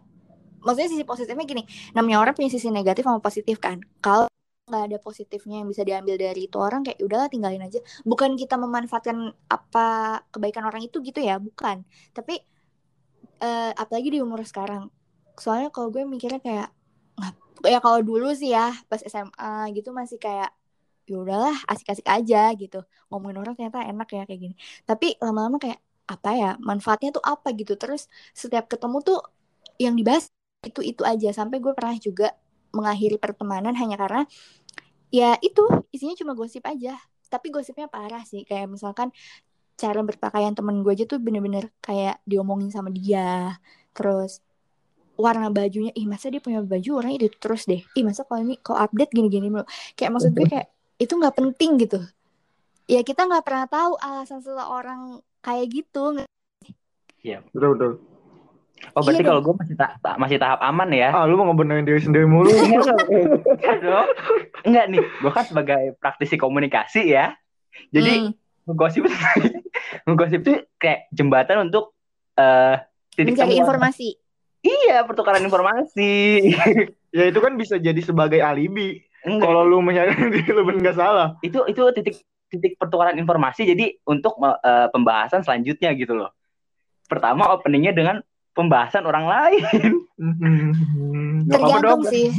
maksudnya 0.60 0.92
sisi 0.92 1.04
positifnya 1.08 1.48
gini 1.48 1.64
namanya 1.96 2.20
orang 2.20 2.36
punya 2.36 2.52
sisi 2.52 2.68
negatif 2.68 3.04
sama 3.04 3.20
positif 3.20 3.56
kan? 3.60 3.80
Kalau 4.00 4.28
nggak 4.64 4.84
ada 4.92 4.98
positifnya 5.00 5.60
yang 5.60 5.68
bisa 5.68 5.84
diambil 5.84 6.16
dari 6.16 6.48
itu 6.48 6.56
orang 6.56 6.80
kayak 6.84 7.00
udahlah 7.04 7.28
tinggalin 7.28 7.60
aja. 7.64 7.80
Bukan 8.04 8.32
kita 8.40 8.56
memanfaatkan 8.56 9.32
apa 9.48 9.88
kebaikan 10.32 10.64
orang 10.64 10.84
itu 10.84 11.04
gitu 11.04 11.20
ya 11.20 11.36
bukan. 11.36 11.84
Tapi 12.16 12.40
eh, 13.42 13.70
apalagi 13.82 14.08
di 14.14 14.18
umur 14.24 14.40
sekarang. 14.46 14.90
Soalnya 15.38 15.68
kalau 15.74 15.88
gue 15.94 16.02
mikirnya 16.06 16.40
kayak 16.42 16.68
ngap- 17.18 17.66
ya 17.72 17.78
kalau 17.84 18.00
dulu 18.04 18.26
sih 18.36 18.50
ya 18.54 18.74
pas 18.90 19.00
SMA 19.02 19.70
gitu 19.76 19.90
masih 19.94 20.18
kayak 20.22 20.50
ya 21.08 21.16
udahlah 21.22 21.54
asik-asik 21.70 22.06
aja 22.08 22.50
gitu. 22.58 22.78
Ngomongin 23.10 23.38
orang 23.42 23.54
ternyata 23.58 23.80
enak 23.90 24.08
ya 24.16 24.22
kayak 24.28 24.40
gini. 24.44 24.54
Tapi 24.88 25.06
lama-lama 25.22 25.58
kayak 25.62 25.80
apa 26.04 26.30
ya 26.36 26.50
manfaatnya 26.62 27.10
tuh 27.16 27.24
apa 27.24 27.48
gitu. 27.56 27.74
Terus 27.80 28.08
setiap 28.36 28.66
ketemu 28.72 28.98
tuh 29.04 29.18
yang 29.80 29.94
dibahas 29.98 30.30
itu 30.66 30.80
itu 30.84 31.02
aja. 31.06 31.28
Sampai 31.34 31.58
gue 31.64 31.72
pernah 31.76 31.96
juga 32.00 32.34
mengakhiri 32.74 33.16
pertemanan 33.22 33.74
hanya 33.78 33.96
karena 34.00 34.26
ya 35.12 35.36
itu 35.40 35.62
isinya 35.94 36.14
cuma 36.18 36.32
gosip 36.36 36.64
aja. 36.66 36.98
Tapi 37.32 37.50
gosipnya 37.54 37.86
parah 37.90 38.22
sih. 38.26 38.42
Kayak 38.46 38.70
misalkan 38.74 39.10
cara 39.74 40.00
berpakaian 40.06 40.54
temen 40.54 40.80
gue 40.86 40.92
aja 40.94 41.04
tuh 41.04 41.18
bener-bener 41.18 41.70
kayak 41.82 42.22
diomongin 42.24 42.70
sama 42.70 42.90
dia 42.94 43.58
terus 43.90 44.38
warna 45.14 45.50
bajunya 45.50 45.94
ih 45.94 46.06
masa 46.10 46.30
dia 46.30 46.42
punya 46.42 46.62
baju 46.62 46.90
warnanya 47.02 47.26
itu 47.26 47.38
terus 47.38 47.66
deh 47.66 47.82
ih 47.82 48.04
masa 48.06 48.26
kalau 48.26 48.42
ini 48.42 48.58
kok 48.58 48.74
update 48.74 49.10
gini-gini 49.14 49.50
mulu 49.50 49.66
kayak 49.94 50.10
maksud 50.14 50.34
gue 50.34 50.46
kayak 50.46 50.66
itu 50.98 51.12
nggak 51.14 51.34
penting 51.38 51.70
gitu 51.82 51.98
ya 52.90 53.02
kita 53.02 53.26
nggak 53.26 53.44
pernah 53.46 53.66
tahu 53.70 53.94
alasan 53.98 54.42
seseorang 54.42 55.22
kayak 55.42 55.66
gitu 55.70 56.22
Betul 57.54 57.78
betul. 57.78 57.92
Oh 58.92 59.00
berarti 59.00 59.22
Iya 59.24 59.28
kalau 59.32 59.40
gue 59.40 59.54
masih 59.56 59.74
ta- 59.80 59.96
ta- 60.02 60.18
masih 60.20 60.36
tahap 60.36 60.60
aman 60.60 60.88
ya? 60.92 61.08
Ah 61.14 61.24
lu 61.24 61.40
mau 61.40 61.48
ngebenerin 61.48 61.88
diri 61.88 62.00
sendiri 62.04 62.26
mulu. 62.28 62.52
Enggak 62.60 63.78
dong. 63.80 64.08
Enggak 64.66 64.84
nih, 64.92 65.00
gue 65.00 65.32
kan 65.32 65.44
sebagai 65.48 65.82
praktisi 65.96 66.36
komunikasi 66.36 67.08
ya. 67.08 67.32
Jadi 67.94 68.12
Hmm, 68.28 68.30
ngegosip 68.64 69.04
ngegosip 70.08 70.40
itu 70.40 70.52
kayak 70.80 71.08
jembatan 71.12 71.68
untuk 71.68 71.92
eh 72.34 72.80
titik 73.14 73.36
mencari 73.36 73.54
temu. 73.54 73.62
informasi 73.62 74.08
Iya, 74.64 75.04
pertukaran 75.04 75.44
informasi. 75.44 76.12
ya 77.16 77.24
itu 77.28 77.38
kan 77.44 77.52
bisa 77.60 77.76
jadi 77.76 78.00
sebagai 78.00 78.40
alibi. 78.40 79.04
Enggak, 79.24 79.44
Kalau 79.44 79.62
lu 79.68 79.84
menyadari 79.84 80.40
lu 80.56 80.64
bener 80.64 80.80
nggak 80.88 80.96
salah. 80.96 81.36
itu 81.44 81.60
itu 81.68 81.80
titik 81.92 82.16
titik 82.48 82.72
pertukaran 82.80 83.16
informasi 83.20 83.68
jadi 83.68 84.00
untuk 84.08 84.40
eh, 84.40 84.88
pembahasan 84.88 85.44
selanjutnya 85.44 85.92
gitu 85.92 86.16
loh. 86.16 86.32
Pertama 87.04 87.52
openingnya 87.52 87.92
dengan 87.92 88.24
pembahasan 88.56 89.04
orang 89.04 89.28
lain. 89.28 89.62
Tergantung 91.52 92.00
dong. 92.00 92.08
sih 92.08 92.32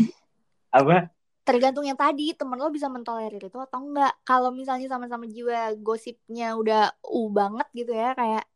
Apa? 0.73 1.13
Tergantung 1.45 1.85
yang 1.85 1.95
tadi 1.95 2.33
temen 2.33 2.57
lo 2.57 2.73
bisa 2.73 2.89
mentolerir 2.89 3.37
itu 3.37 3.57
atau 3.61 3.79
enggak. 3.79 4.17
Kalau 4.25 4.49
misalnya 4.49 4.89
sama-sama 4.89 5.29
jiwa 5.29 5.77
gosipnya 5.77 6.57
udah 6.57 6.89
u 7.05 7.29
banget 7.29 7.69
gitu 7.77 7.93
ya 7.93 8.17
kayak 8.17 8.49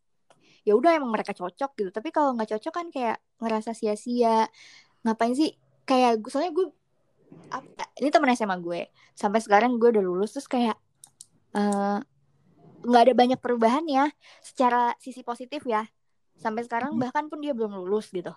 ya 0.66 0.74
udah 0.74 0.98
emang 0.98 1.14
mereka 1.14 1.38
cocok 1.38 1.72
gitu. 1.78 1.90
Tapi 1.94 2.10
kalau 2.10 2.34
nggak 2.34 2.58
cocok 2.58 2.74
kan 2.74 2.88
kayak 2.90 3.22
ngerasa 3.38 3.78
sia-sia. 3.78 4.50
Ngapain 5.06 5.38
sih? 5.38 5.54
Kayak 5.86 6.18
gue 6.26 6.34
soalnya 6.34 6.50
gue 6.50 6.68
apa 7.54 7.94
ini 8.02 8.10
temen 8.10 8.34
SMA 8.34 8.58
gue. 8.58 8.90
Sampai 9.14 9.40
sekarang 9.46 9.78
gue 9.78 9.94
udah 9.94 10.04
lulus 10.04 10.34
terus 10.34 10.50
kayak 10.50 10.76
eh, 11.54 12.00
nggak 12.90 13.02
ada 13.06 13.14
banyak 13.14 13.40
perubahan 13.40 13.86
ya 13.86 14.10
secara 14.42 14.98
sisi 14.98 15.22
positif 15.22 15.62
ya. 15.70 15.86
Sampai 16.42 16.66
sekarang 16.66 16.98
bahkan 16.98 17.30
pun 17.30 17.38
dia 17.38 17.54
belum 17.54 17.86
lulus 17.86 18.10
gitu. 18.10 18.34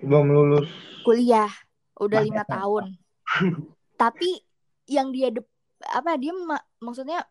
Belum 0.00 0.32
lulus. 0.32 0.68
kuliah 1.06 1.65
udah 2.00 2.20
lima 2.20 2.44
tahun. 2.44 2.96
Tapi 4.02 4.40
yang 4.86 5.10
dia 5.10 5.32
dep- 5.32 5.50
apa 5.82 6.16
dia 6.16 6.32
ma- 6.32 6.66
maksudnya 6.80 7.24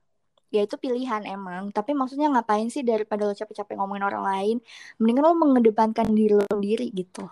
ya 0.49 0.66
itu 0.66 0.76
pilihan 0.80 1.24
emang. 1.26 1.70
Tapi 1.72 1.93
maksudnya 1.93 2.32
ngapain 2.32 2.68
sih 2.72 2.82
daripada 2.82 3.28
lo 3.28 3.34
capek-capek 3.34 3.76
ngomongin 3.78 4.05
orang 4.05 4.24
lain? 4.26 4.57
Mendingan 4.97 5.24
lo 5.26 5.36
mengedepankan 5.38 6.07
diri 6.11 6.34
lo 6.36 6.45
sendiri 6.49 6.89
gitu. 6.93 7.26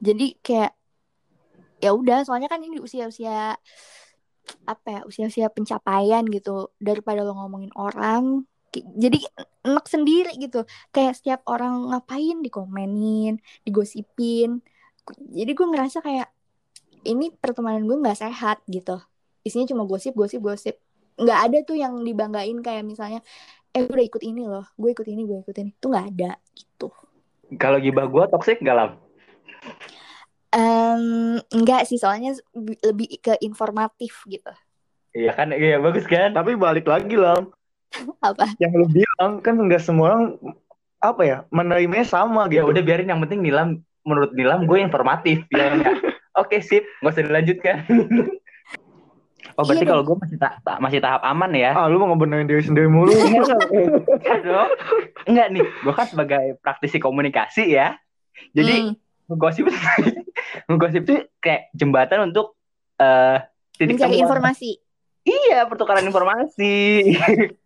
Jadi 0.00 0.36
kayak 0.44 0.72
ya 1.80 1.92
udah 1.92 2.24
soalnya 2.24 2.48
kan 2.48 2.64
ini 2.64 2.80
usia-usia 2.80 3.56
apa 4.66 4.86
ya 4.86 5.00
usia-usia 5.08 5.50
pencapaian 5.50 6.22
gitu. 6.28 6.70
Daripada 6.78 7.26
lo 7.26 7.34
ngomongin 7.34 7.72
orang 7.74 8.44
jadi 8.76 9.18
enak 9.64 9.86
sendiri 9.88 10.36
gitu. 10.36 10.68
Kayak 10.92 11.16
setiap 11.16 11.40
orang 11.48 11.90
ngapain 11.90 12.44
dikomenin 12.44 13.40
digosipin 13.64 14.60
jadi 15.14 15.52
gue 15.54 15.66
ngerasa 15.70 15.98
kayak 16.02 16.28
ini 17.06 17.30
pertemanan 17.30 17.86
gue 17.86 17.96
nggak 18.02 18.18
sehat 18.18 18.58
gitu. 18.66 18.98
Isinya 19.46 19.66
cuma 19.70 19.86
gosip 19.86 20.12
gosip 20.18 20.42
gosip. 20.42 20.74
Nggak 21.16 21.38
ada 21.48 21.58
tuh 21.62 21.76
yang 21.78 22.02
dibanggain 22.02 22.58
kayak 22.60 22.82
misalnya 22.82 23.22
eh 23.70 23.86
gue 23.86 23.94
udah 23.94 24.06
ikut 24.06 24.22
ini 24.26 24.42
loh. 24.48 24.66
Gue 24.74 24.90
ikut 24.92 25.06
ini 25.06 25.22
gue 25.22 25.38
ikut 25.46 25.56
ini. 25.56 25.70
Tuh 25.78 25.88
nggak 25.94 26.06
ada 26.16 26.30
gitu. 26.58 26.90
Kalau 27.62 27.78
gibah 27.78 28.10
gue 28.10 28.24
toxic 28.26 28.58
gak 28.58 28.74
lam? 28.74 28.90
Em, 30.50 31.38
enggak 31.54 31.86
sih. 31.86 31.94
Soalnya 31.94 32.34
bi- 32.50 32.80
lebih 32.82 33.22
ke 33.22 33.38
informatif 33.38 34.26
gitu. 34.26 34.50
Iya 35.14 35.32
kan, 35.32 35.54
iya 35.54 35.78
bagus 35.78 36.04
kan? 36.10 36.34
Tapi 36.34 36.58
balik 36.58 36.90
lagi 36.90 37.14
lah. 37.14 37.38
apa? 38.18 38.58
Yang 38.58 38.72
lu 38.82 38.86
bilang 38.90 39.40
kan 39.40 39.54
nggak 39.56 39.80
semua 39.80 40.12
orang 40.12 40.24
apa 41.00 41.22
ya 41.22 41.36
menerimanya 41.54 42.04
sama 42.08 42.50
Ya 42.50 42.66
gitu. 42.66 42.74
udah 42.74 42.82
biarin. 42.82 43.08
Yang 43.08 43.20
penting 43.28 43.40
Nilam 43.46 43.68
menurut 44.06 44.30
Nilam 44.32 44.64
gue 44.64 44.78
informatif 44.78 45.42
ya? 45.50 45.74
Oke 46.40 46.62
sip, 46.62 46.86
nggak 47.00 47.12
usah 47.12 47.24
dilanjutkan. 47.24 47.76
oh 49.56 49.64
berarti 49.64 49.82
Iya 49.82 49.90
kalau 49.90 50.02
gue 50.04 50.16
masih 50.20 50.36
ta- 50.36 50.58
ta- 50.60 50.78
masih 50.78 51.00
tahap 51.00 51.24
aman 51.24 51.50
ya? 51.52 51.72
Ah 51.72 51.88
lu 51.88 51.96
mau 51.96 52.12
ngebenerin 52.12 52.46
diri 52.46 52.62
sendiri 52.62 52.86
mulu. 52.86 53.12
Enggak 53.18 54.40
dong. 54.42 54.70
Enggak 55.26 55.46
nih, 55.50 55.64
gue 55.64 55.92
kan 55.92 56.06
sebagai 56.06 56.60
praktisi 56.60 56.96
komunikasi 56.96 57.72
ya. 57.72 57.96
Jadi 58.52 58.74
Hmm, 58.84 58.92
ngegosip 59.26 59.64
ngegosip 60.68 61.02
itu 61.02 61.14
kayak 61.40 61.72
jembatan 61.72 62.28
untuk 62.28 62.54
eh 62.96 63.40
titik 63.74 63.96
mencari 63.96 64.20
informasi 64.20 64.70
Iya, 65.26 65.66
pertukaran 65.66 66.06
informasi. 66.06 67.02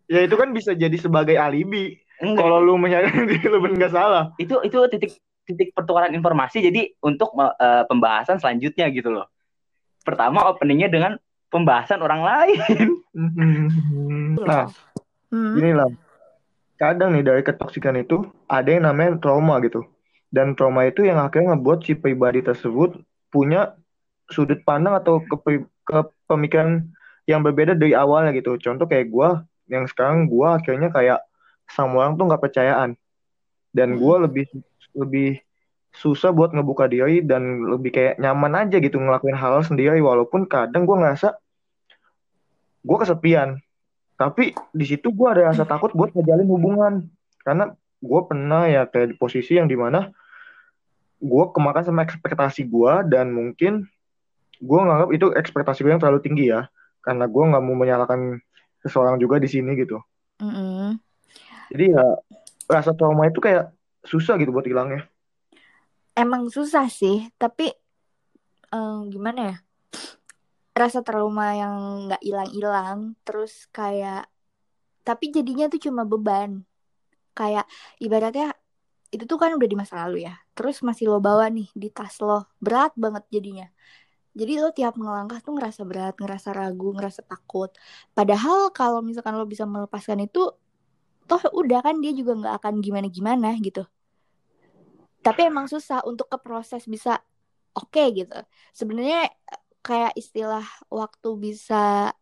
ya 0.09 0.21
itu 0.25 0.33
kan 0.33 0.49
bisa 0.51 0.73
jadi 0.73 0.97
sebagai 0.97 1.37
alibi. 1.37 2.01
Enggak, 2.17 2.41
Kalau 2.41 2.57
lu 2.61 2.77
menyadari 2.77 3.29
diri 3.29 3.45
lu 3.45 3.61
bener 3.61 3.77
nggak 3.85 3.93
salah. 3.93 4.33
itu 4.37 4.57
itu 4.63 4.79
titik 4.89 5.13
titik 5.51 5.75
pertukaran 5.75 6.15
informasi 6.15 6.63
jadi 6.63 6.95
untuk 7.03 7.35
eh, 7.35 7.85
pembahasan 7.91 8.39
selanjutnya 8.39 8.87
gitu 8.95 9.11
loh. 9.11 9.27
Pertama 10.07 10.47
openingnya 10.47 10.87
dengan 10.87 11.19
pembahasan 11.51 12.01
orang 12.01 12.23
lain. 12.23 12.59
Nah, 14.41 14.71
Hmm, 15.31 15.55
lah. 15.55 15.91
Kadang 16.75 17.15
nih 17.15 17.23
dari 17.23 17.43
ketoksikan 17.47 17.95
itu 18.03 18.27
ada 18.51 18.67
yang 18.67 18.89
namanya 18.89 19.21
trauma 19.23 19.63
gitu. 19.63 19.87
Dan 20.31 20.59
trauma 20.59 20.87
itu 20.87 21.07
yang 21.07 21.23
akhirnya 21.23 21.55
ngebuat 21.55 21.87
si 21.87 21.93
pribadi 21.95 22.43
tersebut 22.43 22.99
punya 23.31 23.75
sudut 24.31 24.59
pandang 24.67 24.99
atau 24.99 25.23
kepe- 25.23 25.67
kepemikiran 25.87 26.87
yang 27.27 27.45
berbeda 27.47 27.77
dari 27.77 27.95
awalnya 27.95 28.35
gitu. 28.35 28.59
Contoh 28.59 28.87
kayak 28.91 29.11
gua 29.11 29.45
yang 29.71 29.87
sekarang 29.87 30.27
gua 30.27 30.59
akhirnya 30.59 30.91
kayak 30.91 31.21
sama 31.71 32.07
orang 32.07 32.15
tuh 32.19 32.27
nggak 32.27 32.43
percayaan. 32.43 32.91
Dan 33.71 34.01
gua 34.01 34.27
lebih 34.27 34.51
lebih 34.97 35.43
susah 35.91 36.31
buat 36.31 36.55
ngebuka 36.55 36.87
diri 36.87 37.19
dan 37.27 37.67
lebih 37.67 37.91
kayak 37.91 38.15
nyaman 38.23 38.67
aja 38.67 38.79
gitu 38.79 38.97
ngelakuin 38.99 39.35
hal 39.35 39.67
sendiri 39.67 39.99
walaupun 39.99 40.47
kadang 40.47 40.87
gua 40.87 41.03
ngerasa 41.03 41.35
gua 42.87 42.97
kesepian. 43.03 43.59
Tapi 44.21 44.53
di 44.77 44.85
situ 44.85 45.09
gue 45.17 45.29
ada 45.33 45.49
rasa 45.49 45.65
takut 45.65 45.97
buat 45.97 46.13
ngejalin 46.13 46.45
hubungan 46.45 47.09
karena 47.41 47.73
gue 48.01 48.21
pernah 48.29 48.69
ya 48.69 48.85
kayak 48.85 49.13
di 49.13 49.17
posisi 49.17 49.57
yang 49.57 49.65
di 49.65 49.81
mana 49.81 50.13
gue 51.21 51.45
kemakan 51.53 51.85
sama 51.85 52.01
ekspektasi 52.05 52.65
gue 52.65 52.93
dan 53.13 53.29
mungkin 53.29 53.85
gue 54.61 54.79
nganggap 54.81 55.11
itu 55.13 55.27
ekspektasi 55.37 55.85
gue 55.85 55.93
yang 55.93 56.01
terlalu 56.01 56.21
tinggi 56.25 56.49
ya 56.49 56.69
karena 57.05 57.29
gue 57.29 57.45
nggak 57.45 57.63
mau 57.65 57.77
menyalahkan 57.77 58.41
seseorang 58.81 59.21
juga 59.21 59.37
di 59.37 59.49
sini 59.49 59.77
gitu 59.77 60.01
Mm 60.41 60.53
-mm. 60.57 60.89
jadi 61.69 61.85
ya 62.01 62.05
rasa 62.65 62.97
trauma 62.97 63.29
itu 63.29 63.45
kayak 63.45 63.77
susah 64.05 64.41
gitu 64.41 64.51
buat 64.53 64.67
hilangnya. 64.67 65.09
Emang 66.17 66.49
susah 66.53 66.89
sih 66.91 67.29
tapi 67.37 67.71
eh, 68.71 69.01
gimana 69.09 69.41
ya? 69.55 69.57
Rasa 70.77 71.05
trauma 71.05 71.53
yang 71.57 72.09
nggak 72.09 72.23
hilang-hilang 72.25 73.19
terus 73.27 73.69
kayak 73.75 74.31
tapi 75.05 75.33
jadinya 75.33 75.67
tuh 75.67 75.81
cuma 75.81 76.07
beban. 76.07 76.63
Kayak 77.35 77.65
ibaratnya 78.03 78.53
itu 79.11 79.27
tuh 79.27 79.39
kan 79.41 79.51
udah 79.57 79.69
di 79.69 79.77
masa 79.79 80.07
lalu 80.07 80.29
ya. 80.29 80.35
Terus 80.55 80.85
masih 80.87 81.11
lo 81.11 81.19
bawa 81.19 81.51
nih 81.51 81.69
di 81.75 81.89
tas 81.91 82.21
lo. 82.23 82.47
Berat 82.63 82.95
banget 82.95 83.27
jadinya. 83.33 83.67
Jadi 84.31 84.53
lo 84.63 84.71
tiap 84.71 84.95
ngelangkah 84.95 85.43
tuh 85.43 85.59
ngerasa 85.59 85.83
berat 85.83 86.15
ngerasa 86.23 86.55
ragu 86.55 86.95
ngerasa 86.95 87.27
takut. 87.27 87.75
Padahal 88.15 88.71
kalau 88.71 89.03
misalkan 89.03 89.35
lo 89.35 89.45
bisa 89.45 89.67
melepaskan 89.67 90.23
itu 90.23 90.55
toh 91.27 91.43
udah 91.53 91.81
kan 91.85 91.99
dia 91.99 92.13
juga 92.15 92.37
nggak 92.39 92.55
akan 92.63 92.75
gimana-gimana 92.79 93.57
gitu. 93.61 93.85
Tapi 95.21 95.53
emang 95.53 95.69
susah 95.69 96.01
untuk 96.09 96.33
ke 96.33 96.39
proses 96.41 96.89
bisa 96.89 97.21
oke 97.77 97.93
okay, 97.93 98.13
gitu. 98.17 98.39
Sebenarnya 98.73 99.29
kayak 99.81 100.17
istilah 100.17 100.65
waktu 100.89 101.29
bisa 101.37 102.13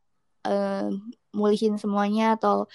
uh, 0.47 0.89
mulihin 1.35 1.79
semuanya 1.79 2.35
atau 2.39 2.67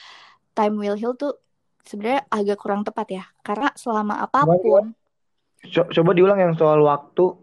time 0.56 0.80
will 0.80 0.96
heal 0.96 1.16
tuh 1.16 1.40
sebenarnya 1.84 2.24
agak 2.32 2.58
kurang 2.60 2.88
tepat 2.88 3.08
ya. 3.12 3.24
Karena 3.44 3.70
selama 3.76 4.24
apa 4.24 4.48
pun 4.48 4.96
coba 5.70 6.12
diulang 6.16 6.40
yang 6.40 6.54
soal 6.56 6.84
waktu. 6.84 7.36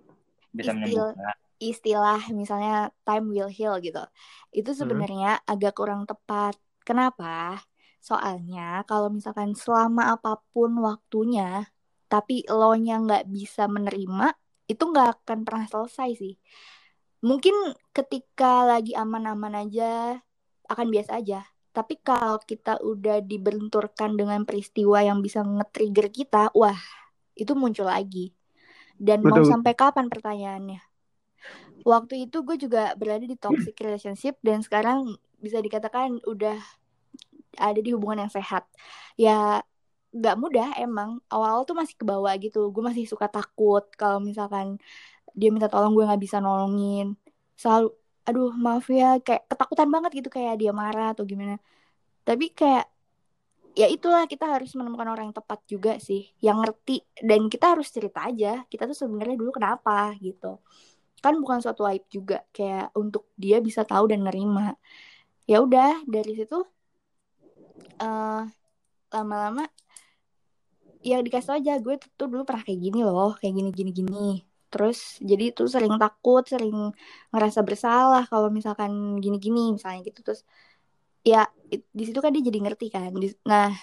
Bisa 0.50 0.74
istilah, 0.74 1.14
istilah 1.62 2.20
misalnya 2.34 2.90
time 3.06 3.30
will 3.30 3.52
heal 3.52 3.78
gitu. 3.78 4.02
Itu 4.50 4.74
sebenarnya 4.74 5.40
hmm. 5.40 5.52
agak 5.52 5.76
kurang 5.76 6.08
tepat. 6.08 6.56
Kenapa 6.82 7.60
soalnya 8.00 8.82
kalau 8.88 9.12
misalkan 9.12 9.52
selama 9.52 10.16
apa 10.16 10.40
pun 10.50 10.72
waktunya 10.80 11.68
tapi 12.10 12.42
lo 12.48 12.74
nya 12.74 12.98
nggak 12.98 13.28
bisa 13.30 13.70
menerima 13.70 14.34
itu 14.66 14.82
nggak 14.82 15.22
akan 15.22 15.38
pernah 15.46 15.66
selesai 15.68 16.10
sih 16.16 16.34
mungkin 17.20 17.54
ketika 17.92 18.64
lagi 18.64 18.96
aman-aman 18.96 19.68
aja 19.68 20.18
akan 20.66 20.86
biasa 20.88 21.20
aja 21.20 21.44
tapi 21.70 22.02
kalau 22.02 22.42
kita 22.42 22.82
udah 22.82 23.22
dibenturkan 23.22 24.18
dengan 24.18 24.42
peristiwa 24.42 25.06
yang 25.06 25.22
bisa 25.22 25.46
nge-trigger 25.46 26.10
kita, 26.10 26.50
wah, 26.50 26.78
itu 27.38 27.54
muncul 27.54 27.86
lagi. 27.86 28.34
Dan 28.98 29.22
Betul. 29.22 29.30
mau 29.30 29.42
sampai 29.46 29.72
kapan 29.78 30.10
pertanyaannya? 30.10 30.82
Waktu 31.86 32.28
itu 32.28 32.42
gue 32.44 32.56
juga 32.60 32.92
berada 32.98 33.24
di 33.24 33.38
toxic 33.38 33.72
relationship 33.80 34.36
dan 34.44 34.60
sekarang 34.60 35.16
bisa 35.40 35.62
dikatakan 35.62 36.20
udah 36.28 36.60
ada 37.58 37.78
di 37.80 37.90
hubungan 37.94 38.26
yang 38.26 38.32
sehat. 38.32 38.64
Ya 39.18 39.62
nggak 40.14 40.36
mudah 40.42 40.68
emang. 40.78 41.22
Awal-awal 41.32 41.64
tuh 41.68 41.76
masih 41.78 41.94
ke 42.00 42.04
bawah 42.06 42.32
gitu. 42.38 42.70
Gue 42.74 42.82
masih 42.84 43.04
suka 43.06 43.26
takut 43.30 43.84
kalau 43.96 44.18
misalkan 44.22 44.78
dia 45.38 45.48
minta 45.54 45.70
tolong 45.70 45.92
gue 45.96 46.04
nggak 46.06 46.22
bisa 46.22 46.38
nolongin. 46.42 47.16
Selalu 47.58 47.94
aduh 48.28 48.52
maaf 48.54 48.86
ya 48.92 49.18
kayak 49.26 49.42
ketakutan 49.50 49.88
banget 49.94 50.10
gitu 50.22 50.28
kayak 50.30 50.54
dia 50.60 50.70
marah 50.70 51.16
atau 51.16 51.24
gimana 51.26 51.56
tapi 52.22 52.52
kayak 52.52 52.86
ya 53.74 53.86
itulah 53.90 54.26
kita 54.30 54.46
harus 54.46 54.70
menemukan 54.78 55.08
orang 55.10 55.30
yang 55.30 55.36
tepat 55.36 55.60
juga 55.66 55.92
sih 55.98 56.30
yang 56.38 56.62
ngerti 56.62 57.02
dan 57.22 57.50
kita 57.50 57.74
harus 57.74 57.88
cerita 57.90 58.26
aja 58.28 58.62
kita 58.70 58.86
tuh 58.90 58.94
sebenarnya 58.94 59.36
dulu 59.40 59.50
kenapa 59.56 60.14
gitu 60.22 60.62
kan 61.24 61.34
bukan 61.42 61.58
suatu 61.64 61.82
aib 61.90 62.04
juga 62.06 62.46
kayak 62.54 62.94
untuk 62.96 63.28
dia 63.34 63.58
bisa 63.58 63.82
tahu 63.82 64.10
dan 64.10 64.22
nerima 64.26 64.78
ya 65.50 65.62
udah 65.64 66.06
dari 66.06 66.32
situ 66.38 66.62
uh, 68.00 68.42
lama-lama 69.10 69.66
ya 71.00 71.16
dikasih 71.24 71.64
aja 71.64 71.80
gue 71.80 71.96
tuh 71.96 72.28
dulu 72.28 72.44
pernah 72.44 72.60
kayak 72.60 72.80
gini 72.80 73.00
loh 73.00 73.32
kayak 73.40 73.54
gini 73.56 73.70
gini 73.72 73.90
gini. 73.92 74.28
Terus 74.70 75.18
jadi 75.18 75.50
tuh 75.50 75.66
sering 75.66 75.98
takut 75.98 76.46
sering 76.46 76.94
ngerasa 77.34 77.60
bersalah 77.66 78.22
kalau 78.30 78.52
misalkan 78.52 79.18
gini-gini 79.18 79.74
misalnya 79.74 80.06
gitu. 80.06 80.22
Terus 80.22 80.46
ya 81.26 81.48
di 81.70 82.04
situ 82.06 82.20
kan 82.22 82.30
dia 82.30 82.44
jadi 82.44 82.58
ngerti 82.62 82.86
kan. 82.92 83.10
Nah 83.48 83.74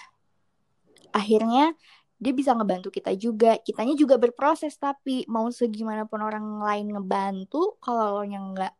akhirnya 1.12 1.74
dia 2.18 2.32
bisa 2.32 2.54
ngebantu 2.56 2.88
kita 2.88 3.12
juga. 3.18 3.60
Kitanya 3.60 3.94
juga 3.98 4.16
berproses 4.16 4.74
tapi 4.80 5.28
mau 5.28 5.46
segimanapun 5.52 6.22
orang 6.24 6.62
lain 6.64 6.86
ngebantu 6.96 7.76
kalau 7.82 8.22
lo 8.22 8.24
yang 8.24 8.54
nggak 8.56 8.72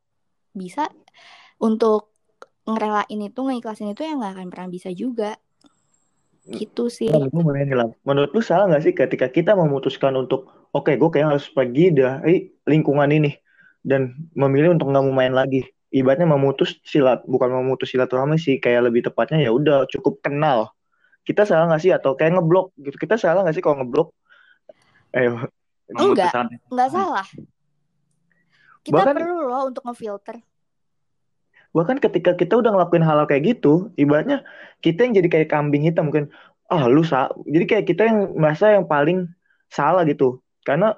bisa 0.57 0.89
untuk 1.61 2.18
ngerelain 2.69 3.21
itu 3.25 3.41
ngiklasin 3.41 3.97
itu 3.97 4.05
ya 4.05 4.13
nggak 4.13 4.33
akan 4.37 4.47
pernah 4.53 4.69
bisa 4.69 4.93
juga. 4.93 5.41
Gitu 6.49 6.89
sih. 6.89 7.09
Nah, 7.09 7.29
menurut 8.05 8.31
lu 8.33 8.41
salah 8.45 8.69
nggak 8.69 8.83
sih 8.85 8.93
ketika 8.97 9.29
kita 9.29 9.53
memutuskan 9.57 10.17
untuk 10.17 10.49
oke 10.73 10.89
okay, 10.89 10.95
gue 11.01 11.09
kayak 11.09 11.37
harus 11.37 11.49
pergi 11.49 11.93
dari 11.93 12.49
lingkungan 12.69 13.09
ini 13.09 13.33
dan 13.85 14.17
memilih 14.37 14.77
untuk 14.77 14.93
nggak 14.93 15.05
mau 15.05 15.15
main 15.17 15.33
lagi? 15.33 15.65
Ibaratnya 15.89 16.29
memutus 16.29 16.77
silat 16.85 17.25
bukan 17.25 17.49
memutus 17.49 17.89
silaturahmi 17.93 18.37
sih 18.37 18.61
kayak 18.61 18.93
lebih 18.93 19.09
tepatnya 19.09 19.49
ya 19.49 19.51
udah 19.53 19.89
cukup 19.89 20.21
kenal. 20.21 20.73
Kita 21.25 21.49
salah 21.49 21.69
nggak 21.73 21.83
sih? 21.85 21.93
Atau 21.93 22.17
kayak 22.17 22.37
ngeblok 22.37 22.77
gitu. 22.81 22.97
Kita 22.97 23.17
salah 23.17 23.45
nggak 23.45 23.57
sih 23.57 23.65
kalau 23.65 23.85
ngeblok? 23.85 24.09
Ayo 25.17 25.49
enggak. 25.97 26.33
nggak 26.69 26.91
salah. 26.93 27.25
Kita 28.85 29.05
bahkan, 29.05 29.17
perlu 29.21 29.49
loh 29.49 29.69
untuk 29.69 29.85
ngefilter 29.85 30.41
bahkan 31.79 32.03
ketika 32.03 32.35
kita 32.35 32.59
udah 32.59 32.75
ngelakuin 32.75 33.07
hal, 33.07 33.23
hal 33.23 33.31
kayak 33.31 33.55
gitu 33.55 33.95
ibaratnya 33.95 34.43
kita 34.83 35.07
yang 35.07 35.15
jadi 35.23 35.29
kayak 35.31 35.49
kambing 35.55 35.87
hitam 35.87 36.11
mungkin 36.11 36.35
ah 36.69 36.85
lu 36.91 37.01
sa 37.07 37.31
jadi 37.47 37.65
kayak 37.65 37.85
kita 37.87 38.03
yang 38.05 38.19
merasa 38.37 38.75
yang 38.75 38.85
paling 38.85 39.31
salah 39.73 40.05
gitu. 40.05 40.41
Karena 40.65 40.97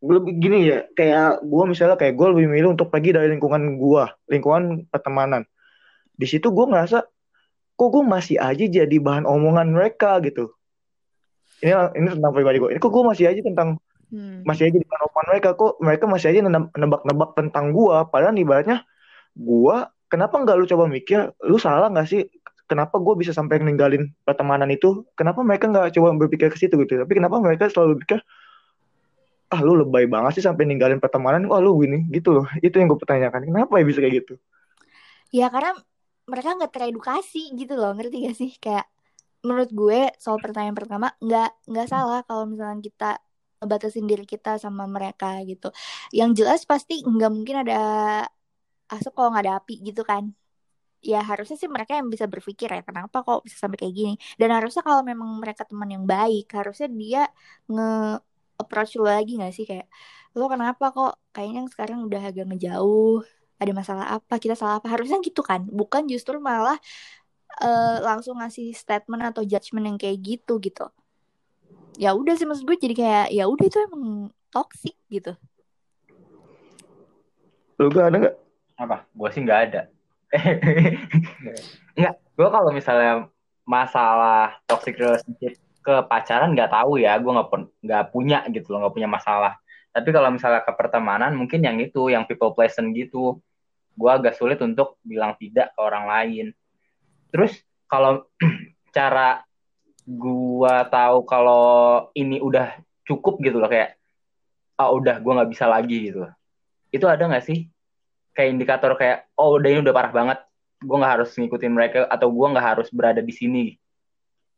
lebih 0.00 0.32
gini 0.40 0.58
ya 0.64 0.88
kayak 0.96 1.44
gue 1.44 1.64
misalnya 1.68 1.94
kayak 2.00 2.16
gue 2.16 2.26
lebih 2.32 2.46
milih 2.48 2.72
untuk 2.74 2.88
pergi 2.88 3.12
dari 3.14 3.28
lingkungan 3.30 3.78
gue 3.78 4.04
lingkungan 4.32 4.88
pertemanan. 4.90 5.46
Di 6.16 6.26
situ 6.26 6.50
gue 6.50 6.66
ngerasa 6.66 7.06
kok 7.78 7.88
gue 7.88 8.04
masih 8.04 8.36
aja 8.42 8.64
jadi 8.66 8.96
bahan 8.98 9.24
omongan 9.28 9.70
mereka? 9.70 10.18
Gitu. 10.24 10.50
Ini 11.62 11.94
ini 11.94 12.08
tentang 12.18 12.32
pribadi 12.34 12.58
gue 12.58 12.70
ini 12.74 12.80
kok 12.80 12.90
gue 12.90 13.04
masih 13.04 13.30
aja 13.30 13.40
tentang 13.44 13.78
hmm. 14.10 14.42
masih 14.48 14.72
aja 14.72 14.76
di 14.80 14.86
bahan 14.88 15.02
omongan 15.06 15.28
mereka? 15.30 15.48
Kok 15.54 15.72
mereka 15.78 16.04
masih 16.10 16.26
aja 16.34 16.40
nebak-nebak 16.74 17.30
tentang 17.38 17.64
gue 17.70 17.96
padahal 18.10 18.34
ibaratnya 18.34 18.82
gue 19.34 19.76
kenapa 20.10 20.34
nggak 20.42 20.56
lu 20.58 20.66
coba 20.66 20.84
mikir 20.90 21.30
lu 21.46 21.56
salah 21.56 21.88
nggak 21.88 22.08
sih? 22.10 22.22
Kenapa 22.66 23.02
gue 23.02 23.14
bisa 23.18 23.34
sampai 23.34 23.58
ninggalin 23.58 24.14
pertemanan 24.22 24.70
itu? 24.70 25.02
Kenapa 25.18 25.42
mereka 25.42 25.66
nggak 25.66 25.90
coba 25.94 26.14
berpikir 26.14 26.54
ke 26.54 26.58
situ 26.58 26.78
gitu? 26.86 27.02
Tapi 27.02 27.12
kenapa 27.18 27.42
mereka 27.42 27.66
selalu 27.66 27.98
berpikir 27.98 28.22
ah 29.50 29.60
lu 29.66 29.74
lebay 29.74 30.06
banget 30.06 30.38
sih 30.38 30.44
sampai 30.46 30.66
ninggalin 30.66 31.02
pertemanan? 31.02 31.46
Wah 31.50 31.58
lu 31.58 31.74
gini 31.82 32.06
gitu 32.14 32.30
loh. 32.30 32.46
Itu 32.62 32.78
yang 32.78 32.90
gue 32.90 33.00
pertanyakan. 33.02 33.46
Kenapa 33.50 33.82
ya 33.82 33.84
bisa 33.86 33.98
kayak 33.98 34.14
gitu? 34.22 34.34
Ya 35.34 35.50
karena 35.50 35.74
mereka 36.30 36.54
nggak 36.54 36.70
teredukasi 36.70 37.42
gitu 37.58 37.74
loh. 37.74 37.90
Ngerti 37.94 38.16
gak 38.30 38.36
sih? 38.38 38.50
Kayak 38.62 38.86
menurut 39.42 39.70
gue 39.72 40.00
soal 40.20 40.38
pertanyaan 40.38 40.76
pertama 40.76 41.10
nggak 41.18 41.50
nggak 41.66 41.88
salah 41.88 42.20
kalau 42.28 42.44
misalnya 42.44 42.78
kita 42.84 43.10
batasin 43.60 44.06
diri 44.06 44.24
kita 44.24 44.56
sama 44.62 44.86
mereka 44.86 45.42
gitu. 45.42 45.74
Yang 46.14 46.44
jelas 46.44 46.60
pasti 46.64 47.02
nggak 47.02 47.30
mungkin 47.34 47.56
ada 47.66 47.80
asap 48.90 49.12
kalau 49.14 49.30
nggak 49.32 49.44
ada 49.46 49.54
api 49.62 49.74
gitu 49.86 50.02
kan. 50.02 50.34
Ya 51.00 51.24
harusnya 51.24 51.56
sih 51.56 51.70
mereka 51.70 51.96
yang 51.96 52.12
bisa 52.12 52.28
berpikir 52.28 52.68
ya 52.68 52.84
kenapa 52.84 53.24
kok 53.24 53.40
bisa 53.46 53.56
sampai 53.56 53.80
kayak 53.80 53.94
gini? 53.96 54.14
Dan 54.36 54.52
harusnya 54.52 54.84
kalau 54.84 55.00
memang 55.00 55.40
mereka 55.40 55.64
teman 55.64 55.88
yang 55.88 56.04
baik 56.04 56.52
harusnya 56.52 56.88
dia 56.92 57.22
nge 57.70 58.20
approach 58.60 59.00
lo 59.00 59.08
lagi 59.08 59.40
gak 59.40 59.54
sih? 59.56 59.64
Kayak 59.64 59.88
lo 60.36 60.44
kenapa 60.52 60.92
kok? 60.92 61.12
Kayaknya 61.32 61.60
sekarang 61.72 61.98
udah 62.04 62.20
agak 62.20 62.44
ngejauh. 62.52 63.24
Ada 63.60 63.72
masalah 63.72 64.06
apa? 64.20 64.36
Kita 64.36 64.52
salah 64.52 64.80
apa? 64.80 64.92
Harusnya 64.92 65.20
gitu 65.24 65.40
kan. 65.40 65.64
Bukan 65.68 66.04
justru 66.08 66.36
malah 66.36 66.76
uh, 67.64 67.96
langsung 68.04 68.36
ngasih 68.40 68.76
statement 68.76 69.32
atau 69.32 69.42
judgement 69.44 69.88
yang 69.88 69.98
kayak 70.00 70.20
gitu 70.20 70.60
gitu. 70.60 70.84
Ya 71.96 72.12
udah 72.12 72.36
sih 72.36 72.44
maksud 72.48 72.64
gue 72.68 72.76
jadi 72.76 72.94
kayak 72.96 73.26
ya 73.32 73.44
udah 73.48 73.64
itu 73.66 73.78
emang 73.88 74.32
toxic 74.52 74.96
gitu. 75.08 75.32
Lo 77.80 77.88
gak 77.88 78.12
ada 78.12 78.16
nggak 78.28 78.36
apa? 78.80 79.04
Gue 79.12 79.28
sih 79.28 79.44
nggak 79.44 79.60
ada. 79.68 79.82
Nggak 81.98 82.14
gue 82.16 82.48
kalau 82.48 82.70
misalnya 82.72 83.28
masalah 83.68 84.56
toxic 84.64 84.96
relationship 84.96 85.58
ke 85.84 85.94
pacaran 86.08 86.56
nggak 86.56 86.70
tahu 86.72 87.02
ya 87.02 87.18
gue 87.18 87.28
nggak 87.28 87.48
nggak 87.84 88.04
punya 88.14 88.46
gitu 88.48 88.72
loh 88.72 88.86
nggak 88.86 88.94
punya 88.96 89.10
masalah. 89.10 89.60
Tapi 89.92 90.08
kalau 90.14 90.32
misalnya 90.32 90.64
ke 90.64 90.72
pertemanan 90.72 91.36
mungkin 91.36 91.60
yang 91.60 91.76
itu 91.76 92.08
yang 92.08 92.24
people 92.24 92.56
pleasant 92.56 92.96
gitu. 92.96 93.36
Gue 93.98 94.10
agak 94.10 94.38
sulit 94.38 94.56
untuk 94.64 94.96
bilang 95.04 95.36
tidak 95.36 95.76
ke 95.76 95.80
orang 95.82 96.08
lain. 96.08 96.46
Terus 97.28 97.52
kalau 97.84 98.24
cara 98.96 99.44
gue 100.06 100.74
tahu 100.88 101.16
kalau 101.28 101.66
ini 102.16 102.40
udah 102.40 102.80
cukup 103.04 103.42
gitu 103.44 103.60
loh 103.60 103.68
kayak 103.68 104.00
ah 104.80 104.88
udah 104.90 105.20
gue 105.20 105.32
nggak 105.36 105.50
bisa 105.52 105.68
lagi 105.68 106.08
gitu 106.08 106.24
itu 106.90 107.06
ada 107.06 107.28
nggak 107.28 107.44
sih 107.44 107.68
kayak 108.40 108.56
indikator 108.56 108.96
kayak 108.96 109.28
oh 109.36 109.60
udah 109.60 109.68
ini 109.68 109.84
udah 109.84 109.92
parah 109.92 110.12
banget 110.16 110.38
gue 110.80 110.96
nggak 110.96 111.12
harus 111.20 111.30
ngikutin 111.36 111.72
mereka 111.76 111.98
atau 112.08 112.32
gue 112.32 112.46
nggak 112.56 112.66
harus 112.72 112.88
berada 112.88 113.20
di 113.20 113.34
sini. 113.36 113.64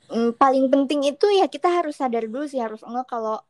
Mm, 0.06 0.38
paling 0.38 0.70
penting 0.70 1.10
itu 1.10 1.26
ya 1.34 1.50
kita 1.50 1.66
harus 1.66 1.98
sadar 1.98 2.30
dulu 2.30 2.46
sih 2.46 2.62
harus 2.62 2.86
enggak 2.86 3.10
kalau 3.10 3.42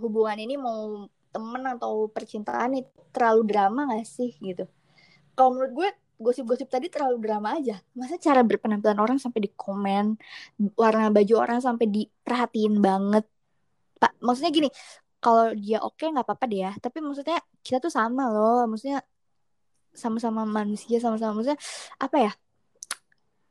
hubungan 0.00 0.40
ini 0.40 0.56
mau 0.56 1.04
temen 1.32 1.62
atau 1.68 2.08
percintaan 2.08 2.80
itu 2.80 2.88
terlalu 3.12 3.42
drama 3.44 3.80
gak 3.92 4.08
sih 4.08 4.32
gitu. 4.40 4.64
Kalau 5.36 5.52
menurut 5.52 5.72
gue 5.76 5.88
gosip-gosip 6.16 6.68
tadi 6.72 6.88
terlalu 6.88 7.20
drama 7.20 7.60
aja. 7.60 7.76
Masa 7.92 8.16
cara 8.16 8.40
berpenampilan 8.40 8.96
orang 8.96 9.18
sampai 9.20 9.44
di 9.44 9.50
komen 9.52 10.16
warna 10.76 11.12
baju 11.12 11.34
orang 11.36 11.60
sampai 11.60 11.84
diperhatiin 11.88 12.80
banget? 12.80 13.24
Pak 14.00 14.20
maksudnya 14.20 14.52
gini 14.52 14.68
kalau 15.20 15.52
dia 15.56 15.80
oke 15.80 15.96
okay, 15.96 16.12
nggak 16.12 16.24
apa-apa 16.28 16.44
deh 16.48 16.60
ya 16.68 16.72
tapi 16.76 17.00
maksudnya 17.04 17.40
kita 17.60 17.78
tuh 17.84 17.92
sama 17.92 18.32
loh. 18.32 18.64
Maksudnya 18.68 19.04
sama-sama 19.96 20.44
manusia 20.44 21.00
sama-sama 21.00 21.40
maksudnya 21.40 21.60
apa 21.98 22.16
ya 22.20 22.32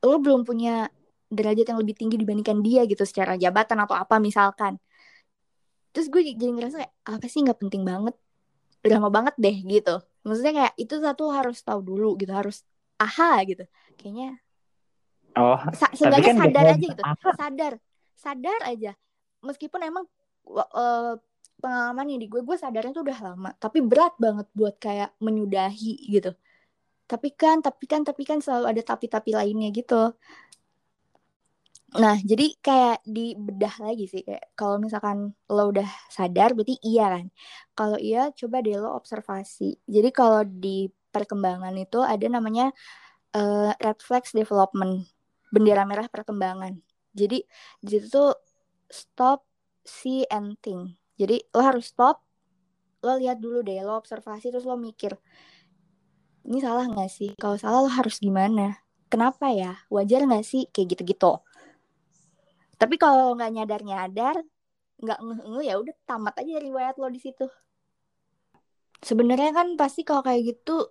lo 0.06 0.22
belum 0.22 0.46
punya 0.46 0.88
derajat 1.32 1.74
yang 1.74 1.80
lebih 1.82 1.98
tinggi 1.98 2.16
dibandingkan 2.22 2.62
dia 2.62 2.86
gitu 2.86 3.02
secara 3.04 3.36
jabatan 3.36 3.82
atau 3.82 3.98
apa 3.98 4.22
misalkan. 4.22 4.78
Terus 5.91 6.12
gue 6.12 6.22
jadi 6.36 6.52
ngerasa 6.52 6.76
kayak 6.86 6.93
apa 7.08 7.26
sih 7.26 7.41
nggak 7.41 7.60
penting 7.66 7.82
banget 7.82 8.16
drama 8.86 9.10
banget 9.10 9.36
deh 9.39 9.58
gitu. 9.66 9.96
Maksudnya 10.22 10.54
kayak 10.54 10.74
itu 10.78 10.96
satu 11.02 11.24
harus 11.34 11.58
tahu 11.66 11.82
dulu 11.82 12.20
gitu 12.22 12.32
harus 12.32 12.62
aha 13.02 13.41
gitu. 13.50 13.66
Kayaknya 13.98 14.38
oh 15.36 15.60
sa 15.76 15.91
kan 15.91 16.36
sadar 16.48 16.66
aja 16.72 16.80
gitu. 16.80 17.02
apa? 17.02 17.30
sadar 17.36 17.74
sadar 18.14 18.60
aja. 18.70 18.91
Meskipun 19.41 19.82
emang 19.82 20.06
uh, 20.50 21.18
pengalaman 21.62 22.06
yang 22.12 22.20
di 22.24 22.28
gue 22.32 22.41
gue 22.43 22.58
sadarnya 22.60 22.91
tuh 22.95 23.03
udah 23.08 23.20
lama 23.24 23.49
tapi 23.58 23.80
berat 23.84 24.14
banget 24.20 24.47
buat 24.58 24.76
kayak 24.80 25.16
menyudahi 25.24 25.93
gitu. 26.12 26.32
Tapi 27.06 27.30
kan 27.38 27.62
tapi 27.62 27.86
kan 27.86 28.01
tapi 28.01 28.24
kan 28.26 28.39
selalu 28.41 28.66
ada 28.72 28.82
tapi-tapi 28.82 29.32
lainnya 29.38 29.70
gitu. 29.74 30.14
Nah 31.95 32.16
jadi 32.20 32.45
kayak 32.60 33.08
dibedah 33.08 33.76
lagi 33.80 34.06
sih 34.12 34.22
kayak 34.28 34.51
kalau 34.60 34.78
misalkan 34.82 35.32
lo 35.47 35.64
udah 35.72 35.88
sadar 36.12 36.51
berarti 36.58 36.76
iya 36.84 37.03
kan? 37.14 37.26
Kalau 37.78 37.97
iya 38.01 38.32
coba 38.36 38.56
deh 38.66 38.76
lo 38.76 38.89
observasi. 38.99 39.80
Jadi 39.88 40.10
kalau 40.12 40.41
di 40.43 40.91
perkembangan 41.14 41.72
itu 41.80 42.03
ada 42.03 42.26
namanya 42.28 42.76
uh, 43.38 43.72
red 43.80 43.99
flags 44.03 44.36
development 44.36 45.08
bendera 45.53 45.88
merah 45.88 46.08
perkembangan. 46.12 46.76
Jadi 47.16 47.47
di 47.80 47.88
situ 47.88 48.08
tuh 48.12 48.36
stop 48.91 49.47
see 49.86 50.28
and 50.28 50.60
think 50.60 51.05
jadi 51.16 51.41
lo 51.55 51.61
harus 51.63 51.91
stop, 51.91 52.24
lo 53.03 53.16
lihat 53.16 53.39
dulu 53.39 53.63
deh, 53.63 53.80
lo 53.84 53.95
observasi 53.99 54.51
terus 54.51 54.68
lo 54.68 54.76
mikir, 54.76 55.16
ini 56.45 56.61
salah 56.61 56.86
nggak 56.86 57.09
sih? 57.09 57.34
Kalau 57.41 57.57
salah 57.57 57.82
lo 57.82 57.89
harus 57.89 58.22
gimana? 58.22 58.86
Kenapa 59.09 59.49
ya? 59.49 59.82
Wajar 59.89 60.30
nggak 60.30 60.45
sih 60.45 60.70
kayak 60.70 60.93
gitu-gitu? 60.93 61.41
Tapi 62.78 62.95
kalau 63.01 63.34
nggak 63.34 63.51
nyadar-nyadar, 63.55 64.45
nggak 65.01 65.20
nge 65.26 65.61
ya 65.66 65.76
udah 65.82 65.95
tamat 66.05 66.36
aja 66.38 66.61
riwayat 66.61 66.95
lo 67.01 67.09
di 67.09 67.18
situ. 67.18 67.49
Sebenarnya 69.01 69.57
kan 69.57 69.74
pasti 69.74 70.05
kalau 70.05 70.22
kayak 70.22 70.53
gitu 70.53 70.89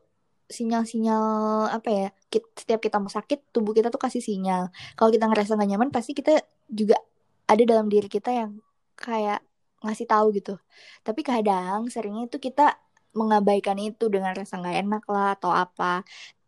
sinyal-sinyal 0.50 1.24
apa 1.70 1.88
ya? 1.90 2.08
Setiap 2.30 2.82
kita 2.82 2.98
mau 2.98 3.10
sakit, 3.10 3.54
tubuh 3.54 3.74
kita 3.74 3.94
tuh 3.94 4.02
kasih 4.02 4.22
sinyal. 4.22 4.74
Kalau 4.98 5.10
kita 5.14 5.30
ngerasa 5.30 5.54
nggak 5.54 5.70
nyaman, 5.70 5.90
pasti 5.94 6.18
kita 6.18 6.42
juga 6.66 6.98
ada 7.46 7.62
dalam 7.62 7.86
diri 7.86 8.10
kita 8.10 8.34
yang 8.34 8.58
kayak 8.98 9.38
ngasih 9.84 10.08
tahu 10.08 10.32
gitu. 10.34 10.56
Tapi 11.04 11.20
kadang 11.20 11.86
seringnya 11.92 12.26
itu 12.26 12.40
kita 12.40 12.74
mengabaikan 13.14 13.78
itu 13.78 14.10
dengan 14.10 14.34
rasa 14.34 14.58
nggak 14.58 14.76
enak 14.84 15.04
lah 15.06 15.38
atau 15.38 15.52
apa. 15.54 16.02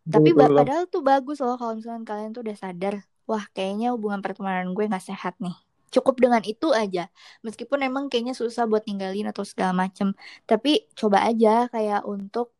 Tapi 0.06 0.32
Betul. 0.32 0.56
padahal 0.56 0.84
tuh 0.88 1.02
bagus 1.02 1.38
loh 1.42 1.58
kalau 1.58 1.78
misalnya 1.78 2.06
kalian 2.06 2.30
tuh 2.34 2.42
udah 2.46 2.56
sadar 2.56 2.94
wah 3.26 3.42
kayaknya 3.52 3.90
hubungan 3.90 4.22
pertemanan 4.22 4.70
gue 4.72 4.84
nggak 4.86 5.02
sehat 5.02 5.34
nih. 5.42 5.54
Cukup 5.90 6.18
dengan 6.18 6.42
itu 6.42 6.70
aja. 6.74 7.10
Meskipun 7.42 7.82
emang 7.82 8.10
kayaknya 8.10 8.34
susah 8.34 8.66
buat 8.66 8.86
ninggalin 8.86 9.30
atau 9.30 9.42
segala 9.46 9.74
macem. 9.74 10.14
Tapi 10.46 10.86
coba 10.94 11.26
aja 11.26 11.70
kayak 11.70 12.06
untuk 12.06 12.54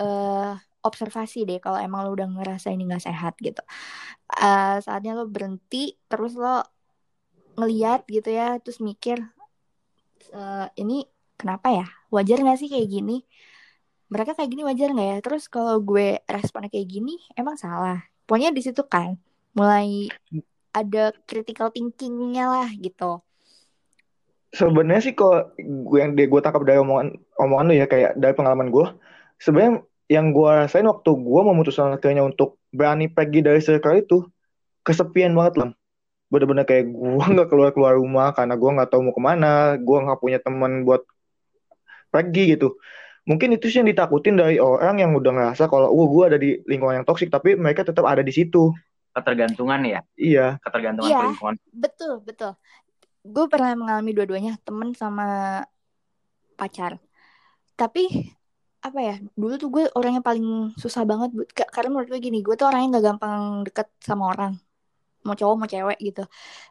uh, 0.00 0.56
observasi 0.80 1.44
deh 1.44 1.60
kalau 1.60 1.76
emang 1.76 2.08
lo 2.08 2.16
udah 2.16 2.28
ngerasa 2.28 2.72
ini 2.72 2.88
nggak 2.88 3.04
sehat 3.04 3.36
gitu. 3.40 3.60
Uh, 4.32 4.80
saatnya 4.80 5.16
lo 5.16 5.28
berhenti 5.28 5.96
terus 6.08 6.36
lo 6.36 6.64
ngeliat 7.60 8.08
gitu 8.08 8.30
ya 8.32 8.56
terus 8.62 8.80
mikir 8.80 9.20
uh, 10.34 10.66
ini 10.78 11.06
kenapa 11.38 11.70
ya? 11.70 11.86
Wajar 12.10 12.42
nggak 12.42 12.58
sih 12.58 12.68
kayak 12.68 12.88
gini? 12.90 13.22
Mereka 14.10 14.34
kayak 14.34 14.50
gini 14.50 14.62
wajar 14.66 14.90
nggak 14.90 15.08
ya? 15.08 15.18
Terus 15.22 15.46
kalau 15.46 15.78
gue 15.80 16.18
responnya 16.26 16.70
kayak 16.70 16.88
gini 16.90 17.18
emang 17.38 17.54
salah. 17.54 18.02
Pokoknya 18.26 18.50
di 18.50 18.62
situ 18.62 18.82
kan 18.86 19.18
mulai 19.54 20.10
ada 20.70 21.10
critical 21.26 21.74
thinkingnya 21.74 22.46
lah 22.46 22.68
gitu. 22.78 23.22
Sebenarnya 24.50 25.02
sih 25.02 25.14
kok 25.14 25.54
gue 25.58 25.98
yang 25.98 26.14
gue 26.18 26.40
tangkap 26.42 26.62
dari 26.66 26.82
omongan 26.82 27.14
omongan 27.38 27.66
lu 27.70 27.74
ya 27.78 27.86
kayak 27.86 28.18
dari 28.18 28.34
pengalaman 28.34 28.74
gue 28.74 28.86
sebenarnya 29.38 29.86
yang 30.10 30.34
gue 30.34 30.50
rasain 30.50 30.86
waktu 30.90 31.10
gue 31.14 31.40
memutuskan 31.46 31.94
akhirnya 31.94 32.26
untuk 32.26 32.58
berani 32.74 33.06
pergi 33.06 33.46
dari 33.46 33.62
circle 33.62 33.94
itu 33.94 34.18
kesepian 34.82 35.38
banget 35.38 35.54
lah 35.62 35.70
bener-bener 36.30 36.64
kayak 36.64 36.88
gue 36.88 37.26
nggak 37.34 37.48
keluar 37.50 37.70
keluar 37.74 37.92
rumah 37.98 38.30
karena 38.32 38.54
gue 38.54 38.70
nggak 38.70 38.88
tahu 38.88 39.10
mau 39.10 39.14
ke 39.14 39.22
mana 39.22 39.76
gue 39.76 39.98
nggak 39.98 40.20
punya 40.22 40.38
teman 40.38 40.86
buat 40.86 41.02
pergi 42.10 42.56
gitu. 42.56 42.78
Mungkin 43.28 43.54
itu 43.54 43.70
sih 43.70 43.78
yang 43.84 43.90
ditakutin 43.90 44.34
dari 44.34 44.58
orang 44.58 44.98
yang 44.98 45.14
udah 45.14 45.30
ngerasa 45.30 45.70
kalau 45.70 45.92
oh, 45.92 46.08
gue 46.10 46.24
ada 46.34 46.38
di 46.40 46.58
lingkungan 46.66 47.02
yang 47.02 47.06
toksik 47.06 47.30
tapi 47.30 47.54
mereka 47.54 47.86
tetap 47.86 48.06
ada 48.06 48.24
di 48.24 48.32
situ. 48.34 48.74
Ketergantungan 49.14 49.82
ya? 49.86 50.00
Iya. 50.18 50.58
Ketergantungan 50.62 51.10
iya, 51.10 51.20
lingkungan 51.30 51.54
betul 51.70 52.22
betul. 52.26 52.58
Gue 53.20 53.46
pernah 53.46 53.76
mengalami 53.76 54.10
dua-duanya 54.16 54.58
temen 54.66 54.96
sama 54.96 55.60
pacar. 56.58 56.98
Tapi 57.78 58.34
apa 58.80 58.96
ya 59.04 59.20
dulu 59.36 59.54
tuh 59.60 59.68
gue 59.68 59.84
orang 59.94 60.18
yang 60.18 60.26
paling 60.26 60.74
susah 60.74 61.06
banget. 61.06 61.30
Karena 61.54 61.94
menurut 61.94 62.10
gue 62.10 62.18
gini 62.18 62.42
gue 62.42 62.58
tuh 62.58 62.66
orang 62.66 62.88
yang 62.88 62.90
gak 62.98 63.06
gampang 63.14 63.62
deket 63.62 63.86
sama 64.02 64.34
orang 64.34 64.58
mau 65.26 65.36
cowok 65.36 65.56
mau 65.56 65.68
cewek 65.68 65.98
gitu. 66.00 66.24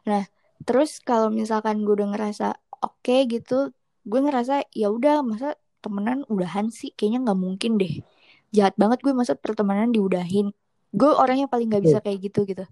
Nah 0.06 0.26
terus 0.64 1.00
kalau 1.00 1.32
misalkan 1.32 1.82
gue 1.82 1.94
udah 1.96 2.12
ngerasa 2.12 2.52
oke 2.84 3.00
okay, 3.00 3.24
gitu 3.30 3.72
gue 4.04 4.20
ngerasa 4.20 4.68
ya 4.72 4.88
udah 4.92 5.24
masa 5.24 5.56
temenan 5.80 6.24
udahan 6.28 6.68
sih? 6.68 6.92
Kayaknya 6.92 7.30
nggak 7.30 7.40
mungkin 7.40 7.72
deh. 7.80 8.04
Jahat 8.50 8.74
banget 8.76 9.00
gue 9.00 9.12
masa 9.14 9.38
pertemanan 9.38 9.94
diudahin? 9.94 10.52
Gue 10.90 11.10
orangnya 11.14 11.46
paling 11.46 11.70
nggak 11.70 11.84
bisa 11.84 11.98
iya. 12.02 12.04
kayak 12.04 12.18
gitu 12.30 12.40
gitu. 12.44 12.64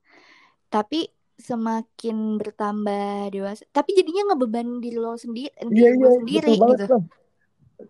Tapi 0.68 1.08
semakin 1.38 2.34
bertambah 2.34 3.30
dewasa 3.30 3.62
tapi 3.70 3.94
jadinya 3.94 4.34
ngebeban 4.34 4.82
diri 4.82 4.98
lo 4.98 5.14
sendiri 5.14 5.54
diri 5.70 5.86
yeah, 5.86 5.94
yeah, 5.94 6.14
sendiri 6.18 6.50
gitu. 6.50 6.62
Banget, 6.66 6.88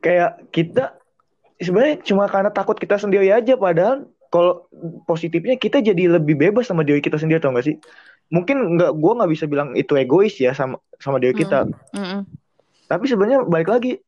kayak 0.04 0.30
kita 0.52 0.84
sebenarnya 1.56 1.96
cuma 2.04 2.28
karena 2.28 2.52
takut 2.52 2.76
kita 2.76 3.00
sendiri 3.00 3.32
aja 3.32 3.56
padahal 3.56 4.04
kalau 4.28 4.68
positifnya 5.08 5.56
kita 5.56 5.80
jadi 5.80 6.20
lebih 6.20 6.36
bebas 6.36 6.68
sama 6.68 6.84
diri 6.84 7.00
kita 7.00 7.16
sendiri 7.16 7.40
tau 7.40 7.52
gak 7.56 7.66
sih 7.66 7.76
mungkin 8.28 8.76
nggak 8.76 8.92
gue 8.92 9.12
nggak 9.16 9.30
bisa 9.32 9.44
bilang 9.48 9.72
itu 9.72 9.96
egois 9.96 10.36
ya 10.36 10.52
sama 10.52 10.76
sama 11.00 11.16
diri 11.16 11.32
kita 11.32 11.64
mm. 11.64 11.96
Mm 11.96 12.22
tapi 12.88 13.04
sebenarnya 13.04 13.44
balik 13.44 13.68
lagi 13.68 14.00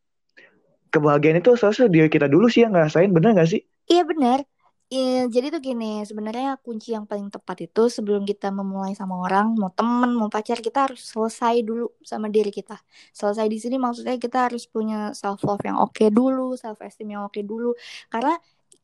kebahagiaan 0.88 1.44
itu 1.44 1.52
seharusnya 1.52 1.92
diri 1.92 2.08
kita 2.08 2.32
dulu 2.32 2.48
sih 2.48 2.64
yang 2.64 2.72
ngerasain 2.72 3.12
bener 3.12 3.36
gak 3.36 3.52
sih 3.52 3.60
iya 3.92 4.08
bener 4.08 4.48
Iya, 4.90 5.30
jadi 5.30 5.54
tuh 5.54 5.62
gini, 5.62 6.02
sebenarnya 6.02 6.58
kunci 6.66 6.90
yang 6.90 7.06
paling 7.06 7.30
tepat 7.30 7.62
itu 7.62 7.86
sebelum 7.86 8.26
kita 8.26 8.50
memulai 8.50 8.90
sama 8.98 9.22
orang, 9.22 9.54
mau 9.54 9.70
temen, 9.70 10.10
mau 10.18 10.26
pacar, 10.26 10.58
kita 10.58 10.90
harus 10.90 11.06
selesai 11.06 11.62
dulu 11.62 11.94
sama 12.02 12.26
diri 12.26 12.50
kita. 12.50 12.74
Selesai 13.14 13.46
di 13.46 13.62
sini 13.62 13.78
maksudnya 13.78 14.18
kita 14.18 14.50
harus 14.50 14.66
punya 14.66 15.14
self 15.14 15.46
love 15.46 15.62
yang 15.62 15.78
oke 15.78 15.94
okay 15.94 16.10
dulu, 16.10 16.58
self 16.58 16.82
esteem 16.82 17.14
yang 17.14 17.22
oke 17.22 17.38
okay 17.38 17.46
dulu. 17.46 17.70
Karena 18.10 18.34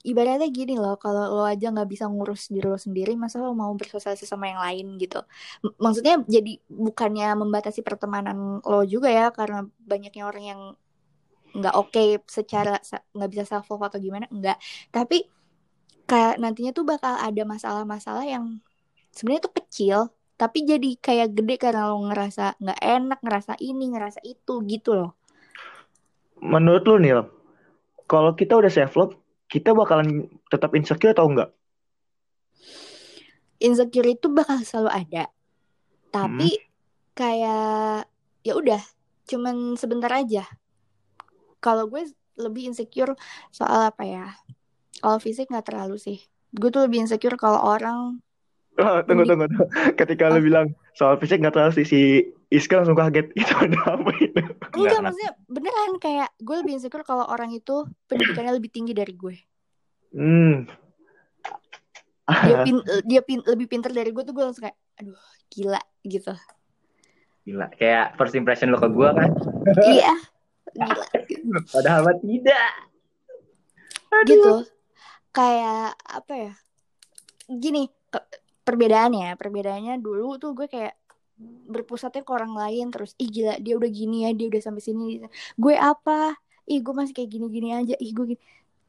ibaratnya 0.06 0.46
gini 0.54 0.78
loh 0.78 0.94
kalau 0.94 1.42
lo 1.42 1.42
aja 1.42 1.74
nggak 1.74 1.90
bisa 1.90 2.06
ngurus 2.06 2.46
diri 2.54 2.70
lo 2.70 2.78
sendiri 2.78 3.18
masa 3.18 3.42
lo 3.42 3.50
mau 3.52 3.74
bersosialisasi 3.74 4.22
sama 4.22 4.46
yang 4.46 4.62
lain 4.62 4.86
gitu? 5.02 5.18
M 5.66 5.74
maksudnya 5.82 6.22
jadi 6.30 6.62
bukannya 6.70 7.34
membatasi 7.42 7.82
pertemanan 7.82 8.62
lo 8.62 8.86
juga 8.86 9.10
ya 9.10 9.34
karena 9.34 9.66
banyaknya 9.82 10.22
orang 10.22 10.44
yang 10.46 10.60
nggak 11.56 11.74
oke 11.74 11.90
okay 11.90 12.22
secara 12.30 12.78
nggak 13.16 13.30
bisa 13.34 13.44
self 13.44 13.66
love 13.66 13.82
atau 13.90 13.98
gimana? 13.98 14.30
Enggak 14.30 14.62
tapi 14.94 15.26
kayak 16.06 16.38
nantinya 16.38 16.70
tuh 16.70 16.86
bakal 16.86 17.18
ada 17.18 17.42
masalah-masalah 17.42 18.22
yang 18.22 18.62
sebenarnya 19.10 19.50
tuh 19.50 19.54
kecil 19.58 19.98
tapi 20.38 20.62
jadi 20.68 21.00
kayak 21.02 21.34
gede 21.34 21.56
karena 21.58 21.90
lo 21.90 21.98
ngerasa 22.06 22.60
nggak 22.62 22.80
enak 22.80 23.18
ngerasa 23.24 23.52
ini 23.58 23.90
ngerasa 23.90 24.20
itu 24.22 24.62
gitu 24.70 24.94
loh. 24.94 25.18
Menurut 26.38 26.84
lo 26.86 26.96
nih 27.00 27.12
kalau 28.06 28.38
kita 28.38 28.54
udah 28.54 28.70
self 28.70 28.94
love 28.94 29.14
kita 29.46 29.72
bakalan 29.72 30.26
tetap 30.50 30.74
insecure 30.74 31.14
atau 31.14 31.30
enggak? 31.30 31.50
Insecure 33.62 34.08
itu 34.12 34.26
bakal 34.28 34.60
selalu 34.62 34.90
ada. 34.92 35.24
Tapi 36.12 36.50
hmm. 36.54 36.64
kayak 37.16 38.10
ya 38.44 38.52
udah, 38.52 38.82
cuman 39.26 39.78
sebentar 39.80 40.12
aja. 40.12 40.44
Kalau 41.62 41.88
gue 41.88 42.06
lebih 42.36 42.68
insecure 42.68 43.16
soal 43.48 43.88
apa 43.88 44.04
ya? 44.04 44.36
kalau 45.00 45.18
fisik 45.20 45.48
nggak 45.52 45.66
terlalu 45.72 45.96
sih 46.00 46.18
gue 46.56 46.68
tuh 46.72 46.88
lebih 46.88 47.04
insecure 47.04 47.36
kalau 47.36 47.60
orang 47.60 48.22
Oh, 48.76 49.00
tunggu, 49.08 49.24
tunggu, 49.24 49.48
tunggu. 49.48 49.66
Ketika 50.00 50.28
oh. 50.28 50.36
lu 50.36 50.40
bilang 50.44 50.66
soal 50.92 51.16
fisik 51.16 51.40
nggak 51.40 51.56
terlalu 51.56 51.72
sih, 51.80 51.86
si 51.88 52.00
Iska 52.52 52.84
langsung 52.84 52.96
kaget. 52.96 53.32
Itu 53.40 53.52
ada 53.56 53.80
apa 53.96 54.10
itu? 54.20 54.40
Enggak, 54.76 55.00
maksudnya 55.00 55.32
beneran 55.48 55.92
kayak 55.96 56.28
gue 56.38 56.56
lebih 56.60 56.76
insecure 56.76 57.02
kalau 57.02 57.24
orang 57.24 57.50
itu 57.56 57.88
pendidikannya 58.06 58.52
lebih 58.52 58.70
tinggi 58.70 58.92
dari 58.92 59.14
gue. 59.16 59.36
Hmm. 60.12 60.68
Dia, 62.26 62.56
pin, 62.66 62.76
dia 63.08 63.20
pin, 63.24 63.40
lebih 63.42 63.66
pinter 63.66 63.90
dari 63.90 64.12
gue 64.12 64.22
tuh 64.22 64.34
gue 64.36 64.44
langsung 64.44 64.68
kayak, 64.68 64.76
aduh 65.00 65.18
gila 65.48 65.80
gitu. 66.04 66.34
Gila, 67.48 67.66
kayak 67.78 68.14
first 68.20 68.36
impression 68.36 68.74
lo 68.74 68.78
ke 68.78 68.90
gue 68.92 69.08
kan? 69.08 69.30
iya, 69.88 70.14
gila. 70.76 71.60
Padahal 71.72 72.12
tidak. 72.20 72.70
Aduh. 74.12 74.28
Gitu. 74.28 74.52
Kayak 75.32 75.96
apa 76.06 76.32
ya? 76.32 76.52
Gini, 77.46 77.86
perbedaannya 78.66 79.38
perbedaannya 79.38 79.94
dulu 80.02 80.42
tuh 80.42 80.50
gue 80.58 80.66
kayak 80.66 80.98
berpusatnya 81.70 82.26
ke 82.26 82.32
orang 82.34 82.58
lain 82.58 82.90
terus 82.90 83.14
ih 83.20 83.30
gila 83.30 83.60
dia 83.62 83.78
udah 83.78 83.90
gini 83.92 84.26
ya 84.26 84.30
dia 84.34 84.50
udah 84.50 84.60
sampai 84.60 84.82
sini 84.82 85.22
gue 85.54 85.74
apa? 85.78 86.34
Ih 86.66 86.82
gue 86.82 86.90
masih 86.90 87.14
kayak 87.14 87.30
gini-gini 87.30 87.70
aja. 87.70 87.94
Ih 88.02 88.10
gue 88.10 88.34
gini. 88.34 88.42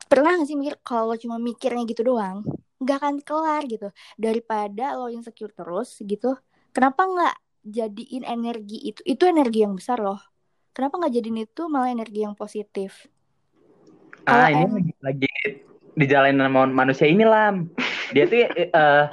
pernah 0.07 0.39
gak 0.39 0.47
sih 0.47 0.55
mikir 0.55 0.79
kalau 0.87 1.13
cuma 1.19 1.35
mikirnya 1.35 1.83
gitu 1.83 2.01
doang 2.07 2.41
nggak 2.77 2.97
akan 2.97 3.15
kelar 3.21 3.63
gitu. 3.69 3.89
Daripada 4.17 4.97
lo 4.97 5.11
insecure 5.13 5.53
terus 5.53 5.99
gitu 6.01 6.37
kenapa 6.71 7.05
nggak 7.05 7.35
jadiin 7.67 8.23
energi 8.23 8.77
itu 8.93 9.01
itu 9.03 9.23
energi 9.27 9.67
yang 9.67 9.75
besar 9.75 9.99
loh. 9.99 10.21
Kenapa 10.71 11.01
nggak 11.01 11.13
jadiin 11.13 11.39
itu 11.43 11.61
malah 11.67 11.89
energi 11.91 12.23
yang 12.23 12.37
positif? 12.37 13.09
Ah 14.29 14.53
ini 14.53 14.65
lagi, 14.69 14.93
lagi 15.01 15.29
dijalanin 15.97 16.39
sama 16.39 16.69
manusia 16.69 17.09
ini 17.09 17.25
lam. 17.25 17.67
Dia 18.13 18.29
tuh 18.29 18.39
uh, 18.71 19.05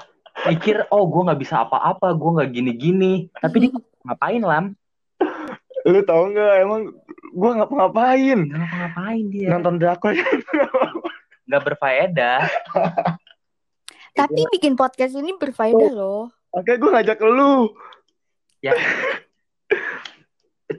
mikir 0.51 0.77
oh 0.91 1.07
gue 1.07 1.23
nggak 1.31 1.41
bisa 1.41 1.63
apa-apa 1.63 2.11
gue 2.15 2.31
nggak 2.41 2.51
gini-gini. 2.51 3.15
Tapi 3.39 3.57
dia 3.63 3.71
ngapain 4.05 4.43
lam? 4.43 4.67
Lu 5.87 6.01
tau 6.03 6.27
nggak 6.29 6.55
emang 6.65 6.83
gue 7.35 7.51
nggak 7.61 7.71
ngapain? 7.71 8.39
Nggak 8.51 8.71
ngapain 8.75 9.25
dia. 9.31 9.49
Nonton 9.55 9.75
drakor 9.79 10.13
nggak 11.45 11.63
berfaedah. 11.63 12.41
Tapi 14.19 14.47
bikin 14.55 14.79
podcast 14.79 15.19
ini 15.19 15.35
berfaedah 15.35 15.91
oh. 15.91 15.95
loh. 15.95 16.23
Oke 16.55 16.79
gue 16.79 16.91
ngajak 16.91 17.19
lu. 17.23 17.75
Ya. 18.63 18.75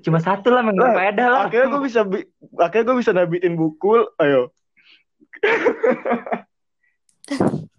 Cuma 0.01 0.23
satu 0.23 0.53
lah 0.53 0.63
yang 0.63 0.77
berfaedah 0.77 1.27
lah. 1.27 1.41
Akhirnya 1.47 1.67
gue 1.71 1.81
bisa 1.83 2.01
akhirnya 2.59 2.85
gue 2.87 2.97
bisa 3.03 3.11
nabitin 3.11 3.59
buku 3.59 4.07
ayo 4.19 4.51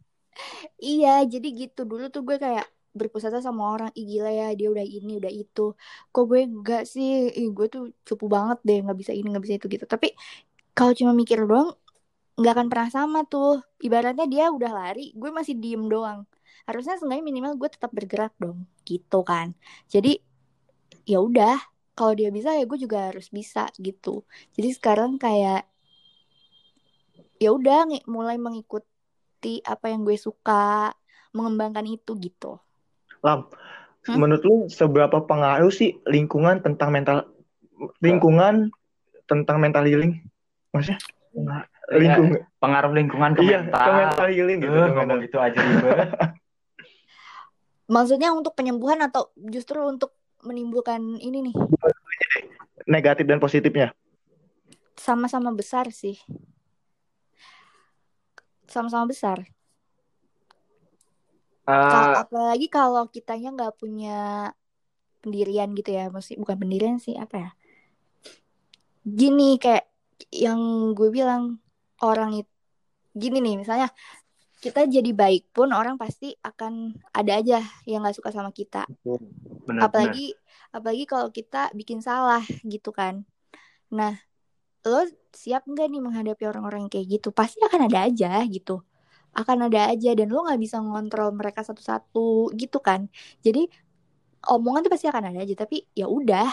Iya, 0.84 1.08
jadi 1.32 1.46
gitu 1.60 1.80
dulu 1.90 2.04
tuh 2.14 2.20
gue 2.28 2.36
kayak 2.44 2.66
berpusat 2.98 3.32
sama 3.44 3.62
orang, 3.72 3.90
ih 3.98 4.04
gila 4.10 4.28
ya 4.40 4.44
dia 4.58 4.66
udah 4.72 4.84
ini 4.96 5.10
udah 5.20 5.32
itu. 5.40 5.60
Kok 6.12 6.24
gue 6.30 6.40
enggak 6.48 6.82
sih, 6.92 7.06
ih 7.38 7.46
gue 7.56 7.66
tuh 7.74 7.82
cupu 8.08 8.24
banget 8.36 8.58
deh 8.66 8.76
nggak 8.84 8.96
bisa 9.00 9.12
ini 9.16 9.26
nggak 9.32 9.44
bisa 9.44 9.56
itu 9.60 9.66
gitu. 9.74 9.84
Tapi 9.94 10.06
kalau 10.76 10.92
cuma 10.98 11.12
mikir 11.20 11.38
doang 11.50 11.68
nggak 12.38 12.52
akan 12.56 12.68
pernah 12.72 12.90
sama 12.98 13.18
tuh. 13.32 13.62
Ibaratnya 13.86 14.26
dia 14.34 14.44
udah 14.56 14.70
lari, 14.80 15.02
gue 15.20 15.30
masih 15.38 15.54
diem 15.62 15.84
doang. 15.92 16.20
Harusnya 16.68 16.94
seenggaknya 17.00 17.24
minimal 17.30 17.52
gue 17.60 17.70
tetap 17.76 17.90
bergerak 17.96 18.32
dong, 18.42 18.58
gitu 18.88 19.18
kan. 19.30 19.48
Jadi 19.94 20.20
ya 21.08 21.18
udah, 21.22 21.56
kalau 21.98 22.12
dia 22.18 22.30
bisa 22.36 22.50
ya 22.58 22.64
gue 22.70 22.78
juga 22.84 22.98
harus 23.12 23.26
bisa 23.38 23.68
gitu. 23.80 24.24
Jadi 24.56 24.68
sekarang 24.78 25.12
kayak 25.22 25.66
ya 27.42 27.48
udah 27.52 27.84
mulai 28.08 28.36
mengikut 28.40 28.84
mengikuti 29.46 29.62
apa 29.62 29.86
yang 29.94 30.02
gue 30.02 30.16
suka 30.18 30.90
mengembangkan 31.30 31.86
itu 31.86 32.18
gitu. 32.18 32.58
Lam 33.22 33.46
hmm? 34.10 34.18
menurut 34.18 34.42
lu 34.42 34.56
seberapa 34.66 35.22
pengaruh 35.22 35.70
sih 35.70 36.02
lingkungan 36.06 36.62
tentang 36.62 36.90
mental 36.90 37.30
lingkungan 38.02 38.74
tentang 39.30 39.62
mental 39.62 39.86
healing? 39.86 40.18
Maksudnya 40.74 40.98
lingkungan 41.86 42.42
ya, 42.42 42.44
pengaruh 42.58 42.92
lingkungan 42.92 43.30
ke 43.38 43.42
iya, 43.46 43.62
mental 43.62 43.86
ke 43.86 43.92
mental. 43.94 44.26
healing 44.34 44.58
gitu 44.58 44.74
uh, 44.74 44.90
ngomong 44.90 45.18
gitu 45.22 45.38
aja 45.38 45.54
gitu 45.54 45.86
maksudnya 47.94 48.34
untuk 48.34 48.58
penyembuhan 48.58 48.98
atau 49.06 49.30
justru 49.38 49.78
untuk 49.86 50.10
menimbulkan 50.42 50.98
ini 51.22 51.46
nih? 51.46 51.56
Negatif 52.90 53.22
dan 53.30 53.38
positifnya? 53.38 53.94
Sama-sama 54.98 55.54
besar 55.54 55.94
sih 55.94 56.18
sama-sama 58.68 59.10
besar. 59.10 59.42
Uh, 61.66 62.22
apalagi 62.22 62.70
kalau 62.70 63.10
kitanya 63.10 63.50
nggak 63.50 63.74
punya 63.74 64.50
pendirian 65.18 65.74
gitu 65.74 65.90
ya, 65.90 66.06
mesti 66.06 66.38
bukan 66.38 66.54
pendirian 66.54 66.96
sih 67.02 67.18
apa 67.18 67.36
ya? 67.36 67.50
Gini 69.02 69.58
kayak 69.58 69.90
yang 70.30 70.92
gue 70.94 71.10
bilang 71.10 71.58
orang 72.02 72.42
itu 72.44 72.50
gini 73.16 73.40
nih 73.40 73.56
misalnya 73.64 73.88
kita 74.60 74.84
jadi 74.84 75.08
baik 75.12 75.52
pun 75.56 75.72
orang 75.72 75.96
pasti 75.96 76.36
akan 76.44 76.92
ada 77.12 77.40
aja 77.40 77.64
yang 77.88 78.04
nggak 78.04 78.16
suka 78.16 78.28
sama 78.28 78.52
kita. 78.52 78.84
Benar, 79.64 79.88
apalagi 79.88 80.36
benar. 80.36 80.76
apalagi 80.76 81.04
kalau 81.08 81.28
kita 81.32 81.72
bikin 81.72 82.04
salah 82.04 82.44
gitu 82.64 82.92
kan. 82.92 83.24
Nah 83.92 84.25
lo 84.86 85.02
siap 85.34 85.66
nggak 85.66 85.86
nih 85.90 86.00
menghadapi 86.00 86.46
orang-orang 86.46 86.86
kayak 86.86 87.18
gitu? 87.18 87.28
Pasti 87.34 87.58
akan 87.58 87.90
ada 87.90 88.06
aja 88.06 88.38
gitu. 88.46 88.80
Akan 89.34 89.66
ada 89.66 89.90
aja 89.90 90.14
dan 90.14 90.30
lo 90.30 90.46
nggak 90.46 90.60
bisa 90.62 90.78
ngontrol 90.78 91.34
mereka 91.34 91.66
satu-satu 91.66 92.54
gitu 92.54 92.78
kan. 92.78 93.10
Jadi 93.42 93.66
omongan 94.46 94.86
tuh 94.86 94.92
pasti 94.94 95.10
akan 95.10 95.34
ada 95.34 95.42
aja 95.42 95.54
tapi 95.58 95.84
ya 95.92 96.06
udah. 96.06 96.48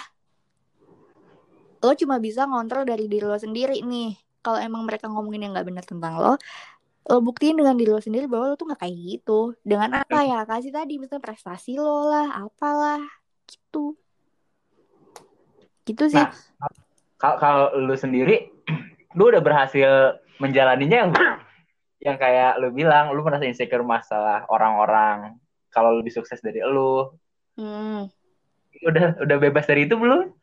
Lo 1.80 1.94
cuma 1.94 2.18
bisa 2.18 2.50
ngontrol 2.50 2.90
dari 2.90 3.06
diri 3.06 3.24
lo 3.24 3.38
sendiri 3.38 3.86
nih. 3.86 4.18
Kalau 4.44 4.60
emang 4.60 4.84
mereka 4.84 5.08
ngomongin 5.08 5.48
yang 5.48 5.52
nggak 5.56 5.68
benar 5.70 5.86
tentang 5.88 6.20
lo 6.20 6.36
lo 7.04 7.20
buktiin 7.20 7.60
dengan 7.60 7.76
diri 7.76 7.92
lo 7.92 8.00
sendiri 8.00 8.32
bahwa 8.32 8.52
lo 8.52 8.56
tuh 8.56 8.72
nggak 8.72 8.82
kayak 8.82 8.96
gitu. 8.96 9.54
Dengan 9.62 10.04
apa 10.04 10.24
ya? 10.24 10.48
Kasih 10.48 10.72
tadi 10.72 10.98
misalnya 10.98 11.24
prestasi 11.24 11.76
lo 11.76 12.08
lah 12.08 12.48
apalah 12.48 13.04
gitu. 13.48 13.96
Gitu 15.84 16.04
sih. 16.08 16.24
Nah, 16.24 16.32
kalau 17.24 17.72
lu 17.80 17.96
sendiri 17.96 18.52
lu 19.18 19.32
udah 19.32 19.40
berhasil 19.40 20.20
menjalaninya 20.44 21.08
yang 21.08 21.12
yang 22.06 22.18
kayak 22.20 22.60
lu 22.60 22.76
bilang 22.76 23.16
lu 23.16 23.24
merasa 23.24 23.48
insecure 23.48 23.86
masalah 23.86 24.44
orang-orang 24.52 25.40
kalau 25.72 25.96
lebih 25.96 26.12
sukses 26.12 26.44
dari 26.44 26.60
lu. 26.62 27.10
Hmm. 27.56 28.10
udah 28.84 29.24
udah 29.24 29.38
bebas 29.40 29.64
dari 29.64 29.88
itu 29.88 29.96
belum? 29.96 30.34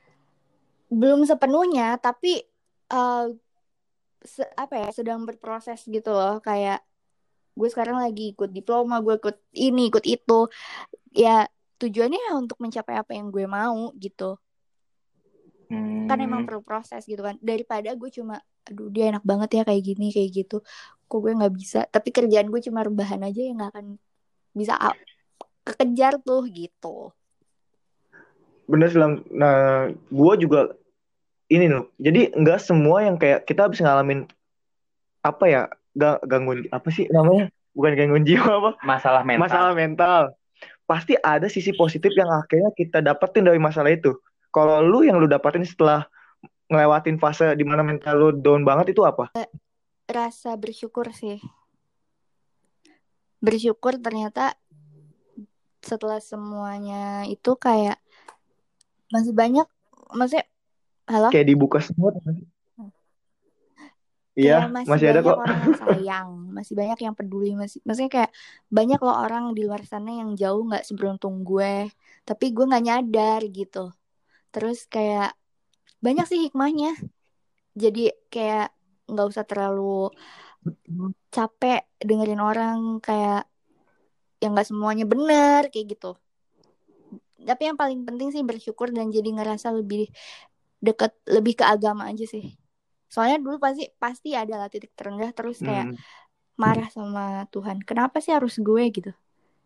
Belum 0.90 1.22
sepenuhnya 1.22 1.94
tapi 2.02 2.42
uh, 2.90 3.30
se 4.26 4.42
apa 4.58 4.74
ya 4.74 4.88
sedang 4.90 5.22
berproses 5.22 5.86
gitu 5.86 6.10
loh. 6.10 6.42
Kayak 6.42 6.82
gue 7.54 7.68
sekarang 7.70 8.02
lagi 8.02 8.34
ikut 8.34 8.50
diploma 8.50 8.98
gue 8.98 9.14
ikut 9.22 9.38
ini 9.54 9.86
ikut 9.86 10.02
itu. 10.02 10.50
Ya 11.14 11.46
tujuannya 11.78 12.34
untuk 12.34 12.58
mencapai 12.58 12.98
apa 12.98 13.14
yang 13.14 13.30
gue 13.30 13.46
mau 13.46 13.94
gitu 14.02 14.34
hmm. 15.70 16.10
kan 16.10 16.18
emang 16.18 16.42
hmm. 16.44 16.48
perlu 16.50 16.62
proses 16.66 17.06
gitu 17.06 17.22
kan. 17.22 17.38
Daripada 17.38 17.94
gue 17.94 18.10
cuma 18.10 18.42
aduh 18.66 18.90
dia 18.92 19.14
enak 19.14 19.24
banget 19.24 19.50
ya 19.56 19.62
kayak 19.64 19.82
gini 19.86 20.10
kayak 20.10 20.30
gitu. 20.44 20.60
Kok 21.06 21.18
gue 21.22 21.32
nggak 21.38 21.54
bisa? 21.54 21.80
Tapi 21.86 22.10
kerjaan 22.10 22.50
gue 22.50 22.60
cuma 22.60 22.82
rebahan 22.82 23.22
aja 23.22 23.40
yang 23.40 23.56
nggak 23.62 23.70
akan 23.72 23.86
bisa 24.52 24.74
kekejar 25.64 26.18
tuh 26.20 26.42
gitu. 26.50 27.14
Bener 28.66 28.86
sih 28.90 28.98
nah 29.30 29.88
gue 29.90 30.34
juga 30.42 30.74
ini 31.50 31.66
loh. 31.70 31.90
Jadi 31.98 32.34
nggak 32.34 32.58
semua 32.62 33.06
yang 33.06 33.16
kayak 33.16 33.46
kita 33.46 33.66
habis 33.70 33.82
ngalamin 33.82 34.26
apa 35.20 35.44
ya 35.46 35.62
gak 35.98 36.22
gangguan 36.26 36.66
apa 36.70 36.88
sih 36.90 37.10
namanya? 37.10 37.50
Bukan 37.74 37.94
gangguan 37.98 38.24
jiwa 38.26 38.50
apa? 38.62 38.70
Masalah 38.82 39.22
mental. 39.26 39.42
Masalah 39.46 39.72
mental. 39.74 40.22
Pasti 40.86 41.14
ada 41.18 41.46
sisi 41.46 41.70
positif 41.74 42.10
yang 42.18 42.30
akhirnya 42.30 42.70
kita 42.74 42.98
dapetin 42.98 43.46
dari 43.46 43.62
masalah 43.62 43.94
itu 43.94 44.14
kalau 44.50 44.82
lu 44.82 45.06
yang 45.06 45.18
lu 45.18 45.30
dapatin 45.30 45.62
setelah 45.62 46.06
ngelewatin 46.70 47.18
fase 47.18 47.50
di 47.58 47.66
mana 47.66 47.82
mental 47.82 48.14
lu 48.14 48.28
down 48.34 48.62
banget 48.62 48.94
itu 48.94 49.02
apa? 49.02 49.34
Rasa 50.06 50.54
bersyukur 50.58 51.10
sih. 51.10 51.38
Bersyukur 53.42 53.98
ternyata 53.98 54.54
setelah 55.80 56.20
semuanya 56.20 57.24
itu 57.24 57.56
kayak 57.56 57.96
masih 59.08 59.32
banyak 59.32 59.64
maksudnya 60.12 60.44
halo 61.08 61.32
kayak 61.32 61.48
dibuka 61.48 61.80
semua 61.80 62.12
Iya, 64.38 64.70
masih, 64.72 64.88
masih 64.88 65.06
ada 65.10 65.20
kok. 65.20 65.36
orang 65.42 65.58
yang 65.58 65.76
sayang, 65.76 66.28
masih 66.54 66.74
banyak 66.78 66.98
yang 67.02 67.14
peduli, 67.18 67.52
masih 67.58 67.82
maksudnya 67.82 68.12
kayak 68.14 68.30
banyak 68.72 68.96
loh 69.02 69.16
orang 69.26 69.52
di 69.52 69.66
luar 69.66 69.82
sana 69.84 70.16
yang 70.22 70.32
jauh 70.38 70.64
nggak 70.64 70.86
seberuntung 70.86 71.42
gue, 71.42 71.90
tapi 72.24 72.54
gue 72.54 72.64
nggak 72.64 72.84
nyadar 72.86 73.42
gitu 73.50 73.90
terus 74.54 74.78
kayak 74.94 75.34
banyak 76.04 76.24
sih 76.30 76.40
hikmahnya. 76.46 76.88
Jadi 77.82 78.00
kayak 78.32 78.74
nggak 79.10 79.26
usah 79.30 79.44
terlalu 79.50 80.10
capek 81.34 81.80
dengerin 82.02 82.42
orang 82.42 82.78
kayak 83.06 83.46
yang 84.42 84.50
nggak 84.56 84.68
semuanya 84.70 85.04
benar 85.12 85.62
kayak 85.72 85.86
gitu. 85.96 86.16
Tapi 87.40 87.62
yang 87.72 87.78
paling 87.80 88.04
penting 88.04 88.28
sih 88.34 88.42
bersyukur 88.44 88.92
dan 88.92 89.08
jadi 89.08 89.28
ngerasa 89.32 89.72
lebih 89.72 90.12
deket 90.80 91.12
lebih 91.28 91.54
ke 91.60 91.64
agama 91.64 92.08
aja 92.10 92.24
sih. 92.28 92.44
Soalnya 93.12 93.38
dulu 93.44 93.56
pasti 93.60 93.88
pasti 93.96 94.28
ada 94.36 94.54
lah 94.60 94.68
titik 94.72 94.92
terendah 94.98 95.30
terus 95.36 95.58
kayak 95.60 95.88
Hmm. 95.90 95.98
marah 96.60 96.88
sama 96.92 97.48
Tuhan. 97.54 97.80
Kenapa 97.88 98.20
sih 98.24 98.32
harus 98.36 98.60
gue 98.60 98.84
gitu 98.92 99.10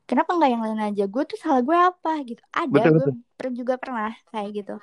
kenapa 0.09 0.31
nggak 0.37 0.51
yang 0.53 0.63
lain 0.65 0.81
aja 0.89 1.03
gue 1.09 1.23
tuh 1.31 1.39
salah 1.41 1.61
gue 1.69 1.77
apa 1.77 2.11
gitu 2.29 2.43
ada 2.53 2.69
Betul, 2.75 2.93
gue 2.97 3.07
betul. 3.09 3.15
per- 3.39 3.57
juga 3.61 3.75
pernah 3.83 4.11
kayak 4.33 4.51
gitu 4.59 4.75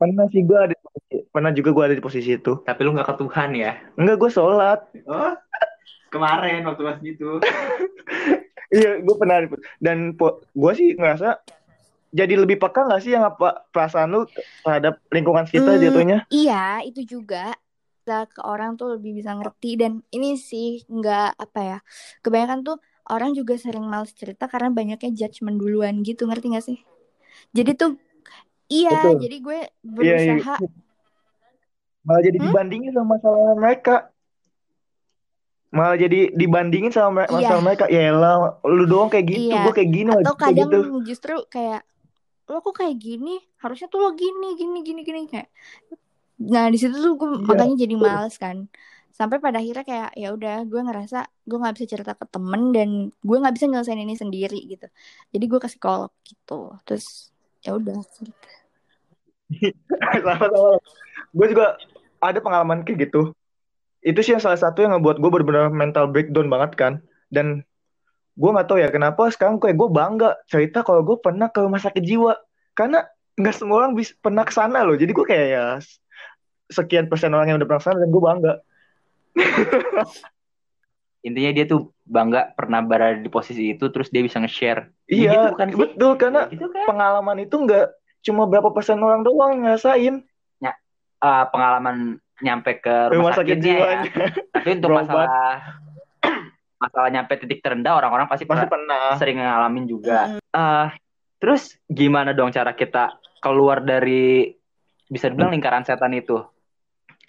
Pernah 0.00 0.26
sih 0.34 0.42
gue 0.42 0.58
ada 0.58 0.74
di 0.74 0.78
posisi, 0.82 1.16
pernah 1.30 1.50
juga 1.54 1.70
gue 1.70 1.84
ada 1.86 1.96
di 1.98 2.02
posisi 2.02 2.30
itu. 2.34 2.52
Tapi 2.66 2.80
lu 2.82 2.90
nggak 2.90 3.06
ke 3.06 3.14
Tuhan 3.22 3.50
ya? 3.54 3.70
Enggak, 3.94 4.16
gue 4.18 4.30
sholat. 4.34 4.78
Oh, 5.06 5.32
kemarin 6.10 6.66
waktu 6.66 6.82
pas 6.82 6.98
gitu. 7.02 7.38
Iya, 8.72 9.04
gue 9.04 9.16
pernah. 9.20 9.36
Dan 9.84 10.16
gue 10.56 10.72
sih 10.72 10.96
ngerasa 10.96 11.44
jadi 12.12 12.34
lebih 12.40 12.56
peka 12.60 12.88
nggak 12.88 13.02
sih 13.04 13.12
yang 13.12 13.24
apa 13.28 13.68
perasaan 13.72 14.12
lu 14.16 14.24
terhadap 14.64 15.00
lingkungan 15.12 15.44
sekitar 15.44 15.76
Hmm, 15.76 15.84
jatuhnya? 15.84 16.18
iya 16.32 16.80
itu 16.84 17.00
juga 17.04 17.52
bisa 18.02 18.26
ke 18.28 18.40
orang 18.42 18.74
tuh 18.80 18.96
lebih 18.98 19.12
bisa 19.20 19.30
ngerti 19.36 19.78
dan 19.80 19.92
ini 20.10 20.34
sih 20.36 20.82
nggak 20.88 21.38
apa 21.38 21.60
ya 21.60 21.78
kebanyakan 22.24 22.60
tuh 22.66 22.76
orang 23.08 23.32
juga 23.32 23.54
sering 23.54 23.82
males 23.82 24.12
cerita 24.12 24.46
karena 24.46 24.68
banyaknya 24.68 25.10
judgement 25.10 25.56
duluan 25.56 26.02
gitu 26.02 26.24
ngerti 26.24 26.46
gak 26.50 26.64
sih 26.64 26.78
jadi 27.50 27.74
tuh 27.74 27.98
iya 28.66 28.92
Betul. 28.92 29.18
jadi 29.20 29.36
gue 29.38 29.58
Iya, 29.58 30.16
iya. 30.16 30.34
berusaha 30.36 30.54
Malah 32.02 32.18
jadi 32.20 32.34
Hmm? 32.34 32.46
dibandingin 32.50 32.90
sama 32.90 33.14
masalah 33.14 33.54
mereka. 33.54 34.10
Malah 35.70 35.94
jadi 35.94 36.34
dibandingin 36.34 36.90
sama 36.90 37.10
mer- 37.14 37.30
Iya. 37.30 37.36
masalah 37.38 37.62
mereka. 37.62 37.84
Ya 37.86 38.10
elah, 38.10 38.34
lu 38.66 38.84
doang 38.84 39.06
kayak 39.06 39.26
gitu, 39.30 39.54
Iya. 39.54 39.62
gue 39.62 39.72
kayak 39.72 39.90
gini 39.94 40.10
atau 40.12 40.34
kadang 40.34 40.66
gitu. 40.68 40.98
justru 41.06 41.34
kayak 41.46 41.86
lo 42.44 42.58
kok 42.58 42.74
kayak 42.74 42.98
gini 42.98 43.38
harusnya 43.56 43.86
tuh 43.86 44.02
lo 44.02 44.10
gini 44.12 44.58
gini 44.58 44.82
gini 44.82 45.00
gini 45.00 45.20
kayak 45.24 45.48
nah 46.42 46.66
di 46.66 46.76
situ 46.76 46.92
tuh 46.92 47.14
gue 47.14 47.28
Iya, 47.30 47.46
makanya 47.46 47.76
jadi 47.78 47.94
males 47.94 48.34
kan 48.36 48.66
sampai 49.12 49.38
pada 49.38 49.60
akhirnya 49.60 49.84
kayak 49.84 50.10
ya 50.16 50.32
udah 50.32 50.64
gue 50.64 50.80
ngerasa 50.80 51.28
gue 51.44 51.58
nggak 51.60 51.74
bisa 51.76 51.86
cerita 51.86 52.12
ke 52.16 52.24
temen 52.26 52.72
dan 52.72 52.88
gue 53.12 53.36
nggak 53.36 53.54
bisa 53.54 53.66
nyelesain 53.68 54.00
ini 54.00 54.16
sendiri 54.16 54.60
gitu 54.66 54.88
jadi 55.30 55.44
gue 55.44 55.58
ke 55.60 55.68
psikolog 55.68 56.10
gitu 56.24 56.74
terus 56.88 57.32
ya 57.62 57.78
udah 57.78 57.98
cerita. 58.10 58.50
Sama-sama. 60.26 60.78
Gue 61.32 61.46
juga 61.48 61.78
ada 62.18 62.38
pengalaman 62.42 62.82
kayak 62.82 63.08
gitu. 63.08 63.32
Itu 64.02 64.18
sih 64.20 64.34
yang 64.34 64.42
salah 64.42 64.58
satu 64.58 64.82
yang 64.82 64.98
ngebuat 64.98 65.22
gue 65.22 65.30
benar-benar 65.30 65.70
mental 65.70 66.10
breakdown 66.10 66.50
banget 66.50 66.74
kan. 66.74 66.92
Dan 67.30 67.62
gue 68.34 68.50
nggak 68.50 68.66
tahu 68.66 68.82
ya 68.82 68.90
kenapa 68.90 69.30
sekarang 69.30 69.62
kayak 69.62 69.78
gue 69.78 69.88
bangga 69.88 70.30
cerita 70.50 70.82
kalau 70.82 71.06
gue 71.06 71.16
pernah 71.22 71.48
ke 71.48 71.62
rumah 71.62 71.78
sakit 71.78 72.02
jiwa. 72.02 72.34
Karena 72.74 73.06
nggak 73.38 73.54
semua 73.54 73.86
orang 73.86 73.94
bisa 73.94 74.12
pernah 74.18 74.42
ke 74.42 74.52
sana 74.52 74.82
loh. 74.82 74.98
Jadi 74.98 75.10
gue 75.14 75.24
kayak 75.24 75.46
ya 75.48 75.64
sekian 76.72 77.06
persen 77.06 77.32
orang 77.36 77.54
yang 77.54 77.58
udah 77.62 77.68
pernah 77.68 77.82
ke 77.82 77.86
sana 77.86 77.98
dan 78.02 78.10
gue 78.10 78.22
bangga. 78.22 78.54
Intinya 81.22 81.50
dia 81.54 81.64
tuh 81.64 81.94
bangga 82.02 82.50
pernah 82.52 82.82
berada 82.82 83.14
di 83.14 83.30
posisi 83.30 83.70
itu 83.70 83.86
terus 83.88 84.10
dia 84.10 84.20
bisa 84.20 84.42
nge-share. 84.42 84.90
Iya, 85.06 85.30
Gitu 85.30 85.46
bukan 85.54 85.66
sih? 85.68 85.76
betul 85.78 86.10
karena 86.18 86.40
Gitu 86.50 86.66
kan? 86.66 86.84
pengalaman 86.84 87.38
itu 87.38 87.54
nggak 87.54 87.86
cuma 88.22 88.46
berapa 88.46 88.70
persen 88.70 88.98
orang 88.98 89.22
doang 89.22 89.50
yang 89.54 89.62
ngerasain 89.70 90.16
Ah, 91.22 91.46
pengalaman 91.46 92.18
nyampe 92.42 92.82
ke 92.82 93.14
rumah 93.14 93.30
rumah, 93.30 93.38
sakit 93.38 93.62
sakitnya 93.62 93.74
ya. 93.78 94.02
Tapi 94.50 94.68
untuk 94.74 94.90
Berobat. 94.90 95.06
masalah 95.06 95.30
masalah 96.82 97.08
nyampe 97.14 97.32
titik 97.38 97.62
terendah 97.62 97.94
orang-orang 97.94 98.26
pasti 98.26 98.42
Pasti 98.42 98.66
pernah 98.66 98.66
pernah. 98.66 99.14
sering 99.14 99.38
ngalamin 99.38 99.86
juga. 99.86 100.42
Ah, 100.50 100.90
terus 101.38 101.78
gimana 101.86 102.34
dong 102.34 102.50
cara 102.50 102.74
kita 102.74 103.14
keluar 103.38 103.86
dari 103.86 104.50
bisa 105.06 105.30
dibilang 105.30 105.54
lingkaran 105.54 105.86
setan 105.86 106.10
itu? 106.10 106.42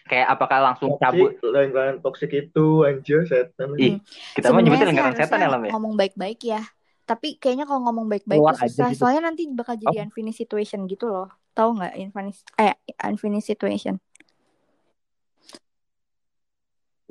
Kayak 0.04 0.28
apakah 0.36 0.60
langsung 0.72 1.00
cabut? 1.00 1.32
Toxic, 1.40 1.48
lingkaran 1.56 1.96
toxic 2.04 2.32
itu 2.36 2.66
anjir 2.84 3.24
setan. 3.24 3.74
Ih, 3.80 4.04
kita 4.36 4.52
mau 4.52 4.60
nyebutnya 4.60 4.86
sih 4.86 4.90
lingkaran 4.92 5.16
setan 5.16 5.40
ya 5.40 5.48
Lam 5.48 5.64
ya? 5.64 5.72
ngomong 5.76 5.94
baik-baik 5.96 6.40
ya 6.44 6.62
tapi 7.04 7.36
kayaknya 7.36 7.68
kalau 7.68 7.84
ngomong 7.84 8.08
baik-baik 8.08 8.40
susah 8.64 8.96
gitu. 8.96 9.04
soalnya 9.04 9.28
nanti 9.28 9.44
bakal 9.52 9.76
jadi 9.76 10.08
unfinished 10.08 10.40
situation 10.40 10.88
gitu 10.88 11.12
loh 11.12 11.28
tahu 11.52 11.76
nggak 11.76 12.00
unfinished 12.00 12.48
eh 12.56 12.76
unfinished 13.04 13.48
situation 13.48 14.00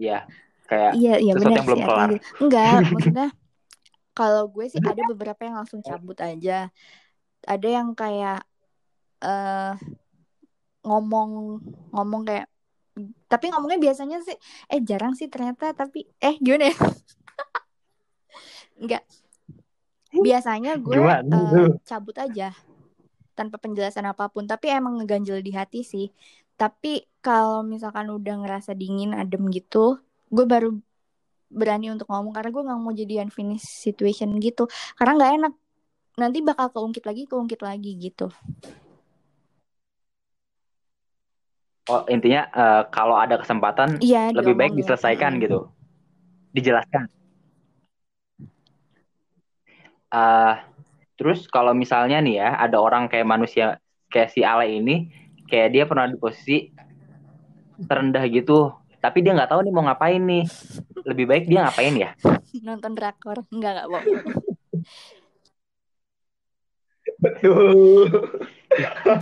Iya. 0.00 0.24
Kayak 0.66 0.90
Iya, 0.96 1.14
iya 1.20 1.32
sesuatu 1.36 1.44
benar 1.44 1.52
yang 1.60 1.66
belum 1.68 1.78
sih 1.78 1.86
kelar. 1.86 2.08
gitu. 2.10 2.26
Enggak, 2.42 2.76
maksudnya 2.96 3.28
kalau 4.16 4.42
gue 4.48 4.66
sih 4.72 4.80
ada 4.82 5.02
beberapa 5.04 5.40
yang 5.44 5.56
langsung 5.60 5.80
cabut 5.84 6.18
aja. 6.18 6.58
Ada 7.44 7.68
yang 7.68 7.88
kayak 7.92 8.40
eh 9.22 9.72
ngomong 10.82 11.30
ngomong 11.92 12.22
kayak 12.26 12.48
tapi 13.26 13.48
ngomongnya 13.48 13.80
biasanya 13.80 14.20
sih 14.20 14.36
eh 14.68 14.80
jarang 14.84 15.16
sih 15.16 15.32
ternyata 15.32 15.72
tapi 15.72 16.04
eh 16.20 16.36
gimana 16.36 16.68
ya? 16.68 16.76
Enggak. 18.82 19.02
Biasanya 20.12 20.76
gue 20.76 21.00
Gimana 21.00 21.36
tuh? 21.56 21.80
cabut 21.88 22.16
aja 22.20 22.52
tanpa 23.32 23.56
penjelasan 23.56 24.04
apa 24.04 24.28
pun, 24.28 24.44
tapi 24.44 24.68
emang 24.68 25.00
ngeganjel 25.00 25.40
di 25.40 25.56
hati 25.56 25.80
sih. 25.80 26.12
Tapi 26.60 27.00
kalau 27.24 27.64
misalkan 27.64 28.12
udah 28.12 28.44
ngerasa 28.44 28.76
dingin, 28.76 29.16
adem 29.16 29.48
gitu, 29.48 29.96
gue 30.28 30.44
baru 30.44 30.76
berani 31.48 31.92
untuk 31.92 32.08
ngomong 32.12 32.32
karena 32.36 32.52
gue 32.52 32.62
nggak 32.64 32.80
mau 32.80 32.92
jadi 32.92 33.24
unfinished 33.24 33.68
situation 33.68 34.36
gitu. 34.36 34.68
Karena 35.00 35.16
nggak 35.16 35.32
enak. 35.40 35.54
Nanti 36.20 36.38
bakal 36.44 36.68
keungkit 36.76 37.08
lagi, 37.08 37.24
keungkit 37.24 37.60
lagi 37.64 37.96
gitu. 37.96 38.28
Oh, 41.88 42.02
intinya 42.06 42.46
eh, 42.52 42.82
kalau 42.92 43.16
ada 43.18 43.40
kesempatan 43.40 43.98
Iya, 43.98 44.30
lebih 44.36 44.54
baik 44.54 44.72
diselesaikan 44.76 45.40
gitu. 45.42 45.70
Dijelaskan. 46.52 47.08
Eh, 50.12 50.54
terus 51.16 51.48
kalau 51.48 51.72
misalnya 51.72 52.20
nih 52.20 52.44
ya 52.44 52.50
ada 52.60 52.76
orang 52.76 53.08
kayak 53.08 53.24
manusia 53.24 53.80
kayak 54.12 54.30
si 54.30 54.44
Ale 54.44 54.68
ini 54.68 55.08
kayak 55.48 55.68
dia 55.72 55.84
pernah 55.88 56.04
di 56.04 56.20
posisi 56.20 56.68
terendah 57.88 58.24
gitu 58.28 58.72
tapi 59.00 59.24
dia 59.24 59.34
nggak 59.34 59.50
tahu 59.50 59.64
nih 59.64 59.72
mau 59.72 59.84
ngapain 59.88 60.20
nih 60.20 60.44
lebih 61.08 61.24
baik 61.26 61.44
dia 61.48 61.64
ngapain 61.64 61.94
ya 61.96 62.12
Nonton 62.60 62.92
drakor. 62.92 63.48
Enggak, 63.48 63.72
enggak 63.72 63.86
bohong. 63.88 64.04
Betul. 67.22 68.06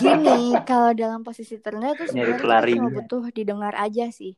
Gini, 0.00 0.30
kalau 0.68 0.90
dalam 1.00 1.20
posisi 1.26 1.54
terendah 1.64 1.92
tuh 1.98 2.06
sebenarnya 2.12 2.46
kita 2.46 2.62
cuma 2.70 2.86
butuh 2.96 3.22
didengar 3.36 3.74
aja 3.84 4.02
sih. 4.18 4.32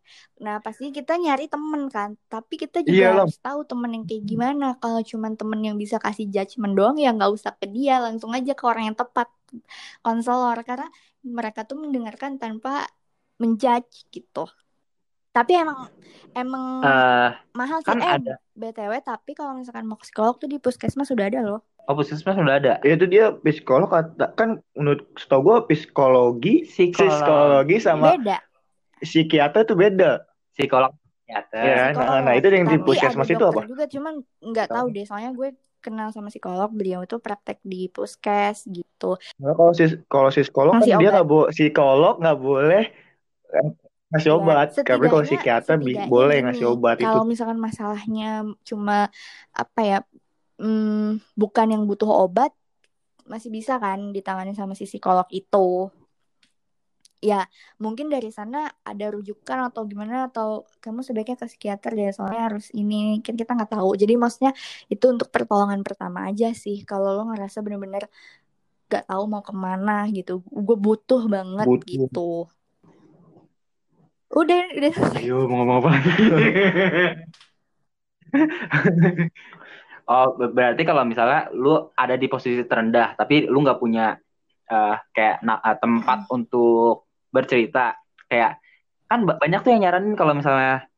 Nah, 0.44 0.54
pasti 0.64 0.84
kita 0.96 1.12
nyari 1.22 1.44
temen 1.52 1.82
kan. 1.94 2.10
Tapi 2.32 2.54
kita 2.62 2.78
Iya, 2.88 2.88
juga 2.88 3.04
Lam. 3.20 3.28
harus 3.28 3.36
tahu 3.46 3.60
temen 3.70 3.90
yang 3.94 4.04
kayak 4.08 4.24
gimana. 4.30 4.64
Kalau 4.82 5.00
cuma 5.10 5.26
temen 5.40 5.60
yang 5.66 5.76
bisa 5.82 5.96
kasih 6.04 6.26
judgement 6.34 6.72
doang, 6.78 6.96
ya 7.04 7.08
nggak 7.16 7.30
usah 7.36 7.52
ke 7.60 7.66
dia. 7.74 7.92
Langsung 8.04 8.30
aja 8.36 8.52
ke 8.58 8.64
orang 8.70 8.84
yang 8.88 8.98
tepat. 8.98 9.28
Konselor. 10.04 10.56
Karena 10.68 10.86
mereka 11.22 11.60
tuh 11.68 11.76
mendengarkan 11.82 12.32
tanpa 12.42 12.70
menjudge 13.42 14.08
gitu. 14.14 14.40
Tapi 15.36 15.52
emang 15.62 15.78
emang 16.36 16.64
Eh, 16.84 17.30
mahal 17.58 17.78
sih. 17.80 17.88
kan 17.88 17.98
eh, 18.04 18.12
ada 18.20 18.32
BTW, 18.60 18.92
tapi 19.00 19.30
kalau 19.38 19.52
misalkan 19.56 19.84
mau 19.88 19.96
psikolog 19.96 20.34
tuh 20.42 20.48
di 20.52 20.58
puskesmas 20.60 21.08
sudah 21.08 21.26
ada 21.30 21.40
loh. 21.40 21.60
Oh 21.88 21.94
puskesmas 21.98 22.38
udah 22.38 22.56
ada 22.58 22.74
Itu 22.82 23.06
dia 23.10 23.34
psikolog 23.34 23.90
kata 23.90 24.34
kan 24.38 24.62
menurut 24.78 25.02
setahu 25.18 25.40
gue 25.42 25.56
psikologi, 25.74 26.54
psikolog 26.66 27.10
psikologi 27.10 27.76
sama 27.82 28.14
Beda. 28.14 28.38
psikiater 29.02 29.66
itu 29.66 29.74
beda. 29.74 30.12
psikolog 30.54 30.92
Iya 31.26 31.40
kan? 31.48 31.92
psikolog. 31.96 32.22
Nah, 32.22 32.34
itu 32.36 32.46
yang 32.52 32.66
di 32.68 32.78
puskesmas 32.82 33.28
itu 33.32 33.44
apa? 33.44 33.60
juga 33.64 33.84
cuman 33.88 34.14
nggak 34.44 34.68
tahu 34.68 34.86
deh 34.92 35.04
soalnya 35.08 35.32
gue 35.32 35.48
kenal 35.82 36.14
sama 36.14 36.30
psikolog 36.30 36.70
beliau 36.70 37.02
itu 37.02 37.18
praktek 37.18 37.58
di 37.66 37.90
puskes 37.90 38.70
gitu 38.70 39.18
Nah, 39.42 39.52
kalau 39.58 39.72
si 39.74 39.84
kalau 40.06 40.30
si 40.30 40.46
psikolog 40.46 40.78
kan 40.78 40.86
dia 40.86 41.10
nggak 41.10 41.26
boleh 41.26 41.50
psikolog 41.50 42.14
nggak 42.22 42.38
boleh 42.38 42.84
eh, 43.52 43.70
ngasih 44.12 44.30
ya 44.30 44.36
obat. 44.36 44.68
Tapi 44.76 45.04
kalau 45.08 45.24
psikiater 45.24 45.76
boleh 46.06 46.36
ngasih 46.44 46.66
obat 46.68 47.00
itu. 47.00 47.08
kalau 47.08 47.24
misalkan 47.24 47.56
masalahnya 47.56 48.44
cuma 48.60 49.08
apa 49.56 49.80
ya 49.80 49.98
hmm, 50.62 51.18
bukan 51.34 51.66
yang 51.74 51.82
butuh 51.90 52.08
obat 52.08 52.54
masih 53.26 53.50
bisa 53.50 53.82
kan 53.82 54.14
ditangani 54.14 54.54
sama 54.54 54.78
si 54.78 54.86
psikolog 54.86 55.26
itu 55.34 55.90
ya 57.22 57.46
mungkin 57.78 58.10
dari 58.10 58.34
sana 58.34 58.66
ada 58.82 59.14
rujukan 59.14 59.70
atau 59.70 59.86
gimana 59.86 60.26
atau 60.26 60.66
kamu 60.82 61.06
sebaiknya 61.06 61.38
ke 61.38 61.46
psikiater 61.46 61.94
deh 61.94 62.10
soalnya 62.10 62.50
harus 62.50 62.74
ini 62.74 63.22
kan 63.22 63.38
kita 63.38 63.54
nggak 63.54 63.78
tahu 63.78 63.94
jadi 63.94 64.18
maksudnya 64.18 64.50
itu 64.90 65.06
untuk 65.06 65.30
pertolongan 65.30 65.86
pertama 65.86 66.26
aja 66.26 66.50
sih 66.50 66.82
kalau 66.82 67.14
lo 67.14 67.22
ngerasa 67.30 67.62
bener-bener 67.62 68.10
gak 68.90 69.08
tahu 69.08 69.24
mau 69.24 69.40
ke 69.40 69.54
mana 69.54 70.04
gitu 70.10 70.42
gue 70.42 70.76
butuh 70.76 71.30
banget 71.30 71.68
Butuh. 71.70 71.86
gitu 71.86 72.30
Udah, 74.32 74.64
udah. 74.72 74.96
Ayo 75.20 75.44
mau 75.44 75.60
ngomong 75.60 75.84
apa? 75.84 75.92
oh, 80.08 80.28
berarti 80.36 80.82
kalau 80.82 81.02
misalnya 81.06 81.50
lu 81.54 81.90
ada 81.94 82.14
di 82.18 82.26
posisi 82.26 82.62
terendah, 82.64 83.14
tapi 83.14 83.46
lu 83.46 83.62
nggak 83.62 83.78
punya 83.78 84.16
uh, 84.70 84.96
kayak 85.14 85.42
nah, 85.46 85.60
tempat 85.78 86.26
hmm. 86.26 86.36
untuk 86.36 87.08
bercerita, 87.32 87.96
kayak 88.26 88.58
kan 89.06 89.28
banyak 89.28 89.60
tuh 89.60 89.70
yang 89.76 89.84
nyaranin 89.84 90.16
kalau 90.16 90.32
misalnya 90.32 90.88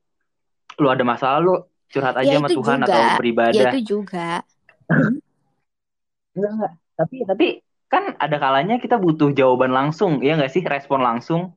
lu 0.79 0.87
ada 0.91 1.03
masalah 1.03 1.39
lu 1.43 1.55
curhat 1.91 2.15
aja 2.19 2.27
ya, 2.27 2.39
sama 2.39 2.51
Tuhan 2.51 2.79
juga. 2.83 2.87
atau 2.91 3.03
beribadah. 3.19 3.55
Ya 3.55 3.71
itu 3.75 3.81
juga. 3.99 4.43
enggak, 6.35 6.51
enggak. 6.59 6.73
Tapi 6.95 7.17
tapi 7.27 7.47
kan 7.91 8.15
ada 8.19 8.37
kalanya 8.39 8.83
kita 8.83 8.99
butuh 8.99 9.31
jawaban 9.31 9.71
langsung, 9.71 10.19
ya 10.23 10.35
nggak 10.35 10.51
sih 10.51 10.63
respon 10.67 11.03
langsung. 11.03 11.55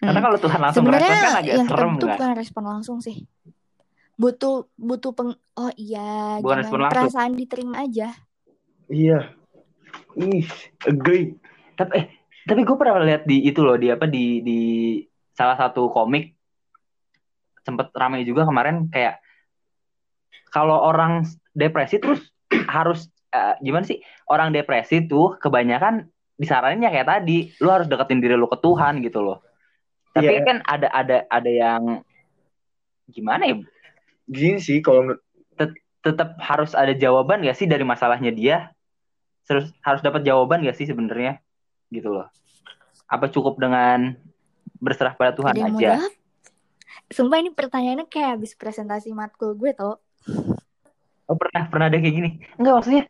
Karena 0.00 0.16
hmm. 0.16 0.26
kalau 0.26 0.38
Tuhan 0.40 0.60
langsung 0.64 0.82
Sebenarnya 0.82 1.12
respon 1.12 1.20
kan 1.22 1.34
agak 1.36 1.52
yang 1.52 1.68
serem 1.68 1.92
kan? 1.92 2.00
bukan 2.00 2.30
respon 2.34 2.62
langsung 2.64 2.98
sih. 3.04 3.16
Butuh 4.20 4.68
butuh 4.76 5.16
peng 5.16 5.32
oh 5.32 5.72
iya, 5.80 6.44
bukan 6.44 6.60
respon 6.60 6.84
langsung. 6.84 7.08
perasaan 7.08 7.32
diterima 7.40 7.80
aja. 7.80 8.12
Iya. 8.92 9.32
Ih, 10.20 10.44
agree. 10.84 11.40
Tapi 11.80 11.90
eh 11.96 12.06
tapi 12.44 12.60
gue 12.64 12.76
pernah 12.76 13.00
lihat 13.00 13.24
di 13.24 13.48
itu 13.48 13.64
loh 13.64 13.80
di 13.80 13.88
apa 13.88 14.04
di 14.04 14.44
di 14.44 14.60
salah 15.32 15.56
satu 15.56 15.88
komik 15.92 16.36
sempet 17.64 17.92
ramai 17.92 18.24
juga 18.24 18.48
kemarin 18.48 18.88
kayak 18.88 19.20
kalau 20.50 20.80
orang 20.80 21.24
depresi 21.52 22.00
terus 22.00 22.20
harus 22.74 23.06
uh, 23.32 23.54
gimana 23.60 23.84
sih 23.86 24.00
orang 24.26 24.50
depresi 24.50 25.04
tuh 25.06 25.36
kebanyakan 25.38 26.08
disaraninnya 26.40 26.88
kayak 26.88 27.08
tadi 27.08 27.52
lu 27.60 27.68
harus 27.68 27.86
deketin 27.86 28.18
diri 28.24 28.34
lu 28.34 28.48
ke 28.48 28.58
Tuhan 28.58 29.04
gitu 29.04 29.20
loh 29.20 29.44
tapi 30.10 30.32
yeah. 30.32 30.42
kan 30.42 30.58
ada 30.66 30.88
ada 30.90 31.16
ada 31.28 31.50
yang 31.50 32.02
gimana 33.06 33.46
ya 33.46 33.56
gini 34.30 34.62
sih 34.62 34.78
kalau 34.80 35.18
Tet 35.58 35.74
tetap 36.00 36.38
harus 36.40 36.72
ada 36.72 36.94
jawaban 36.96 37.44
gak 37.44 37.58
sih 37.58 37.66
dari 37.68 37.84
masalahnya 37.84 38.30
dia? 38.32 38.72
Terus 39.44 39.74
harus 39.82 40.00
dapat 40.00 40.24
jawaban 40.24 40.62
gak 40.64 40.78
sih 40.78 40.86
sebenarnya? 40.88 41.42
Gitu 41.90 42.08
loh. 42.08 42.30
Apa 43.10 43.26
cukup 43.28 43.58
dengan 43.58 44.14
berserah 44.78 45.12
pada 45.18 45.34
Tuhan 45.34 45.58
Ada 45.58 45.66
aja? 45.66 45.92
Sumpah 47.10 47.42
ini 47.42 47.50
pertanyaannya 47.50 48.06
kayak 48.06 48.38
habis 48.38 48.54
presentasi 48.54 49.10
matkul 49.10 49.58
gue 49.58 49.74
tau. 49.74 49.98
Oh 51.26 51.36
pernah 51.38 51.66
pernah 51.66 51.86
ada 51.90 51.98
kayak 51.98 52.14
gini? 52.14 52.30
Enggak 52.54 52.74
maksudnya 52.80 53.04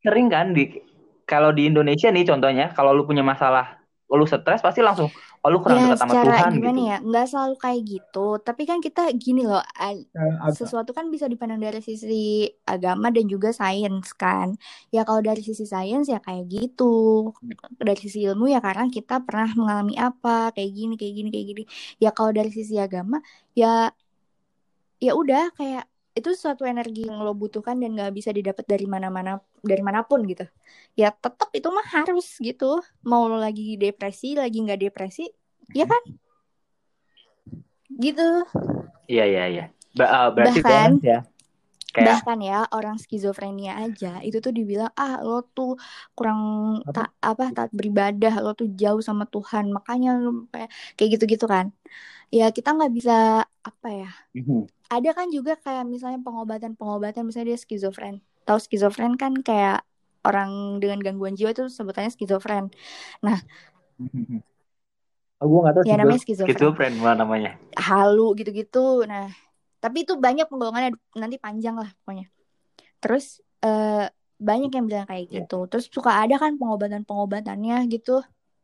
sering 0.00 0.32
kan 0.32 0.56
di 0.56 0.80
kalau 1.28 1.52
di 1.52 1.68
Indonesia 1.68 2.08
nih 2.08 2.24
contohnya 2.24 2.72
kalau 2.72 2.96
lu 2.96 3.04
punya 3.04 3.20
masalah 3.20 3.79
lu 4.18 4.26
stres 4.26 4.58
pasti 4.58 4.82
langsung 4.82 5.06
oh 5.40 5.48
lu 5.48 5.58
kurang 5.64 5.80
ya, 5.80 5.84
dekat 5.88 5.98
sama 6.04 6.12
Tuhan 6.20 6.52
gimana 6.52 6.76
gitu. 6.76 6.90
ya 6.90 6.96
nggak 7.00 7.26
selalu 7.32 7.54
kayak 7.56 7.80
gitu. 7.88 8.26
Tapi 8.44 8.62
kan 8.68 8.78
kita 8.84 9.02
gini 9.16 9.42
loh 9.48 9.64
ya, 9.64 10.52
sesuatu 10.52 10.92
kan 10.92 11.08
bisa 11.08 11.24
dipandang 11.30 11.64
dari 11.64 11.80
sisi 11.80 12.50
agama 12.68 13.08
dan 13.08 13.24
juga 13.24 13.54
sains 13.54 14.12
kan. 14.12 14.58
Ya 14.92 15.06
kalau 15.08 15.24
dari 15.24 15.40
sisi 15.40 15.64
sains 15.64 16.12
ya 16.12 16.20
kayak 16.20 16.44
gitu. 16.50 17.30
Dari 17.80 18.00
sisi 18.00 18.28
ilmu 18.28 18.52
ya 18.52 18.60
karena 18.60 18.92
kita 18.92 19.24
pernah 19.24 19.48
mengalami 19.56 19.96
apa 19.96 20.52
kayak 20.52 20.70
gini 20.76 20.94
kayak 21.00 21.14
gini 21.16 21.28
kayak 21.32 21.46
gini. 21.56 21.62
Ya 21.96 22.10
kalau 22.12 22.30
dari 22.36 22.52
sisi 22.52 22.76
agama 22.76 23.24
ya 23.56 23.88
ya 25.00 25.12
udah 25.16 25.56
kayak 25.56 25.88
itu 26.10 26.34
suatu 26.34 26.66
energi 26.66 27.06
yang 27.06 27.22
lo 27.22 27.32
butuhkan 27.32 27.78
dan 27.78 27.94
gak 27.94 28.12
bisa 28.12 28.34
didapat 28.34 28.66
dari 28.66 28.84
mana-mana 28.84 29.38
dari 29.62 29.82
mana 29.84 30.02
pun 30.02 30.24
gitu. 30.26 30.44
Ya 30.98 31.14
tetap 31.14 31.48
itu 31.54 31.68
mah 31.70 31.86
harus 31.86 32.36
gitu. 32.40 32.80
Mau 33.04 33.28
lo 33.28 33.38
lagi 33.38 33.76
depresi 33.76 34.34
lagi 34.36 34.60
nggak 34.60 34.80
depresi 34.90 35.28
ya 35.72 35.86
kan? 35.86 36.02
Gitu. 37.90 38.28
Iya 39.06 39.24
iya 39.26 39.44
iya. 39.48 39.64
Ba 39.94 40.06
uh, 40.06 40.28
berarti 40.30 40.60
bahkan 40.62 40.98
ya 41.02 41.20
Kayak... 41.90 42.22
bahkan 42.22 42.38
ya 42.38 42.70
orang 42.70 43.02
skizofrenia 43.02 43.74
aja 43.82 44.22
itu 44.22 44.38
tuh 44.38 44.54
dibilang 44.54 44.94
ah 44.94 45.18
lo 45.26 45.42
tuh 45.42 45.74
kurang 46.14 46.38
tak 46.94 47.10
apa 47.18 47.50
tak 47.50 47.74
beribadah 47.74 48.38
lo 48.38 48.54
tuh 48.54 48.70
jauh 48.78 49.02
sama 49.02 49.26
Tuhan 49.26 49.74
makanya 49.74 50.14
lo 50.14 50.46
kayak 50.94 51.10
gitu 51.18 51.26
gitu 51.26 51.46
kan. 51.50 51.74
Ya 52.30 52.54
kita 52.54 52.78
nggak 52.78 52.94
bisa 52.94 53.42
apa 53.42 53.88
ya 53.90 54.10
mm-hmm 54.38 54.80
ada 54.90 55.10
kan 55.14 55.30
juga 55.30 55.54
kayak 55.54 55.86
misalnya 55.86 56.18
pengobatan-pengobatan 56.26 57.22
misalnya 57.22 57.54
dia 57.54 57.58
skizofren. 57.62 58.18
Tahu 58.50 58.58
skizofren 58.58 59.14
kan 59.14 59.38
kayak 59.38 59.86
orang 60.26 60.82
dengan 60.82 60.98
gangguan 60.98 61.38
jiwa 61.38 61.54
itu 61.54 61.70
sebutannya 61.70 62.10
skizofren. 62.10 62.74
Nah, 63.22 63.38
oh, 65.40 65.46
gue 65.46 65.60
gak 65.62 65.74
tahu 65.78 65.82
ya 65.86 65.94
namanya 66.02 66.18
skizofren. 66.18 66.50
Skizofren 66.50 66.92
mana 66.98 67.22
namanya? 67.22 67.54
Halu 67.78 68.34
gitu-gitu. 68.34 69.06
Nah, 69.06 69.30
tapi 69.78 70.02
itu 70.02 70.18
banyak 70.18 70.50
penggolongannya 70.50 70.98
nanti 71.14 71.38
panjang 71.38 71.78
lah 71.78 71.94
pokoknya. 72.02 72.26
Terus 72.98 73.38
uh, 73.62 74.10
banyak 74.42 74.74
yang 74.74 74.90
bilang 74.90 75.06
kayak 75.06 75.30
yeah. 75.30 75.46
gitu. 75.46 75.70
Terus 75.70 75.86
suka 75.86 76.26
ada 76.26 76.34
kan 76.42 76.58
pengobatan-pengobatannya 76.58 77.86
gitu 77.86 78.18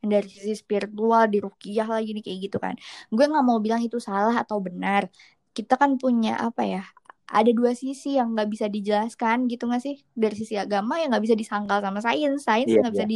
dari 0.06 0.28
sisi 0.30 0.54
spiritual 0.54 1.26
di 1.26 1.42
rukiah 1.42 1.86
lagi 1.88 2.14
nih 2.14 2.24
kayak 2.24 2.38
gitu 2.48 2.58
kan 2.62 2.74
gue 3.10 3.24
nggak 3.26 3.44
mau 3.44 3.58
bilang 3.58 3.82
itu 3.82 3.98
salah 3.98 4.34
atau 4.38 4.62
benar 4.62 5.10
kita 5.56 5.74
kan 5.74 5.96
punya 5.96 6.38
apa 6.38 6.62
ya 6.62 6.82
ada 7.26 7.50
dua 7.50 7.74
sisi 7.74 8.14
yang 8.14 8.38
nggak 8.38 8.48
bisa 8.50 8.66
dijelaskan 8.70 9.50
gitu 9.50 9.66
nggak 9.66 9.82
sih? 9.82 9.98
Dari 10.14 10.34
sisi 10.38 10.54
agama 10.54 11.02
yang 11.02 11.10
nggak 11.10 11.24
bisa 11.26 11.36
disangkal 11.38 11.82
sama 11.82 11.98
sains. 11.98 12.46
Sains 12.46 12.70
yeah, 12.70 12.80
nggak 12.86 12.94
yeah. 12.94 13.02
bisa 13.02 13.06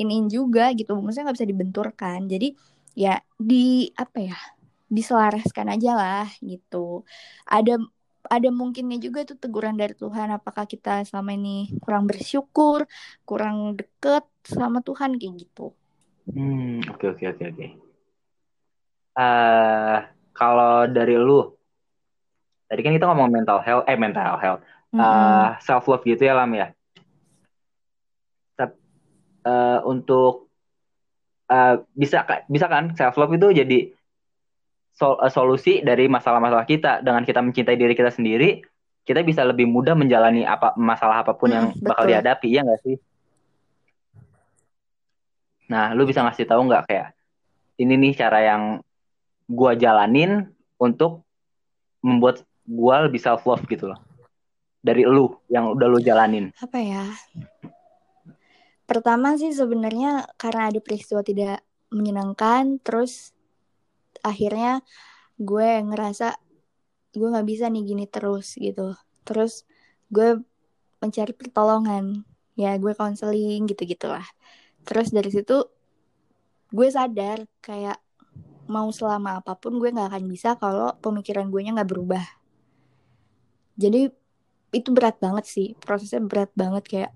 diinin 0.00 0.24
juga 0.32 0.72
gitu. 0.72 0.96
Maksudnya 0.96 1.28
nggak 1.28 1.38
bisa 1.38 1.48
dibenturkan. 1.48 2.18
Jadi 2.26 2.48
ya 2.96 3.20
di 3.36 3.92
apa 3.94 4.18
ya 4.24 4.38
diselaraskan 4.88 5.68
aja 5.76 5.92
lah 5.92 6.28
gitu. 6.40 7.04
Ada 7.44 7.76
ada 8.28 8.48
mungkinnya 8.52 9.00
juga 9.00 9.24
tuh 9.24 9.40
teguran 9.40 9.76
dari 9.76 9.96
Tuhan 9.96 10.28
apakah 10.32 10.68
kita 10.68 11.04
selama 11.08 11.32
ini 11.32 11.72
kurang 11.80 12.04
bersyukur 12.04 12.84
kurang 13.24 13.76
deket 13.76 14.24
sama 14.44 14.84
Tuhan 14.84 15.16
kayak 15.16 15.34
gitu. 15.44 15.72
Hmm 16.28 16.84
oke 16.88 17.16
oke 17.16 17.24
oke 17.24 17.44
oke. 17.52 17.66
Eh, 19.18 19.98
kalau 20.30 20.86
dari 20.86 21.16
lu 21.18 21.57
tadi 22.68 22.80
kan 22.84 22.92
kita 22.94 23.08
ngomong 23.08 23.32
mental 23.32 23.58
health 23.64 23.84
eh 23.88 23.98
mental 23.98 24.36
health. 24.38 24.62
Mm 24.92 25.00
-hmm. 25.00 25.04
uh, 25.04 25.48
self 25.60 25.84
love 25.88 26.04
gitu 26.04 26.22
ya 26.24 26.36
lam 26.36 26.52
ya? 26.54 26.72
Uh, 29.48 29.80
untuk 29.88 30.52
uh, 31.48 31.80
bisa 31.96 32.22
bisa 32.52 32.66
kan? 32.68 32.92
Self 32.92 33.16
love 33.16 33.32
itu 33.32 33.48
jadi 33.56 33.78
sol, 34.92 35.16
solusi 35.32 35.80
dari 35.80 36.04
masalah-masalah 36.04 36.68
kita. 36.68 37.00
Dengan 37.00 37.24
kita 37.24 37.40
mencintai 37.40 37.78
diri 37.80 37.96
kita 37.96 38.12
sendiri 38.12 38.60
kita 39.08 39.24
bisa 39.24 39.40
lebih 39.40 39.64
mudah 39.64 39.96
menjalani 39.96 40.44
apa 40.44 40.76
masalah 40.76 41.24
apa 41.24 41.32
pun 41.32 41.48
yang 41.48 41.72
mm, 41.72 41.80
bakal 41.80 42.04
dihadapi 42.04 42.52
ya 42.52 42.60
nggak 42.60 42.80
sih? 42.84 43.00
Nah 45.72 45.96
lu 45.96 46.04
bisa 46.04 46.20
ngasih 46.20 46.44
tahu 46.44 46.68
nggak 46.68 46.84
kayak 46.84 47.16
ini 47.80 47.96
nih 47.96 48.12
cara 48.12 48.44
yang 48.44 48.84
gua 49.48 49.72
jalanin 49.72 50.52
untuk 50.76 51.24
membuat 52.04 52.44
gue 52.68 52.94
lebih 53.08 53.16
self 53.16 53.48
love 53.48 53.64
gitu 53.64 53.88
loh. 53.88 54.00
Dari 54.84 55.08
lu 55.08 55.32
yang 55.48 55.72
udah 55.72 55.88
lu 55.88 55.98
jalanin. 56.04 56.52
Apa 56.60 56.78
ya? 56.78 57.04
Pertama 58.84 59.40
sih 59.40 59.52
sebenarnya 59.52 60.28
karena 60.36 60.68
ada 60.68 60.80
peristiwa 60.84 61.24
tidak 61.24 61.64
menyenangkan 61.88 62.76
terus 62.84 63.32
akhirnya 64.20 64.84
gue 65.40 65.80
ngerasa 65.88 66.36
gue 67.16 67.28
nggak 67.32 67.48
bisa 67.48 67.72
nih 67.72 67.82
gini 67.88 68.04
terus 68.04 68.60
gitu. 68.60 68.92
Terus 69.24 69.64
gue 70.12 70.44
mencari 71.00 71.32
pertolongan. 71.32 72.28
Ya 72.58 72.74
gue 72.76 72.90
konseling 72.92 73.70
gitu 73.70 73.86
gitulah 73.86 74.26
terus 74.88 75.12
dari 75.12 75.28
situ 75.28 75.68
gue 76.72 76.88
sadar 76.88 77.44
kayak 77.60 78.00
mau 78.72 78.88
selama 78.88 79.44
apa 79.44 79.52
pun 79.60 79.76
gue 79.76 79.92
nggak 79.92 80.16
akan 80.16 80.24
bisa 80.24 80.56
kalau 80.56 80.96
pemikiran 81.04 81.52
gue 81.52 81.60
nya 81.60 81.76
nggak 81.76 81.92
berubah 81.92 82.24
jadi 83.78 84.10
itu 84.74 84.88
berat 84.92 85.16
banget 85.22 85.44
sih. 85.48 85.68
Prosesnya 85.80 86.20
berat 86.20 86.50
banget 86.52 86.84
kayak 86.90 87.12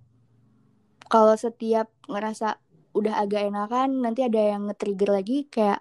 kalau 1.10 1.34
setiap 1.36 1.92
ngerasa 2.08 2.56
udah 2.96 3.14
agak 3.20 3.48
enakan 3.50 4.00
nanti 4.04 4.24
ada 4.24 4.40
yang 4.56 4.68
nge-trigger 4.68 5.10
lagi 5.12 5.48
kayak 5.48 5.80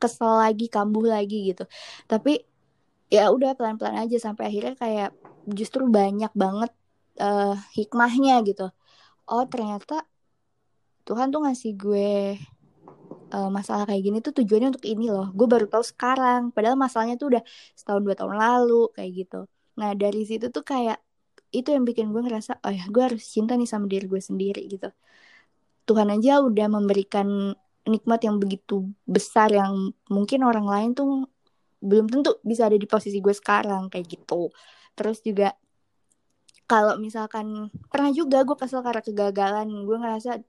kesel 0.00 0.40
lagi 0.40 0.70
kambuh 0.70 1.04
lagi 1.04 1.52
gitu. 1.52 1.64
Tapi 2.08 2.40
ya 3.12 3.28
udah 3.34 3.58
pelan-pelan 3.58 4.06
aja 4.06 4.16
sampai 4.22 4.48
akhirnya 4.50 4.74
kayak 4.78 5.10
justru 5.48 5.84
banyak 5.90 6.32
banget 6.32 6.72
uh, 7.20 7.58
hikmahnya 7.76 8.40
gitu. 8.48 8.70
Oh 9.28 9.44
ternyata 9.48 10.06
Tuhan 11.06 11.30
tuh 11.34 11.40
ngasih 11.44 11.72
gue 11.78 12.10
uh, 13.34 13.50
masalah 13.50 13.84
kayak 13.88 14.02
gini 14.06 14.18
tuh 14.24 14.32
tujuannya 14.38 14.68
untuk 14.74 14.86
ini 14.86 15.06
loh. 15.10 15.28
Gue 15.34 15.46
baru 15.50 15.66
tahu 15.70 15.84
sekarang. 15.84 16.50
Padahal 16.54 16.76
masalahnya 16.78 17.16
tuh 17.20 17.36
udah 17.36 17.42
setahun 17.78 18.02
dua 18.06 18.14
tahun 18.18 18.36
lalu 18.38 18.90
kayak 18.96 19.10
gitu 19.26 19.40
Nah 19.80 19.90
dari 19.96 20.22
situ 20.28 20.48
tuh 20.52 20.64
kayak 20.64 20.98
itu 21.54 21.68
yang 21.72 21.84
bikin 21.88 22.10
gue 22.12 22.22
ngerasa 22.26 22.58
oh 22.64 22.72
ya 22.72 22.84
gue 22.90 23.02
harus 23.02 23.22
cinta 23.24 23.54
nih 23.54 23.68
sama 23.68 23.86
diri 23.88 24.06
gue 24.08 24.22
sendiri 24.22 24.62
gitu. 24.68 24.88
Tuhan 25.86 26.08
aja 26.10 26.42
udah 26.42 26.66
memberikan 26.66 27.54
nikmat 27.86 28.20
yang 28.26 28.36
begitu 28.42 28.90
besar 29.06 29.54
yang 29.54 29.94
mungkin 30.10 30.42
orang 30.42 30.66
lain 30.66 30.90
tuh 30.98 31.30
belum 31.78 32.10
tentu 32.10 32.34
bisa 32.42 32.66
ada 32.66 32.74
di 32.74 32.88
posisi 32.90 33.22
gue 33.22 33.30
sekarang 33.30 33.86
kayak 33.86 34.06
gitu 34.10 34.50
terus 34.98 35.22
juga 35.22 35.54
kalau 36.66 36.98
misalkan 36.98 37.70
pernah 37.86 38.10
juga 38.10 38.42
gue 38.42 38.56
kesel 38.58 38.82
karena 38.82 39.02
kegagalan 39.06 39.68
gue 39.86 39.96
ngerasa 40.02 40.42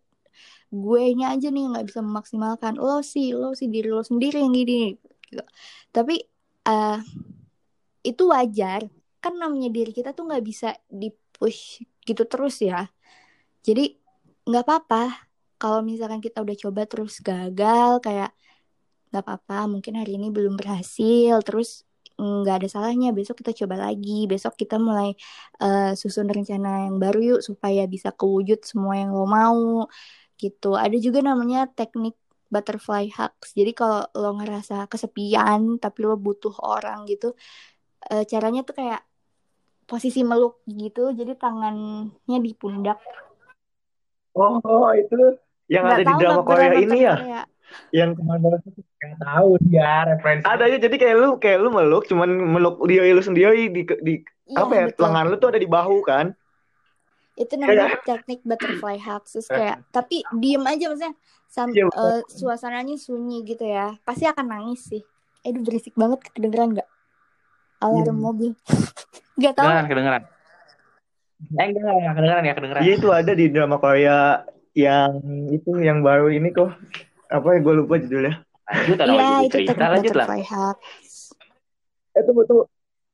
gue 0.74 1.04
nya 1.14 1.38
aja 1.38 1.48
nih 1.54 1.64
nggak 1.78 1.86
bisa 1.88 2.02
memaksimalkan 2.02 2.76
lo 2.82 3.06
sih 3.06 3.32
lo 3.38 3.54
sih 3.54 3.70
diri 3.70 3.94
lo 3.94 4.02
sendiri 4.02 4.42
yang 4.42 4.54
gini 4.54 4.98
gitu. 5.30 5.44
tapi 5.94 6.26
uh, 6.66 7.00
itu 8.02 8.24
wajar 8.34 8.90
kan 9.24 9.34
namanya 9.36 9.70
diri 9.74 9.92
kita 9.92 10.14
tuh 10.14 10.30
nggak 10.30 10.44
bisa 10.46 10.68
di 10.88 11.10
push 11.12 11.82
gitu 12.08 12.24
terus 12.30 12.62
ya. 12.62 12.88
Jadi 13.66 13.98
nggak 14.48 14.64
apa-apa. 14.64 15.04
Kalau 15.58 15.82
misalkan 15.82 16.22
kita 16.22 16.46
udah 16.46 16.58
coba 16.58 16.82
terus 16.86 17.20
gagal 17.20 18.00
kayak 18.06 18.32
nggak 19.10 19.24
apa-apa 19.24 19.72
mungkin 19.72 19.98
hari 19.98 20.20
ini 20.20 20.28
belum 20.30 20.60
berhasil 20.60 21.40
terus 21.48 21.88
nggak 22.18 22.56
ada 22.66 22.68
salahnya 22.70 23.10
besok 23.14 23.42
kita 23.42 23.54
coba 23.66 23.90
lagi. 23.90 24.26
Besok 24.30 24.54
kita 24.58 24.78
mulai 24.82 25.14
uh, 25.62 25.94
susun 25.98 26.30
rencana 26.30 26.90
yang 26.90 26.98
baru 27.02 27.38
yuk 27.38 27.42
supaya 27.46 27.86
bisa 27.90 28.10
kewujud 28.14 28.62
semua 28.66 29.02
yang 29.02 29.12
lo 29.14 29.26
mau 29.30 29.86
gitu. 30.38 30.78
Ada 30.78 30.98
juga 31.02 31.20
namanya 31.26 31.70
teknik 31.70 32.16
butterfly 32.54 33.12
hugs. 33.12 33.52
Jadi 33.58 33.72
kalau 33.76 34.08
lo 34.16 34.30
ngerasa 34.40 34.88
kesepian 34.92 35.82
tapi 35.84 36.00
lo 36.08 36.16
butuh 36.18 36.54
orang 36.64 37.06
gitu 37.10 37.36
uh, 38.12 38.24
caranya 38.28 38.62
tuh 38.64 38.76
kayak 38.76 39.02
posisi 39.88 40.22
meluk 40.22 40.60
gitu 40.68 41.16
jadi 41.16 41.34
tangannya 41.40 42.40
di 42.44 42.52
pundak. 42.54 43.00
Oh 44.36 44.92
itu 44.94 45.40
yang 45.72 45.88
Nggak 45.88 45.98
ada 45.98 46.06
di 46.06 46.14
drama 46.20 46.42
Korea 46.44 46.72
ini 46.76 46.98
ya? 47.02 47.16
Korea. 47.16 47.42
Yang 47.92 48.10
ke 48.16 48.22
mana 48.24 48.48
nggak 48.48 49.20
tahu 49.20 49.50
dia 49.68 49.92
referensi. 50.08 50.46
Ada 50.48 50.64
ya 50.72 50.78
jadi 50.80 50.96
kayak 50.96 51.16
lu 51.20 51.30
kayak 51.40 51.58
lu 51.64 51.70
meluk 51.72 52.04
cuman 52.08 52.30
meluk 52.32 52.76
dia 52.88 53.04
lu 53.12 53.24
sendiri 53.24 53.72
di 53.72 53.84
di 54.04 54.14
ya, 54.48 54.64
apa 54.64 54.74
ya 54.76 54.86
betul. 54.92 55.02
lengan 55.08 55.26
lu 55.28 55.36
tuh 55.40 55.50
ada 55.52 55.60
di 55.60 55.70
bahu 55.70 55.98
kan? 56.04 56.36
Itu 57.36 57.54
namanya 57.60 58.00
kayak... 58.02 58.04
teknik 58.08 58.40
butterfly 58.48 58.98
hugs 59.00 59.36
terus 59.36 59.48
kayak 59.52 59.84
tapi 59.96 60.24
diem 60.40 60.64
aja 60.64 60.86
maksudnya 60.92 61.14
sam 61.48 61.72
ya, 61.72 61.88
uh, 61.92 62.24
suasananya 62.28 62.96
sunyi 63.00 63.44
gitu 63.44 63.68
ya. 63.68 63.96
Pasti 64.04 64.28
akan 64.28 64.46
nangis 64.48 64.88
sih. 64.88 65.04
Eh 65.44 65.52
itu 65.52 65.60
berisik 65.64 65.96
banget 65.96 66.24
kedengeran 66.32 66.76
nggak 66.76 66.88
alarm 67.82 68.18
ya. 68.18 68.24
mobil. 68.24 68.52
Nggak 69.40 69.54
tahu. 69.54 69.66
Kedengeran 69.66 69.88
kedengeran. 69.90 70.24
Eh 71.38 71.66
enggak 71.70 71.94
enggak 71.94 72.16
kedengeran 72.18 72.44
ya 72.44 72.54
kedengeran. 72.58 72.82
Iya 72.82 72.94
itu 72.98 73.08
ada 73.14 73.32
di 73.38 73.46
drama 73.54 73.78
Korea 73.78 74.20
yang 74.74 75.12
itu 75.54 75.70
yang 75.82 76.02
baru 76.02 76.34
ini 76.34 76.50
kok. 76.54 76.74
Apa 77.28 77.58
ya 77.58 77.60
gue 77.62 77.74
lupa 77.78 78.02
judulnya. 78.02 78.42
Lanjut 78.68 78.98
ada 79.00 79.14
ya, 79.14 79.28
itu 79.48 79.54
cerita. 79.64 79.86
lanjut 79.88 80.16
lah. 80.16 80.28
Eh 82.18 82.24
tunggu 82.26 82.44
tunggu. 82.50 82.64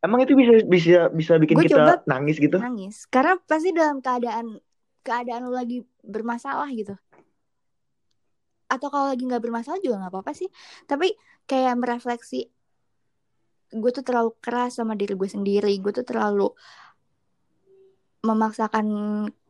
Emang 0.03 0.19
itu 0.19 0.35
bisa 0.35 0.53
bisa 0.67 0.99
bisa 1.15 1.33
bikin 1.39 1.55
gua 1.55 1.63
kita 1.63 1.75
coba 1.79 1.93
nangis 2.03 2.35
gitu? 2.35 2.59
nangis. 2.59 3.07
Karena 3.07 3.39
pasti 3.39 3.71
dalam 3.71 4.03
keadaan 4.03 4.59
keadaan 4.99 5.47
lu 5.47 5.55
lagi 5.55 5.83
bermasalah 6.03 6.67
gitu. 6.75 6.95
Atau 8.67 8.91
kalau 8.91 9.11
lagi 9.11 9.23
nggak 9.23 9.39
bermasalah 9.39 9.79
juga 9.79 10.03
nggak 10.03 10.11
apa-apa 10.11 10.31
sih. 10.35 10.51
Tapi 10.89 11.15
kayak 11.47 11.79
merefleksi 11.79 12.51
gue 13.73 13.91
tuh 13.91 14.05
terlalu 14.05 14.31
keras 14.37 14.77
sama 14.77 14.93
diri 14.93 15.17
gue 15.17 15.29
sendiri. 15.29 15.73
Gue 15.81 15.91
tuh 15.91 16.05
terlalu 16.05 16.53
memaksakan 18.23 18.85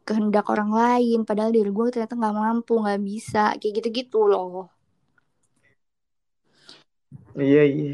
kehendak 0.07 0.47
orang 0.47 0.71
lain. 0.71 1.27
Padahal 1.27 1.51
diri 1.51 1.69
gue 1.69 1.83
ternyata 1.91 2.15
nggak 2.15 2.35
mampu 2.35 2.79
nggak 2.79 3.01
bisa. 3.03 3.53
Kayak 3.59 3.83
gitu-gitu 3.83 4.25
loh. 4.25 4.71
Iya 7.35 7.63
iya. 7.67 7.93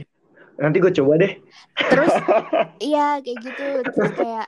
Nanti 0.60 0.78
gue 0.78 0.92
coba 0.92 1.12
deh. 1.18 1.34
Terus 1.76 2.14
iya 2.94 3.18
kayak 3.24 3.38
gitu. 3.42 3.68
Terus 3.90 4.12
kayak 4.14 4.48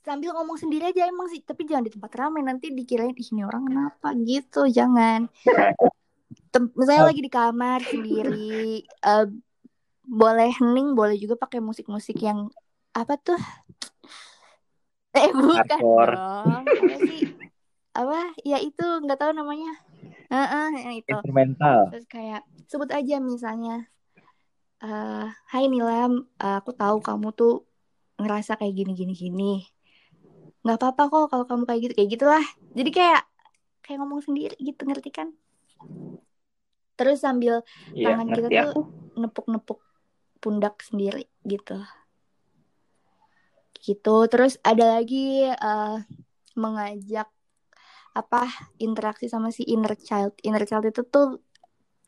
sambil 0.00 0.32
ngomong 0.34 0.56
sendiri 0.56 0.90
aja 0.90 1.06
emang 1.06 1.28
sih. 1.30 1.44
Tapi 1.44 1.68
jangan 1.68 1.86
di 1.86 1.92
tempat 1.92 2.12
ramai 2.16 2.42
nanti 2.42 2.72
dikirain 2.72 3.14
di 3.14 3.24
sini 3.24 3.44
orang 3.44 3.68
kenapa? 3.68 4.16
Gitu 4.16 4.66
jangan. 4.72 5.28
Tem 6.50 6.64
misalnya 6.74 7.10
lagi 7.10 7.22
di 7.22 7.30
kamar 7.30 7.78
sendiri 7.86 8.82
uh, 9.06 9.26
boleh 10.10 10.50
hening 10.50 10.98
boleh 10.98 11.14
juga 11.14 11.38
pakai 11.38 11.62
musik-musik 11.62 12.18
yang 12.18 12.50
apa 12.90 13.14
tuh? 13.14 13.38
Eh 15.10 15.34
bukan. 15.34 15.66
Hardcore. 15.66 16.14
dong 16.14 16.62
apa 16.70 16.94
sih? 17.02 17.22
Apa? 17.98 18.30
Ya 18.46 18.62
itu 18.62 18.86
nggak 19.02 19.18
tahu 19.18 19.34
namanya. 19.34 19.74
Uh 20.30 20.38
-uh, 20.38 20.68
yang 20.70 20.94
itu. 21.02 21.10
Instrumental. 21.10 21.90
Terus 21.90 22.06
kayak 22.06 22.46
sebut 22.70 22.86
aja 22.94 23.18
misalnya 23.18 23.90
uh, 24.86 25.26
Hai 25.50 25.66
Nilam 25.66 26.30
uh, 26.38 26.62
aku 26.62 26.70
tahu 26.78 27.02
kamu 27.02 27.34
tuh 27.34 27.66
ngerasa 28.22 28.54
kayak 28.54 28.70
gini 28.70 28.94
gini. 28.94 29.14
Gini 29.18 29.54
nggak 30.60 30.78
apa-apa 30.78 31.02
kok 31.10 31.26
kalau 31.34 31.44
kamu 31.48 31.62
kayak 31.66 31.80
gitu 31.82 31.92
kayak 31.98 32.10
gitulah. 32.14 32.44
Jadi 32.78 32.90
kayak 32.94 33.22
kayak 33.82 33.98
ngomong 33.98 34.22
sendiri 34.22 34.54
gitu 34.62 34.86
ngerti 34.86 35.10
kan? 35.10 35.34
Terus 36.94 37.18
sambil 37.18 37.66
iya, 37.98 38.14
tangan 38.14 38.30
kita 38.30 38.48
tuh 38.70 38.86
nepuk-nepuk 39.18 39.89
pundak 40.40 40.80
sendiri 40.82 41.28
gitu. 41.44 41.78
Gitu. 43.80 44.16
Terus 44.28 44.56
ada 44.60 45.00
lagi 45.00 45.46
uh, 45.48 46.00
mengajak 46.56 47.28
apa 48.10 48.42
interaksi 48.82 49.30
sama 49.30 49.54
si 49.54 49.62
inner 49.64 49.94
child. 49.96 50.34
Inner 50.42 50.64
child 50.66 50.90
itu 50.90 51.06
tuh 51.06 51.40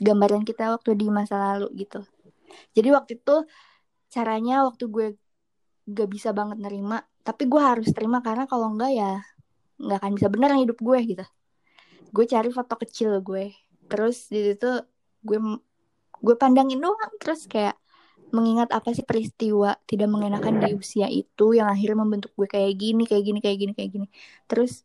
gambaran 0.03 0.43
kita 0.43 0.73
waktu 0.73 0.99
di 0.99 1.09
masa 1.13 1.39
lalu 1.39 1.87
gitu. 1.87 2.03
Jadi 2.77 2.89
waktu 2.93 3.13
itu 3.21 3.37
caranya 4.13 4.67
waktu 4.69 4.85
gue 4.91 5.07
gak 5.89 6.09
bisa 6.11 6.31
banget 6.37 6.61
nerima 6.61 7.01
tapi 7.23 7.47
gue 7.47 7.59
harus 7.63 7.89
terima 7.95 8.19
karena 8.21 8.51
kalau 8.51 8.75
enggak 8.75 8.93
ya 8.93 9.23
nggak 9.83 9.99
akan 9.99 10.13
bisa 10.15 10.29
bener 10.31 10.51
hidup 10.59 10.79
gue 10.79 10.99
gitu. 11.07 11.25
Gue 12.11 12.25
cari 12.27 12.51
foto 12.51 12.75
kecil 12.77 13.23
gue. 13.23 13.55
Terus 13.87 14.27
di 14.31 14.53
situ 14.53 14.71
gue 15.23 15.39
gue 16.23 16.37
pandangin 16.39 16.83
doang 16.83 17.15
terus 17.19 17.47
kayak 17.51 17.79
mengingat 18.33 18.73
apa 18.73 18.97
sih 18.97 19.05
peristiwa 19.05 19.77
tidak 19.85 20.09
mengenakan 20.09 20.59
di 20.59 20.73
usia 20.75 21.07
itu 21.13 21.55
yang 21.57 21.69
akhirnya 21.69 22.03
membentuk 22.03 22.33
gue 22.35 22.49
kayak 22.49 22.73
gini 22.81 23.05
kayak 23.05 23.25
gini 23.29 23.39
kayak 23.45 23.59
gini 23.61 23.73
kayak 23.77 23.91
gini. 23.93 24.07
Terus 24.49 24.83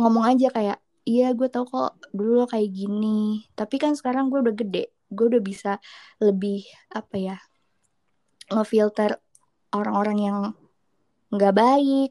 ngomong 0.00 0.24
aja 0.26 0.48
kayak 0.50 0.78
iya 1.04 1.30
gue 1.36 1.48
tau 1.52 1.68
kok 1.68 2.00
dulu 2.16 2.44
lo 2.44 2.46
kayak 2.48 2.70
gini. 2.72 3.44
Tapi 3.52 3.76
kan 3.76 3.92
sekarang 3.94 4.32
gue 4.32 4.40
udah 4.40 4.56
gede 4.56 4.94
gue 5.14 5.26
udah 5.30 5.42
bisa 5.44 5.78
lebih 6.18 6.66
apa 6.90 7.16
ya 7.16 7.36
ngefilter 8.50 9.22
orang-orang 9.72 10.18
yang 10.18 10.38
nggak 11.30 11.54
baik 11.54 12.10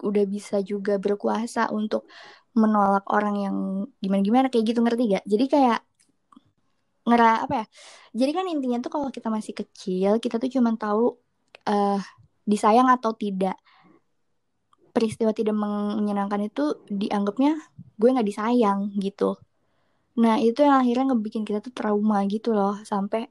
udah 0.00 0.24
bisa 0.24 0.60
juga 0.64 0.96
berkuasa 0.96 1.68
untuk 1.72 2.08
menolak 2.54 3.04
orang 3.10 3.34
yang 3.36 3.56
gimana 3.98 4.22
gimana 4.22 4.46
kayak 4.48 4.64
gitu 4.72 4.80
ngerti 4.80 5.18
gak 5.18 5.24
jadi 5.26 5.44
kayak 5.50 5.80
ngera 7.04 7.44
apa 7.44 7.54
ya 7.62 7.66
jadi 8.16 8.30
kan 8.32 8.48
intinya 8.48 8.80
tuh 8.80 8.92
kalau 8.92 9.08
kita 9.12 9.28
masih 9.28 9.52
kecil 9.52 10.16
kita 10.18 10.40
tuh 10.40 10.48
cuma 10.48 10.72
tahu 10.76 11.20
uh, 11.68 12.00
disayang 12.44 12.88
atau 12.92 13.16
tidak. 13.16 13.56
Peristiwa 14.94 15.34
tidak 15.34 15.58
menyenangkan 15.58 16.46
itu 16.46 16.86
dianggapnya 16.86 17.58
gue 17.98 18.08
nggak 18.14 18.28
disayang 18.30 18.94
gitu. 19.02 19.34
Nah 20.22 20.38
itu 20.38 20.62
yang 20.62 20.78
akhirnya 20.78 21.10
ngebikin 21.10 21.42
kita 21.42 21.58
tuh 21.58 21.74
trauma 21.74 22.22
gitu 22.30 22.54
loh 22.54 22.78
sampai 22.86 23.26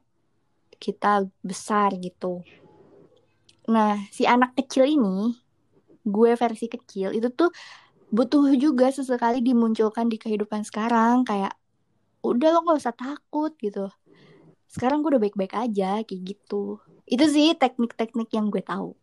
kita 0.76 1.24
besar 1.40 1.96
gitu. 1.96 2.44
Nah 3.72 3.96
si 4.12 4.28
anak 4.28 4.52
kecil 4.60 4.84
ini 4.84 5.32
gue 6.04 6.36
versi 6.36 6.68
kecil 6.68 7.16
itu 7.16 7.32
tuh 7.32 7.48
butuh 8.12 8.52
juga 8.60 8.92
sesekali 8.92 9.40
dimunculkan 9.40 10.12
di 10.12 10.20
kehidupan 10.20 10.68
sekarang 10.68 11.24
kayak 11.24 11.56
udah 12.24 12.48
lo 12.56 12.64
gak 12.64 12.80
usah 12.80 12.96
takut 12.96 13.52
gitu. 13.60 13.92
Sekarang 14.70 15.04
gue 15.04 15.14
udah 15.14 15.22
baik-baik 15.22 15.54
aja 15.54 16.00
kayak 16.02 16.22
gitu. 16.24 16.80
Itu 17.04 17.24
sih 17.28 17.52
teknik-teknik 17.54 18.32
yang 18.32 18.48
gue 18.48 18.64
tahu. 18.64 18.96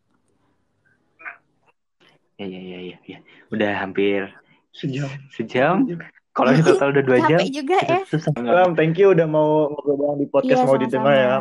Ya 2.42 2.50
ya 2.50 2.58
ya 2.58 2.80
ya, 2.82 2.98
ya. 3.06 3.20
udah 3.54 3.72
hampir 3.86 4.34
sejam. 4.74 5.06
sejam. 5.30 5.86
Kalau 6.34 6.56
total 6.64 6.96
udah 6.96 7.04
dua 7.06 7.20
jam. 7.30 7.40
juga 7.54 7.78
ya. 7.86 8.02
Salam, 8.08 8.74
thank 8.74 8.98
you 8.98 9.14
udah 9.14 9.28
mau 9.30 9.70
ngobrol 9.70 10.18
di 10.18 10.26
podcast 10.26 10.64
ya, 10.64 10.68
mau 10.68 10.80
didengar 10.80 11.14
ya 11.14 11.36